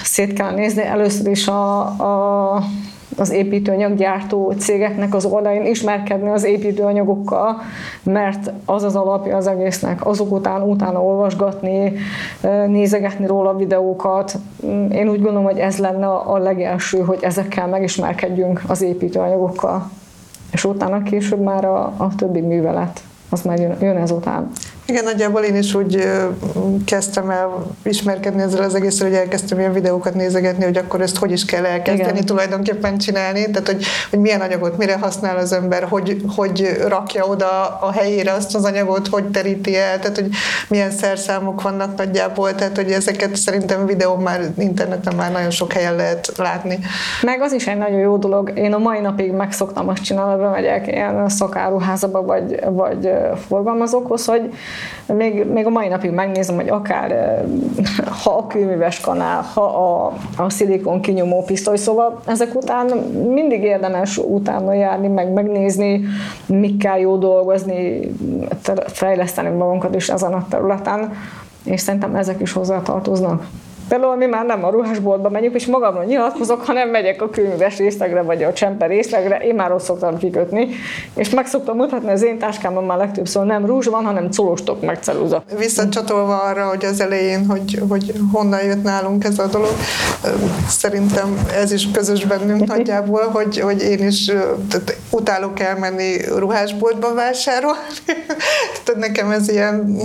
szét 0.02 0.32
kell 0.32 0.54
nézni 0.54 0.82
először 0.82 1.30
is 1.30 1.48
a, 1.48 1.80
a 1.80 2.62
az 3.16 3.30
építőanyaggyártó 3.30 4.54
cégeknek 4.58 5.14
az 5.14 5.24
oldalán 5.24 5.66
ismerkedni 5.66 6.28
az 6.28 6.44
építőanyagokkal, 6.44 7.60
mert 8.02 8.52
az 8.64 8.82
az 8.82 8.96
alapja 8.96 9.36
az 9.36 9.46
egésznek. 9.46 10.06
Azok 10.06 10.32
után 10.32 10.62
utána 10.62 11.02
olvasgatni, 11.02 11.92
nézegetni 12.66 13.26
róla 13.26 13.56
videókat. 13.56 14.38
Én 14.90 15.08
úgy 15.08 15.20
gondolom, 15.20 15.44
hogy 15.44 15.58
ez 15.58 15.78
lenne 15.78 16.06
a 16.06 16.38
legelső, 16.38 16.98
hogy 16.98 17.18
ezekkel 17.20 17.66
megismerkedjünk 17.66 18.62
az 18.66 18.82
építőanyagokkal. 18.82 19.90
És 20.52 20.64
utána 20.64 21.02
később 21.02 21.40
már 21.40 21.64
a, 21.64 21.92
a 21.96 22.14
többi 22.16 22.40
művelet 22.40 23.02
az 23.28 23.42
már 23.42 23.58
jön, 23.58 23.76
jön 23.80 23.96
ezután. 23.96 24.50
Igen, 24.86 25.04
nagyjából 25.04 25.42
én 25.42 25.56
is 25.56 25.74
úgy 25.74 26.08
kezdtem 26.84 27.30
el 27.30 27.66
ismerkedni 27.82 28.42
ezzel 28.42 28.62
az 28.62 28.74
egészről, 28.74 29.08
hogy 29.08 29.18
elkezdtem 29.18 29.58
ilyen 29.58 29.72
videókat 29.72 30.14
nézegetni, 30.14 30.64
hogy 30.64 30.76
akkor 30.76 31.00
ezt 31.00 31.16
hogy 31.16 31.32
is 31.32 31.44
kell 31.44 31.64
elkezdeni 31.64 32.10
Igen. 32.10 32.24
tulajdonképpen 32.24 32.98
csinálni, 32.98 33.50
tehát 33.50 33.66
hogy, 33.66 33.84
hogy 34.10 34.18
milyen 34.18 34.40
anyagot 34.40 34.78
mire 34.78 34.98
használ 34.98 35.36
az 35.36 35.52
ember, 35.52 35.82
hogy, 35.82 36.22
hogy 36.36 36.76
rakja 36.88 37.24
oda 37.24 37.78
a 37.80 37.92
helyére 37.92 38.32
azt 38.32 38.54
az 38.54 38.64
anyagot, 38.64 39.08
hogy 39.08 39.24
teríti 39.24 39.76
el, 39.76 39.98
tehát 39.98 40.16
hogy 40.16 40.28
milyen 40.68 40.90
szerszámok 40.90 41.62
vannak 41.62 41.96
nagyjából, 41.96 42.54
tehát 42.54 42.76
hogy 42.76 42.90
ezeket 42.90 43.36
szerintem 43.36 43.86
videó 43.86 44.14
már 44.16 44.40
interneten 44.58 45.14
már 45.14 45.32
nagyon 45.32 45.50
sok 45.50 45.72
helyen 45.72 45.96
lehet 45.96 46.32
látni. 46.36 46.78
Meg 47.22 47.40
az 47.40 47.52
is 47.52 47.66
egy 47.66 47.78
nagyon 47.78 47.98
jó 47.98 48.16
dolog. 48.16 48.52
Én 48.54 48.72
a 48.72 48.78
mai 48.78 49.00
napig 49.00 49.32
meg 49.32 49.52
szoktam 49.52 49.88
azt 49.88 50.02
csinálni, 50.02 50.42
bemegyek 50.42 50.86
ilyen 50.86 51.28
szakáruházaba, 51.28 52.22
vagy, 52.22 52.60
vagy 52.70 53.10
forgalmazókhoz, 53.48 54.24
hogy 54.24 54.50
még, 55.06 55.44
még 55.46 55.66
a 55.66 55.70
mai 55.70 55.88
napig 55.88 56.10
megnézem, 56.10 56.54
hogy 56.54 56.68
akár 56.68 57.40
ha 58.22 58.30
a 58.30 58.46
kőműves 58.46 59.00
kanál, 59.00 59.42
ha 59.42 59.62
a, 59.62 60.12
a 60.36 60.50
szilikon 60.50 61.00
kinyomó 61.00 61.42
pisztoly, 61.42 61.76
szóval 61.76 62.20
ezek 62.26 62.54
után 62.54 62.86
mindig 63.28 63.62
érdemes 63.62 64.18
utána 64.18 64.72
járni, 64.72 65.08
meg 65.08 65.32
megnézni, 65.32 66.04
mikkel 66.46 66.98
jó 66.98 67.16
dolgozni, 67.16 68.00
te- 68.62 68.84
fejleszteni 68.86 69.48
magunkat 69.48 69.94
is 69.94 70.08
ezen 70.08 70.32
a 70.32 70.46
területen, 70.48 71.12
és 71.64 71.80
szerintem 71.80 72.14
ezek 72.14 72.40
is 72.40 72.52
hozzátartoznak. 72.52 73.46
Például 73.88 74.16
mi 74.16 74.26
már 74.26 74.44
nem 74.44 74.64
a 74.64 74.70
ruhásboltba 74.70 75.28
megyünk, 75.28 75.54
és 75.54 75.66
magamról 75.66 76.04
nyilatkozok, 76.04 76.66
hanem 76.66 76.88
megyek 76.88 77.22
a 77.22 77.30
kőműves 77.30 77.76
részlegre, 77.76 78.22
vagy 78.22 78.42
a 78.42 78.52
csemper 78.52 78.88
részlegre, 78.88 79.36
én 79.36 79.54
már 79.54 79.72
ott 79.72 79.82
szoktam 79.82 80.18
kikötni, 80.18 80.68
és 81.14 81.30
meg 81.30 81.46
szoktam 81.46 81.76
mutatni 81.76 82.10
az 82.10 82.22
én 82.22 82.38
táskámban 82.38 82.84
már 82.84 82.98
legtöbbször 82.98 83.44
nem 83.44 83.66
rúzs 83.66 83.86
van, 83.86 84.04
hanem 84.04 84.28
colostok 84.36 84.82
meg 84.82 84.98
ceruza. 85.02 85.44
Visszacsatolva 85.58 86.36
arra, 86.36 86.68
hogy 86.68 86.84
az 86.84 87.00
elején, 87.00 87.46
hogy, 87.46 87.80
hogy 87.88 88.12
honnan 88.32 88.62
jött 88.64 88.82
nálunk 88.82 89.24
ez 89.24 89.38
a 89.38 89.46
dolog, 89.46 89.74
szerintem 90.68 91.46
ez 91.54 91.72
is 91.72 91.90
közös 91.90 92.24
bennünk 92.24 92.66
nagyjából, 92.74 93.22
hogy, 93.22 93.60
hogy 93.60 93.82
én 93.82 94.06
is 94.06 94.24
tehát 94.70 94.96
utálok 95.10 95.60
elmenni 95.60 96.16
ruhásboltba 96.36 97.14
vásárolni. 97.14 97.78
tehát 98.84 99.00
nekem 99.00 99.30
ez 99.30 99.48
ilyen 99.48 99.96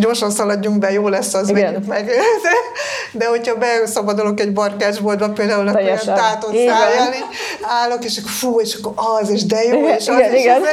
gyorsan 0.00 0.30
szaladjunk 0.30 0.78
be, 0.78 0.92
jó 0.92 1.08
lesz 1.08 1.34
az, 1.34 1.48
Igen. 1.48 1.84
meg. 1.88 2.10
De, 2.46 3.18
de 3.18 3.26
hogyha 3.26 3.54
beszabadulok 3.54 4.40
egy 4.40 4.52
barkácsboltba, 4.52 5.28
például 5.28 5.68
akkor 5.68 5.80
Teljesen. 5.80 6.14
tátott 6.14 6.54
szájjal 6.54 7.14
állok, 7.62 8.04
és 8.04 8.18
akkor 8.18 8.30
fú, 8.30 8.60
és 8.60 8.74
akkor 8.74 8.92
az, 9.20 9.30
és 9.30 9.44
de 9.44 9.62
jó, 9.62 9.78
Igen, 9.78 9.96
és 9.96 10.08
az, 10.08 10.18
igen, 10.18 10.32
és 10.32 10.40
igen. 10.40 10.60
az. 10.60 10.68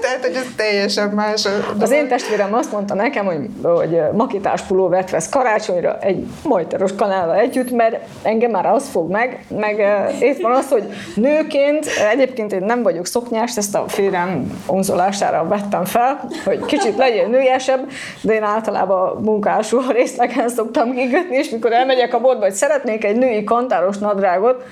Tehát, 0.00 0.20
hogy 0.20 0.34
ez 0.34 0.46
teljesen 0.56 1.08
más. 1.08 1.48
Az 1.80 1.90
én 1.90 2.08
testvérem 2.08 2.54
azt 2.54 2.72
mondta 2.72 2.94
nekem, 2.94 3.24
hogy, 3.24 3.48
hogy 3.62 4.00
makitás 4.12 4.62
pulóvert 4.62 5.10
vesz 5.10 5.28
karácsonyra 5.28 5.98
egy 6.00 6.26
majteros 6.42 6.94
kanállal 6.94 7.36
együtt, 7.36 7.70
mert 7.70 7.96
engem 8.22 8.50
már 8.50 8.66
az 8.66 8.84
fog 8.90 9.10
meg, 9.10 9.44
meg 9.48 9.80
eh, 9.80 10.20
itt 10.20 10.40
van 10.40 10.52
az, 10.52 10.68
hogy 10.68 10.84
nőként, 11.14 11.86
egyébként 12.10 12.52
én 12.52 12.64
nem 12.64 12.82
vagyok 12.82 13.06
szoknyás, 13.06 13.56
ezt 13.56 13.74
a 13.74 13.84
férjem 13.88 14.62
onzolására 14.66 15.46
vettem 15.48 15.84
fel, 15.84 16.28
hogy 16.44 16.64
kicsit 16.64 16.96
legyen 16.96 17.30
nőiesebb, 17.30 17.90
de 18.20 18.34
én 18.34 18.42
általában 18.42 19.22
munkású 19.22 19.80
részlegen 19.90 20.48
szoktam 20.48 20.92
kikötni, 21.12 21.36
és 21.36 21.50
mikor 21.50 21.72
elmegyek 21.72 22.14
a 22.14 22.20
boltba, 22.20 22.44
hogy 22.44 22.54
szeretnék 22.54 23.04
egy 23.04 23.16
női 23.16 23.44
kantáros 23.44 23.98
nadrágot, 23.98 24.64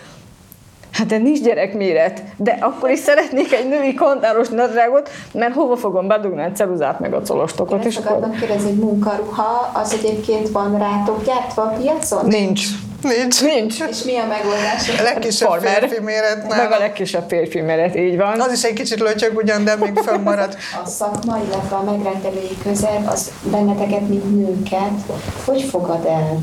Hát 0.92 1.06
de 1.06 1.18
nincs 1.18 1.40
gyerekméret, 1.40 2.22
de 2.36 2.58
akkor 2.60 2.90
is 2.90 2.98
szeretnék 2.98 3.52
egy 3.52 3.68
női 3.68 3.94
kantáros 3.94 4.48
nadrágot, 4.48 5.10
mert 5.32 5.54
hova 5.54 5.76
fogom 5.76 6.08
bedugni 6.08 6.42
a 6.42 6.52
ceruzát 6.52 7.00
meg 7.00 7.14
a 7.14 7.20
colostokot, 7.26 7.80
Én 7.80 7.86
és 7.86 7.96
akkor 7.96 8.30
kérdezni, 8.38 8.68
hogy 8.68 8.78
munkaruha, 8.78 9.70
az 9.74 9.92
egyébként 9.92 10.48
van 10.48 10.78
rátok 10.78 11.24
gyártva 11.24 11.62
a 11.62 11.68
piacon? 11.68 12.26
nincs. 12.26 12.64
Nincs. 13.02 13.42
Nincs. 13.42 13.80
És 13.90 14.02
mi 14.02 14.16
a 14.16 14.26
megoldás? 14.26 14.88
A 14.98 15.02
legkisebb 15.02 15.48
Farmer. 15.48 15.78
férfi 15.78 16.00
méret 16.02 16.48
Meg 16.48 16.58
a 16.58 16.62
nálam. 16.62 16.78
legkisebb 16.78 17.28
férfi 17.28 17.60
méret, 17.60 17.96
így 17.96 18.16
van. 18.16 18.40
Az 18.40 18.52
is 18.52 18.62
egy 18.62 18.72
kicsit 18.72 18.98
lötyög 19.00 19.36
ugyan, 19.36 19.64
de 19.64 19.76
még 19.76 19.98
fönnmarad. 20.04 20.56
A 20.84 20.88
szakma, 20.88 21.38
illetve 21.46 21.76
a 21.76 21.82
megrendelői 21.82 22.56
közeg, 22.62 23.06
az 23.06 23.30
benneteket, 23.42 24.08
mint 24.08 24.46
nőket, 24.46 24.90
hogy 25.44 25.62
fogad 25.62 26.04
el? 26.06 26.38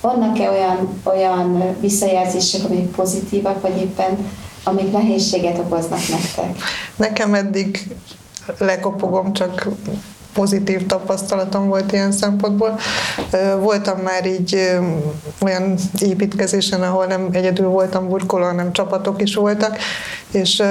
Vannak-e 0.00 0.50
olyan, 0.50 1.00
olyan 1.02 1.76
visszajelzések, 1.80 2.60
amik 2.64 2.90
pozitívak, 2.90 3.60
vagy 3.60 3.76
éppen 3.80 4.30
amik 4.64 4.92
nehézséget 4.92 5.58
okoznak 5.58 6.08
nektek? 6.08 6.56
Nekem 6.96 7.34
eddig 7.34 7.86
lekopogom, 8.58 9.32
csak 9.32 9.66
pozitív 10.32 10.86
tapasztalatom 10.86 11.68
volt 11.68 11.92
ilyen 11.92 12.12
szempontból. 12.12 12.78
Voltam 13.60 13.98
már 13.98 14.26
így 14.26 14.78
olyan 15.40 15.74
építkezésen, 16.00 16.82
ahol 16.82 17.06
nem 17.06 17.28
egyedül 17.32 17.66
voltam 17.66 18.08
burkoló, 18.08 18.44
hanem 18.44 18.72
csapatok 18.72 19.22
is 19.22 19.34
voltak, 19.34 19.76
és 20.32 20.62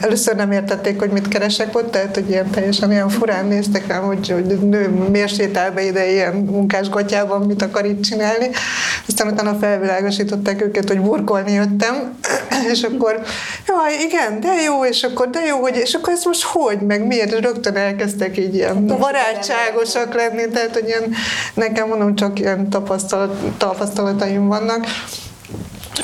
először 0.00 0.36
nem 0.36 0.52
értették, 0.52 0.98
hogy 0.98 1.10
mit 1.10 1.28
keresek 1.28 1.76
ott, 1.76 1.90
tehát 1.90 2.14
hogy 2.14 2.30
ilyen 2.30 2.50
teljesen 2.50 2.90
ilyen 2.92 3.08
furán 3.08 3.46
néztek 3.46 3.86
rám, 3.86 4.02
hogy, 4.02 4.30
hogy 4.30 4.44
nő 4.44 4.88
miért 4.88 5.34
sétál 5.34 5.72
be 5.72 5.84
ide 5.84 6.10
ilyen 6.10 6.34
munkásgatjában, 6.34 7.42
mit 7.42 7.62
akar 7.62 7.84
itt 7.84 8.02
csinálni. 8.02 8.50
Aztán 9.08 9.32
utána 9.32 9.54
felvilágosították 9.54 10.62
őket, 10.62 10.88
hogy 10.88 11.00
burkolni 11.00 11.52
jöttem, 11.52 12.14
és 12.72 12.82
akkor, 12.82 13.22
jaj, 13.66 14.02
igen, 14.06 14.40
de 14.40 14.62
jó, 14.64 14.84
és 14.84 15.02
akkor, 15.02 15.30
de 15.30 15.40
jó, 15.46 15.60
hogy, 15.60 15.76
és 15.76 15.94
akkor 15.94 16.12
ez 16.12 16.24
most 16.24 16.42
hogy, 16.42 16.80
meg 16.80 17.06
miért, 17.06 17.32
és 17.32 17.40
rögtön 17.40 17.76
elkezdtek 17.76 18.38
így 18.38 18.54
ilyen 18.54 18.86
barátságosak 18.86 20.14
lenni, 20.14 20.48
tehát, 20.48 20.72
hogy 20.72 20.86
ilyen, 20.86 21.14
nekem 21.54 21.88
mondom, 21.88 22.14
csak 22.14 22.38
ilyen 22.38 22.70
tapasztalat, 22.70 23.56
tapasztalataim 23.56 24.46
vannak. 24.46 24.86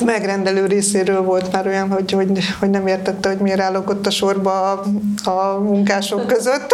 Megrendelő 0.01 0.65
részéről 0.65 1.21
volt 1.21 1.51
már 1.51 1.67
olyan, 1.67 1.89
hogy, 1.89 2.11
hogy, 2.11 2.39
hogy 2.59 2.69
nem 2.69 2.87
értette, 2.87 3.29
hogy 3.29 3.37
miért 3.37 3.59
állok 3.59 3.89
ott 3.89 4.05
a 4.07 4.09
sorba 4.09 4.71
a, 4.71 4.83
a 5.29 5.59
munkások 5.59 6.27
között. 6.27 6.71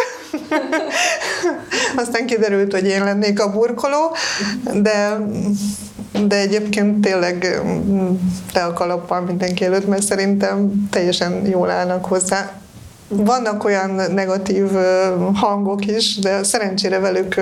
Aztán 1.95 2.25
kiderült, 2.25 2.71
hogy 2.71 2.85
én 2.85 3.03
lennék 3.03 3.41
a 3.41 3.51
burkoló, 3.51 4.15
de, 4.73 5.17
de 6.27 6.35
egyébként 6.35 7.01
tényleg 7.01 7.61
mm, 7.65 8.09
le 8.53 8.63
a 8.63 8.73
kalappal 8.73 9.21
mindenki 9.21 9.65
előtt, 9.65 9.87
mert 9.87 10.03
szerintem 10.03 10.87
teljesen 10.91 11.45
jól 11.45 11.69
állnak 11.69 12.05
hozzá. 12.05 12.51
Vannak 13.07 13.63
olyan 13.63 13.89
negatív 14.13 14.67
hangok 15.33 15.85
is, 15.85 16.19
de 16.19 16.43
szerencsére 16.43 16.99
velük 16.99 17.35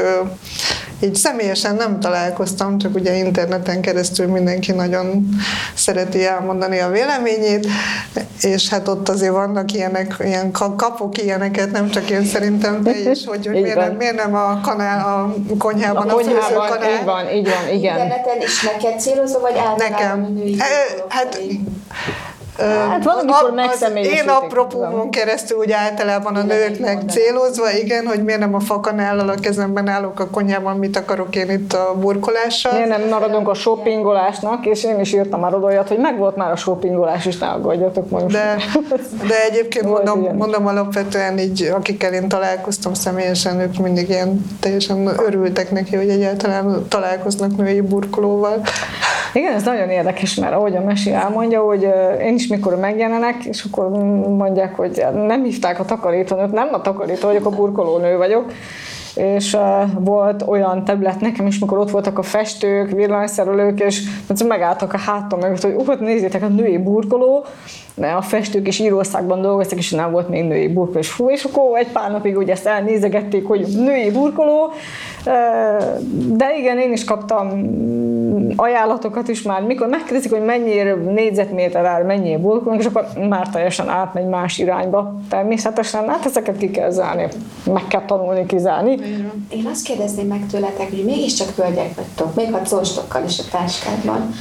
így 0.99 1.15
személyesen 1.15 1.75
nem 1.75 1.99
találkoztam, 1.99 2.77
csak 2.77 2.95
ugye 2.95 3.15
interneten 3.15 3.81
keresztül 3.81 4.27
mindenki 4.27 4.71
nagyon 4.71 5.29
szereti 5.75 6.25
elmondani 6.25 6.79
a 6.79 6.89
véleményét, 6.89 7.67
és 8.41 8.69
hát 8.69 8.87
ott 8.87 9.09
azért 9.09 9.31
vannak 9.31 9.71
ilyenek, 9.73 10.15
ilyen 10.19 10.51
ka- 10.51 10.75
kapok 10.75 11.17
ilyeneket, 11.17 11.71
nem 11.71 11.89
csak 11.89 12.09
én 12.09 12.25
szerintem 12.25 12.83
te 12.83 12.91
is, 13.11 13.25
hogy, 13.25 13.45
hogy 13.47 13.61
miért, 13.61 13.75
nem, 13.75 13.93
miért 13.93 14.15
nem 14.15 14.35
a, 14.35 14.59
kanál, 14.61 14.99
a 15.05 15.33
konyhában, 15.57 16.09
A 16.09 16.11
a, 16.11 16.15
konyhában, 16.15 16.41
főzőkanál. 16.41 16.99
így 16.99 17.05
van, 17.05 17.29
így 17.33 17.47
van, 17.49 17.75
igen. 17.75 17.93
Interneten 17.99 18.41
is 18.41 18.61
neked 18.63 18.99
célozó, 18.99 19.39
vagy 19.39 19.57
általában 19.57 19.89
Nekem. 19.89 20.33
női 20.33 20.57
hát? 21.07 21.39
Hát 22.57 23.03
van, 23.03 23.17
amikor 23.17 23.49
A- 23.49 23.53
megszemélyesítik, 23.53 24.23
Én 24.23 24.29
apropómon 24.29 25.09
keresztül 25.09 25.57
úgy 25.57 25.71
általában 25.71 26.35
a 26.35 26.41
nőknek 26.41 27.01
célozva, 27.09 27.71
igen, 27.71 28.05
hogy 28.05 28.23
miért 28.23 28.39
nem 28.39 28.53
a 28.53 28.59
fakanállal 28.59 29.29
a 29.29 29.35
kezemben 29.41 29.87
állok 29.87 30.19
a 30.19 30.27
konyhában, 30.29 30.77
mit 30.77 30.97
akarok 30.97 31.35
én 31.35 31.49
itt 31.49 31.73
a 31.73 31.93
burkolással. 31.99 32.71
Miért 32.73 32.87
nem 32.89 33.07
maradunk 33.09 33.49
a 33.49 33.53
shoppingolásnak, 33.53 34.65
és 34.65 34.83
én 34.83 34.99
is 34.99 35.13
írtam 35.13 35.39
már 35.39 35.53
olyat, 35.53 35.87
hogy 35.87 35.97
megvolt 35.99 36.35
már 36.35 36.51
a 36.51 36.55
shoppingolás, 36.55 37.25
és 37.25 37.37
ne 37.37 37.47
aggódjatok 37.47 38.09
most. 38.09 38.25
De, 38.25 38.55
de 39.27 39.43
egyébként 39.49 39.85
mondom, 39.85 40.21
ilyen 40.21 40.35
mondom 40.35 40.67
alapvetően 40.67 41.37
így, 41.37 41.71
akikkel 41.75 42.13
én 42.13 42.27
találkoztam 42.27 42.93
személyesen, 42.93 43.59
ők 43.59 43.77
mindig 43.77 44.09
ilyen 44.09 44.45
teljesen 44.59 45.07
örültek 45.25 45.71
neki, 45.71 45.95
hogy 45.95 46.09
egyáltalán 46.09 46.85
találkoznak 46.89 47.57
női 47.57 47.81
burkolóval. 47.81 48.61
Igen, 49.33 49.53
ez 49.53 49.63
nagyon 49.63 49.89
érdekes, 49.89 50.35
mert 50.35 50.53
ahogy 50.53 50.75
a 50.75 50.81
mesi 50.81 51.13
elmondja, 51.13 51.61
hogy 51.61 51.87
én 52.21 52.33
is 52.33 52.46
mikor 52.47 52.75
megjelenek, 52.75 53.45
és 53.45 53.63
akkor 53.63 53.89
mondják, 54.29 54.75
hogy 54.75 55.05
nem 55.13 55.43
hívták 55.43 55.79
a 55.79 55.85
takarítónőt, 55.85 56.51
nem 56.51 56.69
a 56.71 56.81
takarító 56.81 57.27
vagyok, 57.27 57.45
a 57.45 57.49
burkolónő 57.49 58.17
vagyok, 58.17 58.51
és 59.17 59.53
uh, 59.53 59.61
volt 59.99 60.43
olyan 60.45 60.83
terület 60.83 61.19
nekem 61.19 61.47
is, 61.47 61.59
mikor 61.59 61.77
ott 61.77 61.89
voltak 61.89 62.17
a 62.17 62.21
festők, 62.21 62.91
villanyszerelők, 62.91 63.79
és 63.79 64.03
megálltak 64.47 64.93
a 64.93 64.97
hátam 64.97 65.39
mögött, 65.39 65.61
hogy 65.61 65.75
ott 65.77 65.99
nézzétek, 65.99 66.43
a 66.43 66.47
női 66.47 66.77
burkoló, 66.77 67.45
mert 67.95 68.17
a 68.17 68.21
festők 68.21 68.67
is 68.67 68.79
Írországban 68.79 69.41
dolgoztak, 69.41 69.77
és 69.77 69.91
nem 69.91 70.11
volt 70.11 70.29
még 70.29 70.43
női 70.43 70.67
burkoló, 70.67 70.99
és 70.99 71.09
fú, 71.09 71.29
és 71.29 71.43
akkor 71.43 71.77
egy 71.77 71.91
pár 71.91 72.11
napig 72.11 72.37
úgy 72.37 72.49
ezt 72.49 72.67
elnézegették, 72.67 73.47
hogy 73.47 73.65
női 73.75 74.11
burkoló, 74.11 74.71
De 76.27 76.57
igen, 76.57 76.77
én 76.77 76.91
is 76.91 77.03
kaptam 77.03 77.47
ajánlatokat 78.55 79.27
is 79.27 79.41
már, 79.41 79.61
mikor 79.61 79.87
megkérdezik, 79.87 80.31
hogy 80.31 80.45
mennyire 80.45 80.93
négyzetméter 80.93 81.85
áll, 81.85 82.03
mennyire 82.03 82.37
burkolunk, 82.37 82.79
és 82.79 82.85
akkor 82.85 83.07
már 83.29 83.49
teljesen 83.49 83.89
átmegy 83.89 84.27
más 84.27 84.57
irányba. 84.57 85.15
Természetesen, 85.29 86.09
hát 86.09 86.25
ezeket 86.25 86.57
ki 86.57 86.71
kell 86.71 86.89
zárni, 86.89 87.27
meg 87.65 87.87
kell 87.87 88.05
tanulni 88.05 88.45
kizárni. 88.45 88.97
Én 89.49 89.65
azt 89.71 89.83
kérdezném 89.83 90.27
meg 90.27 90.45
tőletek, 90.51 90.89
hogy 90.89 91.03
mégiscsak 91.05 91.47
hölgyek 91.55 91.95
vagytok, 91.95 92.35
még 92.35 92.53
ha 92.53 92.59
colstokkal 92.69 93.23
is 93.23 93.39
a 93.39 93.43
táskádban, 93.51 94.33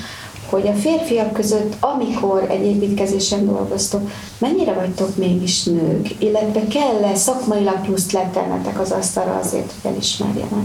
hogy 0.50 0.66
a 0.66 0.72
férfiak 0.72 1.32
között, 1.32 1.76
amikor 1.80 2.46
egy 2.50 2.64
építkezésen 2.64 3.46
dolgoztok, 3.46 4.10
mennyire 4.38 4.72
vagytok 4.72 5.16
mégis 5.16 5.64
nők, 5.64 6.08
illetve 6.18 6.60
kell-e 6.66 7.14
szakmailag 7.14 7.80
pluszt 7.80 8.12
letennetek 8.12 8.80
az 8.80 8.90
asztalra 8.90 9.38
azért, 9.42 9.72
hogy 9.82 9.90
elismerjenek? 9.90 10.64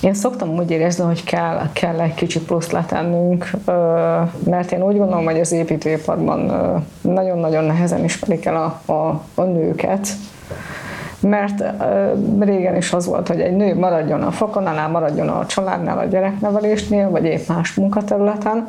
Én 0.00 0.14
szoktam 0.14 0.56
úgy 0.56 0.70
érezni, 0.70 1.04
hogy 1.04 1.24
kell, 1.24 1.70
kell 1.72 2.00
egy 2.00 2.14
kicsit 2.14 2.42
plusz 2.42 2.70
letennünk, 2.70 3.50
mert 4.44 4.72
én 4.72 4.82
úgy 4.82 4.96
gondolom, 4.96 5.24
hogy 5.24 5.40
az 5.40 5.52
építőiparban 5.52 6.52
nagyon-nagyon 7.00 7.64
nehezen 7.64 8.04
ismerik 8.04 8.44
el 8.44 8.56
a, 8.56 8.92
a, 8.92 9.22
a 9.34 9.42
nőket, 9.42 10.08
mert 11.20 11.64
régen 12.40 12.76
is 12.76 12.92
az 12.92 13.06
volt, 13.06 13.28
hogy 13.28 13.40
egy 13.40 13.56
nő 13.56 13.74
maradjon 13.78 14.22
a 14.22 14.30
fokonánál, 14.30 14.88
maradjon 14.88 15.28
a 15.28 15.46
családnál, 15.46 15.98
a 15.98 16.04
gyereknevelésnél, 16.04 17.10
vagy 17.10 17.24
épp 17.24 17.48
más 17.48 17.74
munkaterületen, 17.74 18.68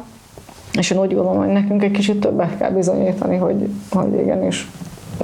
és 0.77 0.91
én 0.91 0.99
úgy 0.99 1.13
gondolom, 1.13 1.37
hogy 1.37 1.53
nekünk 1.53 1.83
egy 1.83 1.91
kicsit 1.91 2.19
többet 2.19 2.57
kell 2.57 2.71
bizonyítani, 2.71 3.37
hogy, 3.37 3.69
hogy 3.89 4.19
igenis 4.19 4.67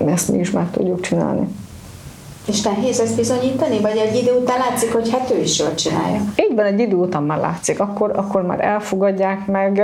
ezt 0.06 0.32
mi 0.32 0.40
is 0.40 0.52
meg 0.52 0.72
tudjuk 0.72 1.02
csinálni. 1.02 1.48
És 2.48 2.62
nehéz 2.62 3.00
ezt 3.00 3.16
bizonyítani? 3.16 3.80
Vagy 3.80 3.98
egy 3.98 4.16
idő 4.16 4.32
után 4.32 4.58
látszik, 4.70 4.94
hogy 4.94 5.10
hát 5.12 5.32
ő 5.32 5.42
is 5.42 5.60
jól 5.60 5.76
csinálja? 5.76 6.20
Így 6.36 6.56
van, 6.56 6.66
egy 6.66 6.80
idő 6.80 6.96
után 6.96 7.24
már 7.24 7.40
látszik. 7.40 7.80
Akkor, 7.80 8.12
akkor 8.16 8.42
már 8.42 8.66
elfogadják, 8.66 9.48
meg, 9.48 9.84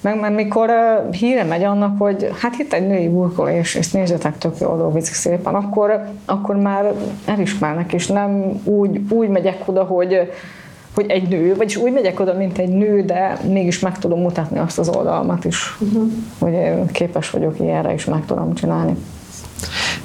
meg, 0.00 0.20
meg 0.20 0.32
mikor 0.32 0.70
híre 1.10 1.44
megy 1.44 1.62
annak, 1.64 1.98
hogy 1.98 2.30
hát 2.40 2.58
itt 2.58 2.72
egy 2.72 2.86
női 2.86 3.08
burkolás, 3.08 3.74
és 3.74 3.90
nézzetek, 3.90 4.38
tök 4.38 4.58
jól 4.60 4.76
dolgozik 4.76 5.14
szépen, 5.14 5.54
akkor, 5.54 6.04
akkor 6.24 6.56
már 6.56 6.92
elismernek, 7.24 7.92
és 7.92 8.06
nem 8.06 8.60
úgy, 8.64 9.00
úgy 9.08 9.28
megyek 9.28 9.62
oda, 9.66 9.84
hogy 9.84 10.30
hogy 10.94 11.10
egy 11.10 11.28
nő, 11.28 11.54
vagyis 11.54 11.76
úgy 11.76 11.92
megyek 11.92 12.20
oda, 12.20 12.34
mint 12.34 12.58
egy 12.58 12.68
nő, 12.68 13.02
de 13.02 13.38
mégis 13.48 13.78
meg 13.78 13.98
tudom 13.98 14.20
mutatni 14.20 14.58
azt 14.58 14.78
az 14.78 14.88
oldalmat 14.88 15.44
is, 15.44 15.76
uh-huh. 15.80 16.12
hogy 16.38 16.52
én 16.52 16.86
képes 16.86 17.30
vagyok 17.30 17.58
ilyenre, 17.58 17.92
és 17.92 18.04
meg 18.04 18.26
tudom 18.26 18.54
csinálni. 18.54 18.96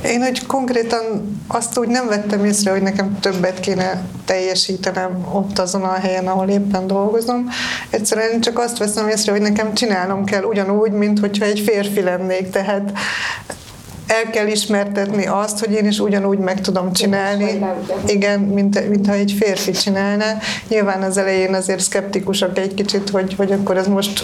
Én 0.06 0.22
úgy 0.22 0.46
konkrétan 0.46 1.38
azt 1.48 1.78
úgy 1.78 1.88
nem 1.88 2.08
vettem 2.08 2.46
észre, 2.46 2.72
hogy 2.72 2.82
nekem 2.82 3.20
többet 3.20 3.60
kéne 3.60 4.02
teljesítenem 4.26 5.28
ott 5.32 5.60
azon 5.60 5.84
a 5.84 5.94
helyen, 5.94 6.28
ahol 6.28 6.48
éppen 6.48 6.88
dolgozom. 6.88 7.50
Egyszerűen 7.90 8.42
csak 8.42 8.60
azt 8.60 8.78
veszem 8.78 9.08
észre, 9.08 9.32
hogy 9.32 9.42
nekem 9.42 9.74
csinálnom 9.74 10.24
kell 10.24 10.44
ugyanúgy, 10.44 10.92
mint 10.92 11.20
hogyha 11.20 11.46
egy 11.46 11.60
férfi 11.60 12.02
lennék. 12.02 12.50
Tehát 12.50 12.92
el 14.08 14.30
kell 14.32 14.48
ismertetni 14.48 15.28
azt, 15.28 15.60
hogy 15.60 15.72
én 15.72 15.86
is 15.86 16.00
ugyanúgy 16.00 16.38
meg 16.38 16.62
tudom 16.62 16.94
csinálni, 16.94 17.66
igen, 18.08 18.40
mint, 18.40 18.90
mint 18.90 19.08
ha 19.08 19.14
egy 19.14 19.36
férfi 19.40 19.72
csinálná. 19.72 20.38
Nyilván 20.68 21.02
az 21.02 21.18
elején 21.18 21.54
azért 21.54 21.80
szkeptikusak 21.80 22.58
egy 22.58 22.74
kicsit, 22.74 23.10
hogy, 23.10 23.36
hogy 23.38 23.52
akkor 23.52 23.78
ez 23.78 23.88
most 23.88 24.24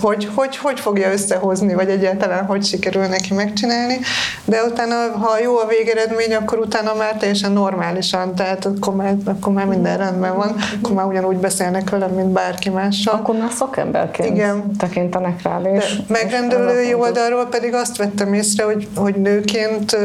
hogy, 0.00 0.28
hogy, 0.34 0.56
hogy 0.56 0.80
fogja 0.80 1.12
összehozni, 1.12 1.74
vagy 1.74 1.88
egyáltalán 1.88 2.44
hogy 2.44 2.64
sikerül 2.64 3.06
neki 3.06 3.34
megcsinálni, 3.34 3.98
de 4.44 4.62
utána, 4.62 4.94
ha 4.94 5.38
jó 5.42 5.58
a 5.58 5.66
végeredmény, 5.66 6.34
akkor 6.34 6.58
utána 6.58 6.94
már 6.94 7.16
teljesen 7.16 7.52
normálisan, 7.52 8.34
tehát 8.34 8.64
akkor 8.64 8.94
már, 8.94 9.16
akkor 9.24 9.52
már 9.52 9.66
minden 9.66 9.98
rendben 9.98 10.36
van, 10.36 10.56
akkor 10.78 10.94
már 10.94 11.06
ugyanúgy 11.06 11.36
beszélnek 11.36 11.90
velem, 11.90 12.10
mint 12.10 12.28
bárki 12.28 12.70
mással. 12.70 13.14
Akkor 13.14 13.36
már 13.36 13.50
szakemberként 13.50 14.36
igen. 14.36 14.76
tekintenek 14.78 15.42
rá. 15.42 15.60
És, 15.60 15.96
de 15.96 16.02
megrendelői 16.08 16.94
oldalról 16.94 17.46
pedig 17.46 17.74
azt 17.74 17.96
vettem 17.96 18.34
észre, 18.34 18.64
hogy, 18.64 18.88
hogy 18.96 19.11
hogy 19.12 19.22
nőként 19.22 19.96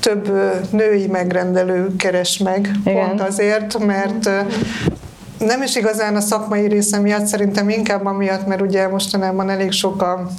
több 0.00 0.32
női 0.70 1.06
megrendelő 1.06 1.96
keres 1.96 2.38
meg. 2.38 2.70
Igen. 2.84 3.06
Pont 3.06 3.20
azért, 3.20 3.78
mert 3.78 4.30
nem 5.38 5.62
is 5.62 5.76
igazán 5.76 6.16
a 6.16 6.20
szakmai 6.20 6.68
része 6.68 6.98
miatt, 6.98 7.26
szerintem 7.26 7.68
inkább 7.68 8.06
amiatt, 8.06 8.46
mert 8.46 8.60
ugye 8.60 8.88
mostanában 8.88 9.50
elég 9.50 9.72
sok 9.72 10.02
a 10.02 10.30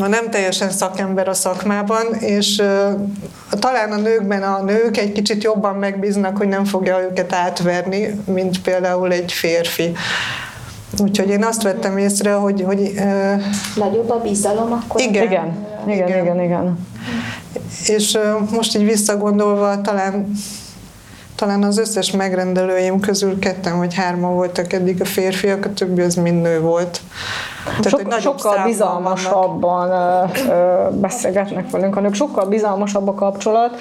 a 0.00 0.06
nem 0.06 0.30
teljesen 0.30 0.70
szakember 0.70 1.28
a 1.28 1.34
szakmában, 1.34 2.14
és 2.14 2.58
uh, 2.58 3.00
talán 3.58 3.92
a 3.92 3.96
nőkben 3.96 4.42
a 4.42 4.62
nők 4.62 4.96
egy 4.96 5.12
kicsit 5.12 5.42
jobban 5.42 5.76
megbíznak, 5.76 6.36
hogy 6.36 6.48
nem 6.48 6.64
fogja 6.64 7.00
őket 7.00 7.32
átverni, 7.32 8.20
mint 8.26 8.60
például 8.60 9.12
egy 9.12 9.32
férfi. 9.32 9.92
Úgyhogy 11.02 11.28
én 11.28 11.44
azt 11.44 11.62
vettem 11.62 11.98
észre, 11.98 12.32
hogy... 12.32 12.62
hogy 12.66 12.80
uh, 12.80 13.42
Nagyobb 13.76 14.10
a 14.10 14.20
bizalom 14.20 14.72
akkor? 14.72 15.00
Igen. 15.00 15.24
Igen, 15.24 15.54
igen, 15.86 16.08
igen. 16.08 16.24
igen, 16.24 16.42
igen. 16.42 16.78
És 17.86 18.14
uh, 18.14 18.50
most 18.50 18.76
így 18.76 18.84
visszagondolva 18.84 19.80
talán 19.80 20.34
talán 21.36 21.62
az 21.62 21.78
összes 21.78 22.10
megrendelőim 22.10 23.00
közül 23.00 23.38
ketten 23.38 23.78
vagy 23.78 23.94
hárman 23.94 24.34
voltak 24.34 24.72
eddig 24.72 25.00
a 25.00 25.04
férfiak, 25.04 25.64
a 25.64 25.72
többi 25.72 26.00
az 26.00 26.14
mind 26.14 26.42
nő 26.42 26.60
volt. 26.60 27.00
Tehát 27.80 28.20
Sok, 28.22 28.38
sokkal 28.38 28.64
bizalmasabban 28.64 29.90
ö, 30.48 30.90
beszélgetnek 30.90 31.70
velünk 31.70 31.96
a 31.96 32.00
nők, 32.00 32.14
sokkal 32.14 32.46
bizalmasabb 32.46 33.08
a 33.08 33.14
kapcsolat. 33.14 33.80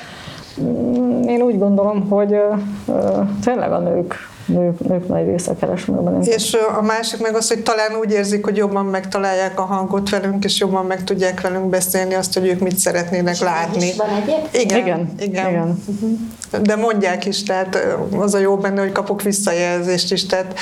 Mm, 0.61 1.21
én 1.21 1.41
úgy 1.41 1.59
gondolom, 1.59 2.09
hogy 2.09 2.33
ö, 2.33 3.21
tényleg 3.43 3.71
a 3.71 3.79
nők 3.79 4.15
nők, 4.45 4.79
nők 4.79 5.07
nagy 5.07 5.25
része 5.25 5.55
keres 5.59 5.85
meg 5.85 6.01
benne. 6.01 6.25
És 6.25 6.57
a 6.77 6.81
másik 6.81 7.21
meg 7.21 7.35
az, 7.35 7.47
hogy 7.47 7.63
talán 7.63 7.95
úgy 7.99 8.11
érzik, 8.11 8.45
hogy 8.45 8.57
jobban 8.57 8.85
megtalálják 8.85 9.59
a 9.59 9.63
hangot 9.63 10.09
velünk, 10.09 10.43
és 10.43 10.59
jobban 10.59 10.85
meg 10.85 11.03
tudják 11.03 11.41
velünk 11.41 11.65
beszélni 11.69 12.13
azt, 12.13 12.33
hogy 12.33 12.47
ők 12.47 12.59
mit 12.59 12.77
szeretnének 12.77 13.33
és 13.33 13.39
látni. 13.39 13.91
Van 13.97 14.07
igen, 14.51 14.77
igen, 14.79 15.13
igen. 15.19 15.49
igen. 15.49 15.83
De 16.61 16.75
mondják 16.75 17.25
is, 17.25 17.43
tehát 17.43 17.77
az 18.17 18.33
a 18.33 18.39
jó 18.39 18.57
benne, 18.57 18.81
hogy 18.81 18.91
kapok 18.91 19.21
visszajelzést 19.21 20.11
is. 20.11 20.25
Tehát 20.25 20.59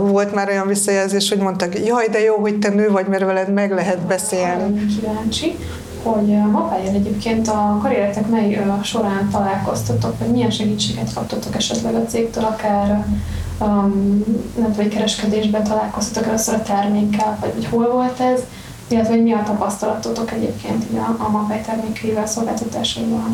volt 0.00 0.34
már 0.34 0.48
olyan 0.48 0.66
visszajelzés, 0.66 1.28
hogy 1.28 1.38
mondtak, 1.38 1.86
jaj, 1.86 2.06
de 2.08 2.20
jó, 2.20 2.36
hogy 2.36 2.58
te 2.58 2.68
nő 2.68 2.90
vagy, 2.90 3.06
mert 3.06 3.24
veled 3.24 3.52
meg 3.52 3.72
lehet 3.72 3.98
beszélni. 3.98 4.86
Kíváncsi 5.00 5.56
hogy 6.12 6.34
a 6.34 6.50
Mapáján 6.50 6.94
egyébként 6.94 7.48
a 7.48 7.78
karrieretek 7.82 8.28
mely 8.28 8.64
során 8.82 9.28
találkoztatok, 9.30 10.18
vagy 10.18 10.28
milyen 10.28 10.50
segítséget 10.50 11.14
kaptatok 11.14 11.54
esetleg 11.54 11.94
a 11.94 12.04
cégtől, 12.04 12.44
akár 12.44 13.06
um, 13.60 14.24
nem 14.58 14.72
tudom, 14.72 14.88
kereskedésben 14.88 15.64
találkoztatok 15.64 16.28
először 16.28 16.54
a 16.54 16.62
termékkel, 16.62 17.36
vagy 17.40 17.52
hogy 17.54 17.66
hol 17.66 17.90
volt 17.90 18.20
ez, 18.20 18.40
illetve 18.88 19.14
hogy 19.14 19.22
mi 19.22 19.32
a 19.32 19.42
tapasztalatotok 19.42 20.32
egyébként 20.32 20.84
a, 20.94 21.22
a 21.24 21.30
Mapály 21.30 21.60
termékeivel, 21.60 22.26
szolgáltatásaival? 22.26 23.24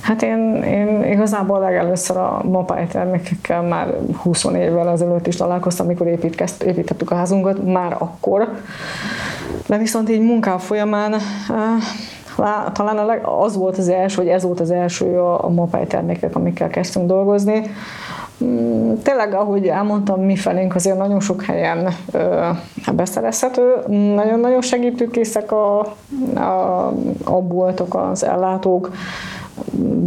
Hát 0.00 0.22
én, 0.22 0.62
én 0.62 1.04
igazából 1.12 1.60
legelőször 1.60 2.16
a 2.16 2.42
Mapály 2.44 2.86
termékekkel 2.86 3.62
már 3.62 3.94
20 4.16 4.44
évvel 4.44 4.88
ezelőtt 4.88 5.26
is 5.26 5.36
találkoztam, 5.36 5.86
amikor 5.86 6.06
építettük 6.06 7.10
a 7.10 7.14
házunkat, 7.14 7.64
már 7.64 7.96
akkor. 7.98 8.60
De 9.66 9.78
viszont 9.78 10.10
így 10.10 10.20
munká 10.20 10.56
folyamán 10.56 11.14
talán 12.72 12.98
a 12.98 13.04
leg, 13.04 13.26
az 13.26 13.56
volt 13.56 13.78
az 13.78 13.88
első, 13.88 14.16
vagy 14.16 14.28
ez 14.28 14.42
volt 14.42 14.60
az 14.60 14.70
első 14.70 15.18
a, 15.18 15.44
a 15.44 15.86
termékek, 15.86 16.36
amikkel 16.36 16.68
kezdtünk 16.68 17.06
dolgozni. 17.06 17.62
Mm, 18.44 18.92
tényleg, 19.02 19.34
ahogy 19.34 19.66
elmondtam, 19.66 20.20
mi 20.20 20.36
felénk 20.36 20.74
azért 20.74 20.98
nagyon 20.98 21.20
sok 21.20 21.42
helyen 21.42 21.88
ö, 22.12 22.48
beszerezhető, 22.94 23.74
nagyon-nagyon 24.14 24.62
segítőkészek 24.62 25.52
a, 25.52 25.80
a, 26.34 26.86
a 27.24 27.40
boltok, 27.40 27.94
az 27.94 28.24
ellátók, 28.24 28.90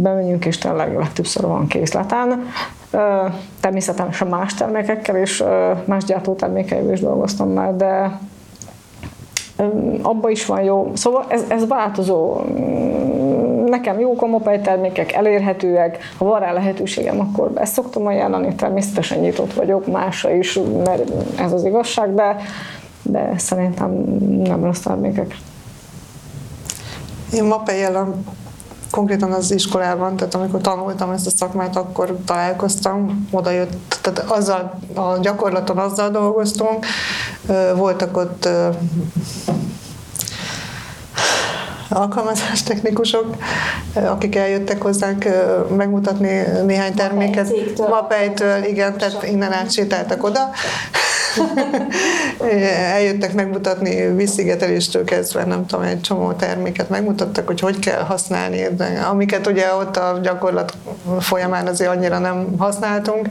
bemegyünk 0.02 0.44
és 0.44 0.58
tényleg 0.58 0.96
legtöbbször 0.96 1.44
van 1.44 1.66
készleten. 1.66 2.42
Természetesen 3.60 4.28
más 4.28 4.54
termékekkel 4.54 5.16
és 5.16 5.44
más 5.84 6.04
gyártótermékeivel 6.04 6.92
is 6.92 7.00
dolgoztam 7.00 7.48
már, 7.48 7.76
de 7.76 8.18
abba 10.02 10.30
is 10.30 10.46
van 10.46 10.62
jó. 10.62 10.90
Szóval 10.94 11.24
ez, 11.28 11.44
ez 11.48 11.66
változó. 11.66 12.40
Nekem 13.66 14.00
jók 14.00 14.22
a 14.22 14.26
moped 14.26 14.60
termékek, 14.60 15.12
elérhetőek, 15.12 15.98
ha 16.18 16.24
van 16.24 16.40
rá 16.40 16.52
lehetőségem, 16.52 17.20
akkor 17.20 17.50
ezt 17.54 17.72
szoktam 17.72 18.06
ajánlani, 18.06 18.54
természetesen 18.54 19.18
nyitott 19.18 19.52
vagyok 19.52 19.86
másra 19.86 20.34
is, 20.34 20.58
mert 20.84 21.10
ez 21.38 21.52
az 21.52 21.64
igazság, 21.64 22.14
de, 22.14 22.36
de 23.02 23.32
szerintem 23.36 23.90
nem 24.44 24.64
rossz 24.64 24.80
termékek. 24.80 25.36
Én 27.32 27.44
Mapejjel 27.44 28.14
konkrétan 28.90 29.32
az 29.32 29.50
iskolában, 29.50 30.16
tehát 30.16 30.34
amikor 30.34 30.60
tanultam 30.60 31.10
ezt 31.10 31.26
a 31.26 31.30
szakmát, 31.30 31.76
akkor 31.76 32.16
találkoztam, 32.24 33.28
oda 33.30 33.50
jött, 33.50 33.98
tehát 34.02 34.30
azzal, 34.30 34.78
a 34.94 35.18
gyakorlaton 35.20 35.78
azzal 35.78 36.10
dolgoztunk, 36.10 36.86
voltak 37.76 38.16
ott 38.16 38.48
alkalmazás 41.90 42.62
technikusok, 42.62 43.36
akik 43.94 44.36
eljöttek 44.36 44.82
hozzánk 44.82 45.24
megmutatni 45.76 46.42
néhány 46.64 46.94
terméket. 46.94 47.52
Mapejtől, 47.76 48.64
igen, 48.64 48.96
tehát 48.98 49.22
innen 49.22 49.52
átsétáltak 49.52 50.24
oda. 50.24 50.40
Eljöttek 52.94 53.34
megmutatni 53.34 54.14
vízszigeteléstől 54.14 55.04
kezdve, 55.04 55.44
nem 55.44 55.66
tudom, 55.66 55.84
egy 55.84 56.00
csomó 56.00 56.32
terméket 56.32 56.88
megmutattak, 56.88 57.46
hogy 57.46 57.60
hogy 57.60 57.78
kell 57.78 58.02
használni, 58.02 58.66
de 58.76 59.06
amiket 59.10 59.46
ugye 59.46 59.74
ott 59.74 59.96
a 59.96 60.18
gyakorlat 60.22 60.72
folyamán 61.20 61.66
azért 61.66 61.90
annyira 61.90 62.18
nem 62.18 62.54
használtunk 62.58 63.28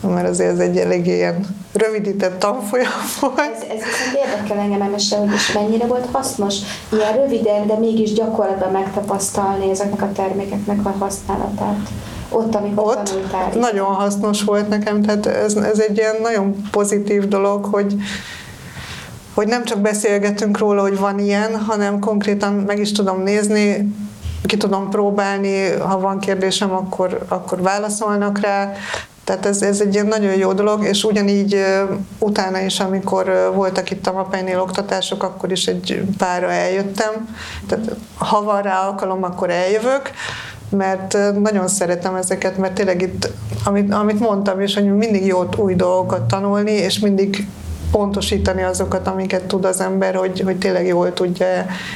mert 0.00 0.28
azért 0.28 0.52
ez 0.52 0.58
egy 0.58 0.78
elég 0.78 1.06
ilyen 1.06 1.46
rövidített 1.72 2.38
tanfolyam 2.38 2.90
volt. 3.20 3.38
Ez, 3.38 3.62
ez 3.62 3.84
viszont 3.84 4.26
érdekel 4.26 4.58
engem 4.58 4.82
emese, 4.82 5.16
hogy 5.16 5.32
is 5.32 5.52
mennyire 5.52 5.86
volt 5.86 6.06
hasznos 6.12 6.54
ilyen 6.92 7.12
röviden, 7.12 7.66
de 7.66 7.78
mégis 7.78 8.12
gyakorlatban 8.12 8.72
megtapasztalni 8.72 9.70
ezeknek 9.70 10.02
a 10.02 10.12
termékeknek 10.12 10.86
a 10.86 10.94
használatát. 10.98 11.88
Ott, 12.28 12.54
amikor 12.54 12.84
Ott 12.84 13.04
tanultál. 13.04 13.50
Nagyon 13.60 13.86
hasznos 13.86 14.42
volt 14.42 14.68
nekem, 14.68 15.02
tehát 15.02 15.26
ez, 15.26 15.54
ez 15.54 15.78
egy 15.78 15.96
ilyen 15.96 16.16
nagyon 16.22 16.62
pozitív 16.70 17.28
dolog, 17.28 17.64
hogy, 17.64 17.94
hogy 19.34 19.46
nem 19.46 19.64
csak 19.64 19.78
beszélgetünk 19.78 20.58
róla, 20.58 20.80
hogy 20.80 20.98
van 20.98 21.18
ilyen, 21.18 21.60
hanem 21.60 21.98
konkrétan 21.98 22.52
meg 22.52 22.78
is 22.78 22.92
tudom 22.92 23.22
nézni, 23.22 23.94
ki 24.44 24.56
tudom 24.56 24.90
próbálni, 24.90 25.70
ha 25.70 26.00
van 26.00 26.18
kérdésem, 26.18 26.72
akkor, 26.72 27.24
akkor 27.28 27.62
válaszolnak 27.62 28.38
rá, 28.38 28.72
tehát 29.24 29.46
ez, 29.46 29.62
ez 29.62 29.80
egy 29.80 29.94
ilyen 29.94 30.06
nagyon 30.06 30.34
jó 30.34 30.52
dolog, 30.52 30.84
és 30.84 31.04
ugyanígy 31.04 31.64
utána 32.18 32.58
is, 32.58 32.80
amikor 32.80 33.52
voltak 33.54 33.90
itt 33.90 34.06
a 34.06 34.12
Mapeinél 34.12 34.60
oktatások, 34.60 35.22
akkor 35.22 35.52
is 35.52 35.66
egy 35.66 36.02
párra 36.18 36.50
eljöttem. 36.50 37.36
Tehát 37.66 37.90
ha 38.18 38.42
van 38.42 38.62
rá 38.62 38.86
alkalom, 38.86 39.22
akkor 39.22 39.50
eljövök 39.50 40.10
mert 40.68 41.18
nagyon 41.40 41.68
szeretem 41.68 42.14
ezeket, 42.14 42.58
mert 42.58 42.72
tényleg 42.72 43.02
itt, 43.02 43.30
amit, 43.64 43.92
amit 43.92 44.20
mondtam 44.20 44.60
is, 44.60 44.74
hogy 44.74 44.96
mindig 44.96 45.26
jó 45.26 45.44
új 45.56 45.74
dolgokat 45.74 46.22
tanulni, 46.22 46.72
és 46.72 46.98
mindig 46.98 47.46
pontosítani 47.90 48.62
azokat, 48.62 49.06
amiket 49.06 49.42
tud 49.42 49.64
az 49.64 49.80
ember, 49.80 50.14
hogy, 50.14 50.40
hogy 50.40 50.56
tényleg 50.56 50.86
jól 50.86 51.12
tudja, 51.12 51.46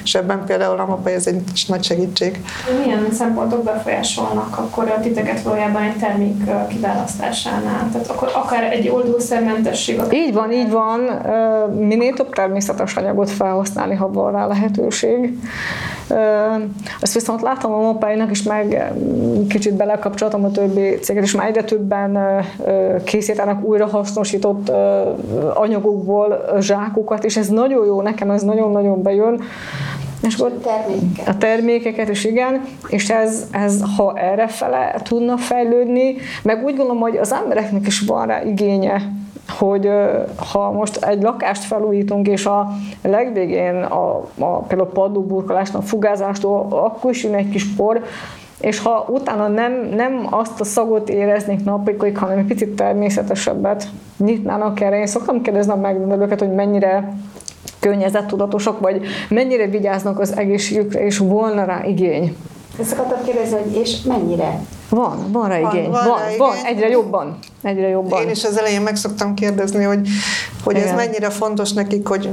és 0.04 0.14
ebben 0.14 0.44
például 0.46 0.80
a 0.80 0.86
mapa 0.86 1.10
ez 1.10 1.26
egy 1.26 1.42
nagy 1.68 1.84
segítség. 1.84 2.40
Milyen 2.84 3.08
szempontok 3.12 3.64
befolyásolnak 3.64 4.58
akkor 4.58 4.88
a 4.88 5.00
titeket 5.00 5.42
valójában 5.42 5.82
egy 5.82 5.96
termék 5.96 6.50
kiválasztásánál? 6.68 7.88
Tehát 7.92 8.08
akkor 8.08 8.30
akár 8.34 8.62
egy 8.72 8.88
oldószermentesség? 8.88 10.00
Így 10.12 10.34
van, 10.34 10.52
így 10.52 10.70
van. 10.70 11.00
Minél 11.78 12.14
több 12.14 12.32
természetes 12.32 12.96
anyagot 12.96 13.30
felhasználni, 13.30 13.94
ha 13.94 14.10
van 14.10 14.32
rá 14.32 14.46
lehetőség. 14.46 15.38
Ezt 17.00 17.14
viszont 17.14 17.42
látom 17.42 17.72
a 17.72 17.80
mopáinak 17.80 18.30
is, 18.30 18.42
meg 18.42 18.92
kicsit 19.48 19.74
belekapcsoltam 19.74 20.44
a 20.44 20.50
többi 20.50 20.98
céget, 20.98 21.22
és 21.22 21.34
már 21.34 21.46
egyre 21.46 21.64
többen 21.64 22.18
készítenek 23.04 23.64
újra 23.64 23.86
hasznosított 23.86 24.72
anyagokból 25.54 26.44
zsákokat, 26.60 27.24
és 27.24 27.36
ez 27.36 27.48
nagyon 27.48 27.86
jó, 27.86 28.00
nekem 28.00 28.30
ez 28.30 28.42
nagyon-nagyon 28.42 29.02
bejön. 29.02 29.42
És 30.22 30.34
akkor 30.34 30.52
termékeket. 30.52 31.28
A 31.28 31.38
termékeket 31.38 32.08
is 32.08 32.24
igen, 32.24 32.64
és 32.88 33.10
ez, 33.10 33.46
ez 33.50 33.82
ha 33.96 34.14
erre 34.16 34.48
fele 34.48 35.00
tudna 35.02 35.36
fejlődni, 35.36 36.16
meg 36.42 36.64
úgy 36.64 36.76
gondolom, 36.76 37.00
hogy 37.00 37.16
az 37.16 37.32
embereknek 37.32 37.86
is 37.86 38.00
van 38.00 38.26
rá 38.26 38.42
igénye, 38.42 39.02
hogy 39.58 39.90
ha 40.52 40.70
most 40.70 41.04
egy 41.04 41.22
lakást 41.22 41.62
felújítunk, 41.62 42.28
és 42.28 42.46
a 42.46 42.68
legvégén 43.02 43.82
a, 43.82 44.16
a 44.38 44.58
például 44.58 44.88
padlóburkolásnak, 44.88 45.82
fugázástól 45.82 46.66
akkor 46.70 47.10
is 47.10 47.24
jön 47.24 47.34
egy 47.34 47.48
kis 47.48 47.64
por, 47.74 48.02
és 48.60 48.78
ha 48.78 49.06
utána 49.08 49.48
nem, 49.48 49.72
nem 49.96 50.26
azt 50.30 50.60
a 50.60 50.64
szagot 50.64 51.08
éreznék 51.08 51.64
napikig, 51.64 52.18
hanem 52.18 52.38
egy 52.38 52.44
picit 52.44 52.76
természetesebbet 52.76 53.88
nyitnának 54.16 54.80
erre. 54.80 54.98
Én 54.98 55.06
szoktam 55.06 55.42
kérdezni 55.42 55.72
a 55.72 55.76
megrendelőket, 55.76 56.38
hogy 56.38 56.54
mennyire 56.54 57.12
környezettudatosak, 57.80 58.80
vagy 58.80 59.02
mennyire 59.28 59.66
vigyáznak 59.66 60.18
az 60.18 60.36
egészségükre, 60.36 61.04
és 61.04 61.18
volna 61.18 61.64
rá 61.64 61.84
igény. 61.84 62.36
Ezt 62.78 62.92
akartam 62.92 63.24
kérdezni, 63.24 63.58
hogy 63.58 63.76
és 63.76 64.02
mennyire? 64.02 64.60
Van, 64.88 65.32
van 65.32 65.48
rá 65.48 65.58
igény. 65.58 65.90
Van, 65.90 66.04
van, 66.04 66.20
van, 66.28 66.36
van 66.38 66.56
egyre 66.64 66.88
jobban. 66.88 67.38
Egyre 67.62 67.88
jobban. 67.88 68.22
Én 68.22 68.30
is 68.30 68.44
az 68.44 68.58
elején 68.58 68.80
meg 68.80 68.96
szoktam 68.96 69.34
kérdezni, 69.34 69.84
hogy, 69.84 70.08
hogy 70.64 70.76
ez 70.76 70.94
mennyire 70.94 71.30
fontos 71.30 71.72
nekik, 71.72 72.06
hogy 72.06 72.28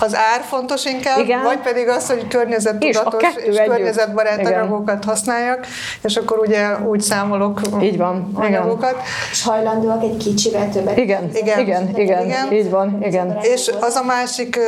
az 0.00 0.14
ár 0.14 0.40
fontos 0.42 0.84
inkább, 0.84 1.18
Igen. 1.18 1.42
vagy 1.42 1.58
pedig 1.58 1.88
az, 1.88 2.06
hogy 2.06 2.28
környezettudatos 2.28 3.22
és, 3.36 3.44
és 3.44 3.60
környezetbarát 3.66 4.46
anyagokat 4.46 5.04
használjak, 5.04 5.66
és 6.02 6.16
akkor 6.16 6.38
ugye 6.38 6.78
úgy 6.86 7.00
számolok 7.00 7.60
így 7.82 7.96
van. 7.96 8.30
anyagokat. 8.34 8.90
Igen. 8.90 9.02
És 9.30 9.42
hajlandóak 9.42 10.02
egy 10.02 10.16
kicsivel 10.16 10.68
többet. 10.68 10.96
Igen, 10.96 11.30
igen, 11.32 11.58
igen, 11.58 11.88
igen, 11.94 12.24
igen. 12.24 12.52
így 12.52 12.70
van, 12.70 12.98
igen. 13.02 13.38
És 13.42 13.70
az 13.80 13.94
a 13.94 14.04
másik 14.04 14.58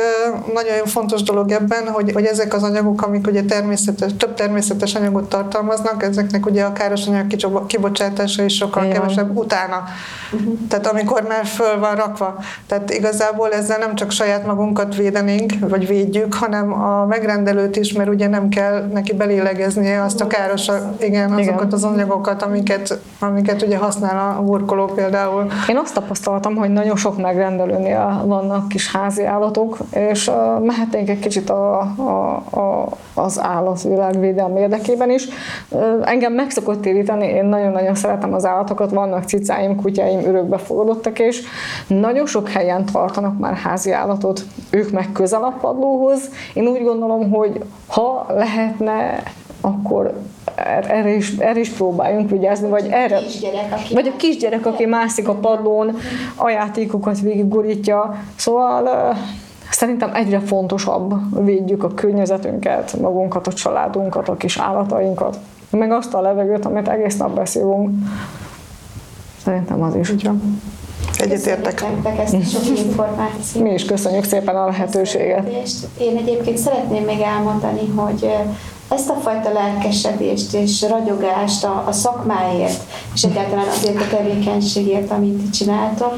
nagyon 0.53 0.85
fontos 0.85 1.23
dolog 1.23 1.51
ebben, 1.51 1.87
hogy, 1.87 2.11
hogy 2.13 2.25
ezek 2.25 2.53
az 2.53 2.63
anyagok, 2.63 3.01
amik 3.01 3.27
ugye 3.27 3.43
természetes, 3.43 4.11
több 4.17 4.33
természetes 4.33 4.95
anyagot 4.95 5.29
tartalmaznak, 5.29 6.03
ezeknek 6.03 6.45
ugye 6.45 6.63
a 6.63 6.73
káros 6.73 7.07
anyag 7.07 7.25
kibocsátása 7.67 8.43
is 8.43 8.55
sokkal 8.55 8.83
Igen. 8.83 8.95
kevesebb 8.95 9.37
utána. 9.37 9.83
Uh-huh. 10.31 10.53
Tehát 10.69 10.87
amikor 10.87 11.21
már 11.21 11.45
föl 11.45 11.79
van 11.79 11.95
rakva. 11.95 12.35
Tehát 12.67 12.93
igazából 12.93 13.51
ezzel 13.51 13.77
nem 13.77 13.95
csak 13.95 14.11
saját 14.11 14.45
magunkat 14.45 14.95
védeni, 14.95 15.22
védenénk, 15.23 15.69
vagy 15.69 15.87
védjük, 15.87 16.33
hanem 16.33 16.73
a 16.73 17.05
megrendelőt 17.05 17.75
is, 17.75 17.93
mert 17.93 18.09
ugye 18.09 18.27
nem 18.27 18.49
kell 18.49 18.89
neki 18.93 19.13
belélegeznie 19.13 20.01
azt 20.01 20.21
a 20.21 20.27
káros, 20.27 20.67
igen, 20.99 21.31
azokat 21.31 21.61
igen. 21.61 21.71
az 21.71 21.83
anyagokat, 21.83 22.41
amiket, 22.41 22.99
amiket 23.19 23.61
ugye 23.61 23.77
használ 23.77 24.35
a 24.37 24.41
burkoló 24.41 24.85
például. 24.85 25.47
Én 25.67 25.77
azt 25.77 25.93
tapasztaltam, 25.93 26.55
hogy 26.55 26.69
nagyon 26.69 26.95
sok 26.95 27.21
megrendelőnél 27.21 28.23
vannak 28.25 28.67
kis 28.67 28.91
házi 28.91 29.25
állatok, 29.25 29.77
és 29.93 30.31
mehetnénk 30.61 31.09
egy 31.09 31.19
kicsit 31.19 31.49
a, 31.49 31.79
a, 31.79 32.35
a, 32.59 32.87
az 33.13 33.39
állatvilágvédelmi 33.41 34.59
érdekében 34.59 35.09
is. 35.09 35.27
Engem 36.01 36.33
meg 36.33 36.49
szokott 36.49 36.81
téríteni, 36.81 37.27
én 37.27 37.45
nagyon-nagyon 37.45 37.95
szeretem 37.95 38.33
az 38.33 38.45
állatokat, 38.45 38.91
vannak 38.91 39.23
cicáim, 39.23 39.75
kutyáim 39.75 40.19
örökbefogadottak, 40.19 41.19
és 41.19 41.41
nagyon 41.87 42.25
sok 42.25 42.49
helyen 42.49 42.85
tartanak 42.85 43.39
már 43.39 43.53
házi 43.53 43.91
állatot, 43.91 44.45
ők 44.69 44.91
meg 44.91 45.11
közel 45.13 45.43
a 45.43 45.57
padlóhoz. 45.61 46.29
Én 46.53 46.67
úgy 46.67 46.83
gondolom, 46.83 47.31
hogy 47.31 47.63
ha 47.87 48.25
lehetne, 48.29 49.23
akkor 49.61 50.13
er-, 50.55 50.89
erre 50.91 51.15
is, 51.15 51.37
erre 51.37 51.59
is 51.59 51.69
próbáljunk 51.69 52.29
vigyázni, 52.29 52.69
vagy 52.69 52.87
erre, 52.91 53.17
kisgyerek, 53.17 53.87
vagy 53.93 54.07
a 54.07 54.15
kisgyerek, 54.17 54.65
aki 54.65 54.85
mászik 54.85 55.27
a 55.27 55.33
padlón, 55.33 55.97
a 56.35 56.49
játékokat 56.49 57.19
végiggurítja. 57.19 58.15
Szóval 58.35 59.13
szerintem 59.71 60.13
egyre 60.13 60.39
fontosabb 60.39 61.13
védjük 61.45 61.83
a 61.83 61.93
környezetünket, 61.93 62.99
magunkat, 62.99 63.47
a 63.47 63.53
családunkat, 63.53 64.29
a 64.29 64.35
kis 64.35 64.57
állatainkat, 64.57 65.37
meg 65.69 65.91
azt 65.91 66.13
a 66.13 66.21
levegőt, 66.21 66.65
amit 66.65 66.87
egész 66.87 67.17
nap 67.17 67.35
beszélünk. 67.35 67.89
Szerintem 69.43 69.81
az 69.81 69.95
is 69.95 70.09
úgy 70.09 70.23
van. 70.23 70.61
Egyetértek. 71.19 71.83
ezt 72.23 72.33
a 72.33 72.41
sok 72.41 72.77
információt. 72.77 73.63
Mi 73.63 73.73
is 73.73 73.85
köszönjük 73.85 74.23
szépen 74.23 74.55
a 74.55 74.65
lehetőséget. 74.65 75.49
Én 75.99 76.17
egyébként 76.17 76.57
szeretném 76.57 77.03
még 77.03 77.19
elmondani, 77.19 77.87
hogy 77.95 78.29
ezt 78.89 79.09
a 79.09 79.13
fajta 79.13 79.51
lelkesedést 79.51 80.53
és 80.53 80.81
ragyogást 80.81 81.63
a, 81.63 81.83
a 81.87 81.91
szakmáért, 81.91 82.83
és 83.13 83.23
egyáltalán 83.23 83.67
azért 83.67 84.01
a 84.01 84.07
tevékenységért, 84.09 85.11
amit 85.11 85.53
csináltok, 85.53 86.13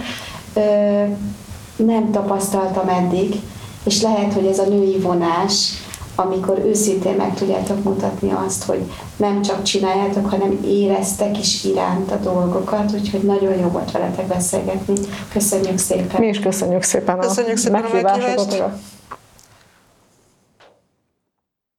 nem 1.76 2.12
tapasztaltam 2.12 2.89
eddig, 2.89 3.36
és 3.84 4.02
lehet, 4.02 4.34
hogy 4.34 4.46
ez 4.46 4.60
a 4.60 4.68
női 4.68 5.00
vonás, 5.00 5.70
amikor 6.16 6.59
őszintén 6.66 7.16
meg 7.16 7.34
tudjátok 7.34 7.84
mutatni 7.84 8.32
azt, 8.45 8.63
hogy 8.63 8.91
nem 9.16 9.41
csak 9.41 9.63
csináljátok, 9.63 10.30
hanem 10.30 10.59
éreztek 10.66 11.39
is 11.39 11.63
iránt 11.63 12.11
a 12.11 12.16
dolgokat, 12.16 12.93
úgyhogy 12.93 13.22
nagyon 13.22 13.59
jó 13.59 13.68
volt 13.68 13.91
veletek 13.91 14.26
beszélgetni. 14.26 14.93
Köszönjük 15.34 15.78
szépen! 15.78 16.20
Mi 16.20 16.28
is 16.28 16.39
köszönjük 16.39 16.84
szépen 16.84 17.20
a 17.20 17.22
köszönjük 17.22 17.57
szépen 17.57 17.84
a 17.84 17.84
meghívást. 17.84 18.63